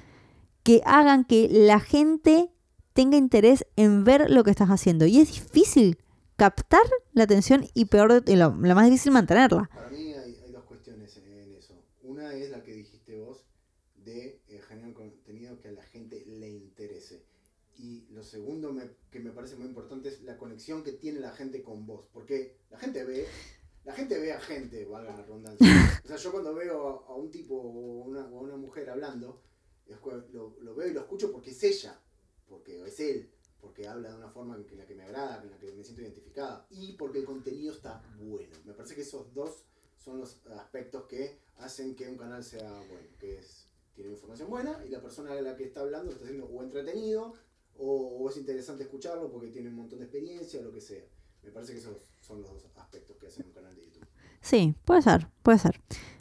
que 0.62 0.82
hagan 0.84 1.24
que 1.24 1.48
la 1.50 1.80
gente 1.80 2.50
tenga 2.92 3.16
interés 3.16 3.66
en 3.76 4.04
ver 4.04 4.30
lo 4.30 4.44
que 4.44 4.50
estás 4.50 4.68
haciendo. 4.68 5.06
Y 5.06 5.20
es 5.20 5.32
difícil 5.32 5.98
captar 6.36 6.82
la 7.12 7.24
atención 7.24 7.66
y 7.74 7.86
peor, 7.86 8.22
y 8.26 8.36
lo, 8.36 8.50
lo 8.50 8.74
más 8.74 8.86
difícil 8.86 9.12
mantenerla. 9.12 9.68
Para 9.72 9.90
mí 9.90 10.12
hay, 10.12 10.36
hay, 10.44 10.52
dos 10.52 10.64
cuestiones 10.64 11.16
en 11.16 11.54
eso. 11.54 11.74
Una 12.02 12.32
es 12.34 12.50
la 12.50 12.62
que 12.62 12.72
dijiste 12.74 13.16
vos 13.16 13.44
de 14.04 14.40
eh, 14.48 14.60
generar 14.66 14.92
contenido 14.92 15.60
que 15.60 15.68
a 15.68 15.72
la 15.72 15.82
gente 15.84 16.24
le 16.26 16.50
interese. 16.50 17.22
Y 17.76 18.06
lo 18.10 18.22
segundo 18.22 18.72
me, 18.72 18.90
que 19.10 19.20
me 19.20 19.30
parece 19.30 19.56
muy 19.56 19.66
importante 19.66 20.08
es 20.08 20.22
la 20.22 20.36
conexión 20.62 20.82
que 20.84 20.92
tiene 20.92 21.20
la 21.20 21.32
gente 21.32 21.62
con 21.62 21.86
vos. 21.86 22.06
Porque 22.12 22.56
la 22.70 22.78
gente 22.78 23.04
ve 23.04 23.26
la 23.84 23.92
gente 23.94 24.16
ve 24.20 24.32
a 24.32 24.40
gente, 24.40 24.84
valga 24.84 25.10
la 25.10 25.22
redundancia. 25.22 25.66
O 26.04 26.06
sea, 26.06 26.16
yo 26.16 26.30
cuando 26.30 26.54
veo 26.54 27.04
a 27.08 27.16
un 27.16 27.32
tipo 27.32 27.56
o 27.56 28.04
una, 28.04 28.20
o 28.28 28.38
a 28.38 28.42
una 28.42 28.56
mujer 28.56 28.88
hablando, 28.88 29.42
lo, 30.32 30.56
lo 30.60 30.74
veo 30.76 30.88
y 30.88 30.92
lo 30.92 31.00
escucho 31.00 31.32
porque 31.32 31.50
es 31.50 31.64
ella, 31.64 31.98
porque 32.48 32.80
es 32.86 33.00
él, 33.00 33.28
porque 33.60 33.88
habla 33.88 34.10
de 34.10 34.16
una 34.18 34.28
forma 34.28 34.54
en 34.54 34.78
la 34.78 34.86
que 34.86 34.94
me 34.94 35.02
agrada, 35.02 35.42
en 35.42 35.50
la 35.50 35.58
que 35.58 35.72
me 35.72 35.82
siento 35.82 36.02
identificada, 36.02 36.64
y 36.70 36.92
porque 36.92 37.18
el 37.18 37.24
contenido 37.24 37.72
está 37.72 38.00
bueno. 38.20 38.56
Me 38.64 38.72
parece 38.72 38.94
que 38.94 39.00
esos 39.00 39.34
dos 39.34 39.64
son 39.98 40.20
los 40.20 40.38
aspectos 40.56 41.06
que 41.06 41.40
hacen 41.58 41.96
que 41.96 42.08
un 42.08 42.16
canal 42.16 42.44
sea 42.44 42.70
bueno, 42.88 43.08
que 43.18 43.38
es 43.38 43.66
tiene 43.96 44.12
información 44.12 44.48
buena 44.48 44.80
y 44.86 44.90
la 44.90 45.02
persona 45.02 45.32
a 45.32 45.40
la 45.42 45.56
que 45.56 45.64
está 45.64 45.80
hablando 45.80 46.12
está 46.12 46.24
haciendo 46.24 46.46
o 46.46 46.62
entretenido 46.62 47.34
o, 47.78 48.28
es 48.30 48.36
interesante 48.36 48.84
escucharlo 48.84 49.30
porque 49.30 49.48
tiene 49.48 49.68
un 49.68 49.76
montón 49.76 49.98
de 49.98 50.04
experiencia 50.06 50.60
o 50.60 50.62
lo 50.62 50.72
que 50.72 50.80
sea. 50.80 51.02
Me 51.42 51.50
parece 51.50 51.72
que 51.72 51.80
esos 51.80 51.96
son 52.20 52.40
los 52.40 52.50
dos 52.50 52.66
aspectos 52.76 53.16
que 53.16 53.26
hacen 53.26 53.46
un 53.46 53.52
canal 53.52 53.74
de 53.74 53.82
YouTube. 53.82 54.06
Sí, 54.40 54.74
puede 54.84 55.02
ser, 55.02 55.28
puede 55.42 55.58
ser. 55.58 55.80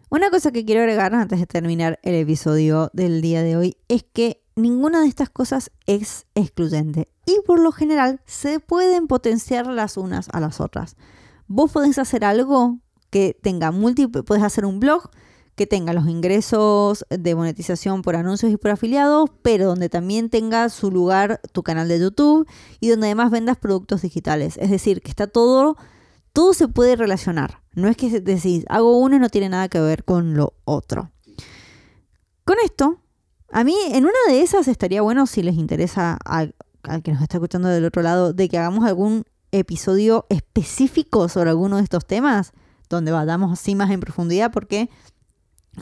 Una 0.10 0.30
cosa 0.30 0.52
que 0.52 0.66
quiero 0.66 0.82
agregar 0.82 1.14
antes 1.14 1.39
de 1.39 1.45
terminar 1.45 1.99
el 2.04 2.16
episodio 2.16 2.89
del 2.93 3.22
día 3.22 3.43
de 3.43 3.56
hoy 3.56 3.78
es 3.88 4.04
que 4.04 4.41
ninguna 4.56 5.02
de 5.02 5.08
estas 5.08 5.30
cosas 5.30 5.72
es 5.86 6.26
excluyente 6.36 7.08
y 7.26 7.39
por 7.45 7.60
lo 7.60 7.72
general 7.72 8.22
se 8.26 8.60
pueden 8.60 9.08
potenciar 9.08 9.68
las 9.68 9.97
unas 9.97 10.28
a 10.30 10.39
las 10.39 10.60
otras. 10.60 10.97
Vos 11.47 11.72
podés 11.72 11.97
hacer 11.97 12.26
algo 12.26 12.80
que 13.10 13.38
tenga 13.41 13.72
múltiples, 13.72 14.24
podés 14.24 14.43
hacer 14.43 14.66
un 14.66 14.80
blog 14.80 15.10
que 15.56 15.68
tenga 15.68 15.93
los 15.93 16.08
ingresos 16.08 17.06
de 17.10 17.36
monetización 17.36 18.02
por 18.02 18.16
anuncios 18.16 18.52
y 18.52 18.58
por 18.58 18.72
afiliados, 18.72 19.30
pero 19.41 19.68
donde 19.68 19.89
también 19.89 20.30
tenga 20.30 20.70
su 20.70 20.91
lugar 20.91 21.41
tu 21.52 21.64
canal 21.64 21.88
de 21.88 21.99
YouTube 21.99 22.47
y 22.80 22.89
donde 22.89 23.08
además 23.08 23.32
vendas 23.32 23.58
productos 23.58 24.02
digitales. 24.02 24.58
Es 24.58 24.70
decir, 24.70 25.02
que 25.02 25.10
está 25.10 25.28
todo 25.28 25.78
todo 26.34 26.54
se 26.54 26.68
puede 26.68 26.95
relacionar. 26.95 27.62
No 27.74 27.88
es 27.88 27.97
que 27.97 28.22
decís, 28.22 28.66
hago 28.70 28.97
uno 28.97 29.16
y 29.16 29.20
no 29.20 29.30
tiene 29.30 29.49
nada 29.49 29.70
que 29.70 29.80
ver 29.80 30.04
con 30.04 30.36
lo 30.36 30.54
otro. 30.66 31.12
Con 32.43 32.58
esto, 32.64 33.02
a 33.52 33.64
mí 33.64 33.76
en 33.91 34.04
una 34.04 34.14
de 34.28 34.41
esas 34.41 34.68
estaría 34.68 35.02
bueno, 35.02 35.28
si 35.28 35.43
les 35.43 35.56
interesa 35.56 36.18
al, 36.26 36.56
que 37.04 37.12
nos 37.12 37.22
está 37.22 37.38
escuchando 37.38 37.70
del 37.70 37.86
otro 37.86 38.02
lado, 38.02 38.34
de 38.34 38.49
que 38.49 38.58
hagamos 38.58 38.86
algún 38.86 39.26
episodio 39.52 40.26
específico 40.30 41.28
sobre 41.30 41.49
alguno 41.49 41.78
de 41.78 41.84
estos 41.84 42.06
temas, 42.06 42.54
donde 42.89 43.12
vayamos 43.12 43.52
así 43.52 43.76
más 43.76 43.89
en 43.91 43.99
profundidad, 43.99 44.52
porque 44.52 44.89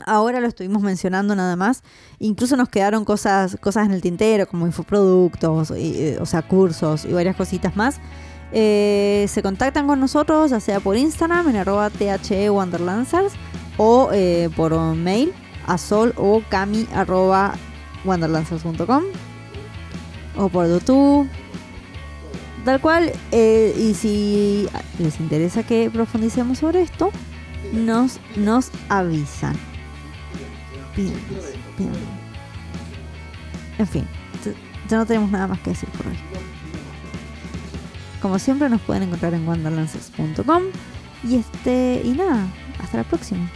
ahora 0.06 0.40
lo 0.40 0.46
estuvimos 0.46 0.82
mencionando 0.82 1.34
nada 1.34 1.56
más. 1.56 1.82
Incluso 2.18 2.56
nos 2.56 2.68
quedaron 2.68 3.04
cosas, 3.04 3.56
cosas 3.60 3.86
en 3.86 3.92
el 3.92 4.00
tintero, 4.00 4.46
como 4.46 4.66
infoproductos, 4.66 5.70
y, 5.70 5.94
eh, 5.98 6.18
o 6.20 6.26
sea, 6.26 6.42
cursos 6.42 7.04
y 7.04 7.12
varias 7.12 7.36
cositas 7.36 7.76
más. 7.76 8.00
Eh, 8.52 9.26
se 9.28 9.42
contactan 9.42 9.86
con 9.86 10.00
nosotros, 10.00 10.50
ya 10.50 10.60
sea 10.60 10.80
por 10.80 10.96
Instagram 10.96 11.48
en 11.48 11.56
arroba 11.56 11.88
THE 11.90 12.50
Wanderlancers 12.50 13.32
o 13.76 14.10
eh, 14.12 14.50
por 14.56 14.74
mail 14.96 15.32
a 15.66 15.78
sol 15.78 16.12
o 16.16 16.42
cami 16.48 16.86
wanderlancers.com 18.04 19.04
o 20.36 20.48
por 20.48 20.66
YouTube. 20.68 21.28
Tal 22.64 22.80
cual, 22.80 23.10
y 23.32 23.94
si 23.94 24.68
les 24.98 25.18
interesa 25.18 25.62
que 25.62 25.88
profundicemos 25.90 26.58
sobre 26.58 26.82
esto, 26.82 27.10
nos, 27.72 28.20
nos 28.36 28.70
avisan. 28.90 29.69
En 33.78 33.86
fin, 33.86 34.04
ya- 34.88 34.96
no 34.98 35.06
tenemos 35.06 35.30
nada 35.30 35.46
más 35.46 35.60
que 35.60 35.70
decir 35.70 35.88
por 35.90 36.06
hoy. 36.06 36.16
Como 38.20 38.38
siempre 38.38 38.68
nos 38.68 38.80
pueden 38.82 39.04
encontrar 39.04 39.32
en 39.34 39.46
wanderlancers.com 39.48 40.62
y 41.26 41.36
este 41.36 42.02
y 42.04 42.10
nada, 42.10 42.46
hasta 42.82 42.98
la 42.98 43.04
próxima. 43.04 43.48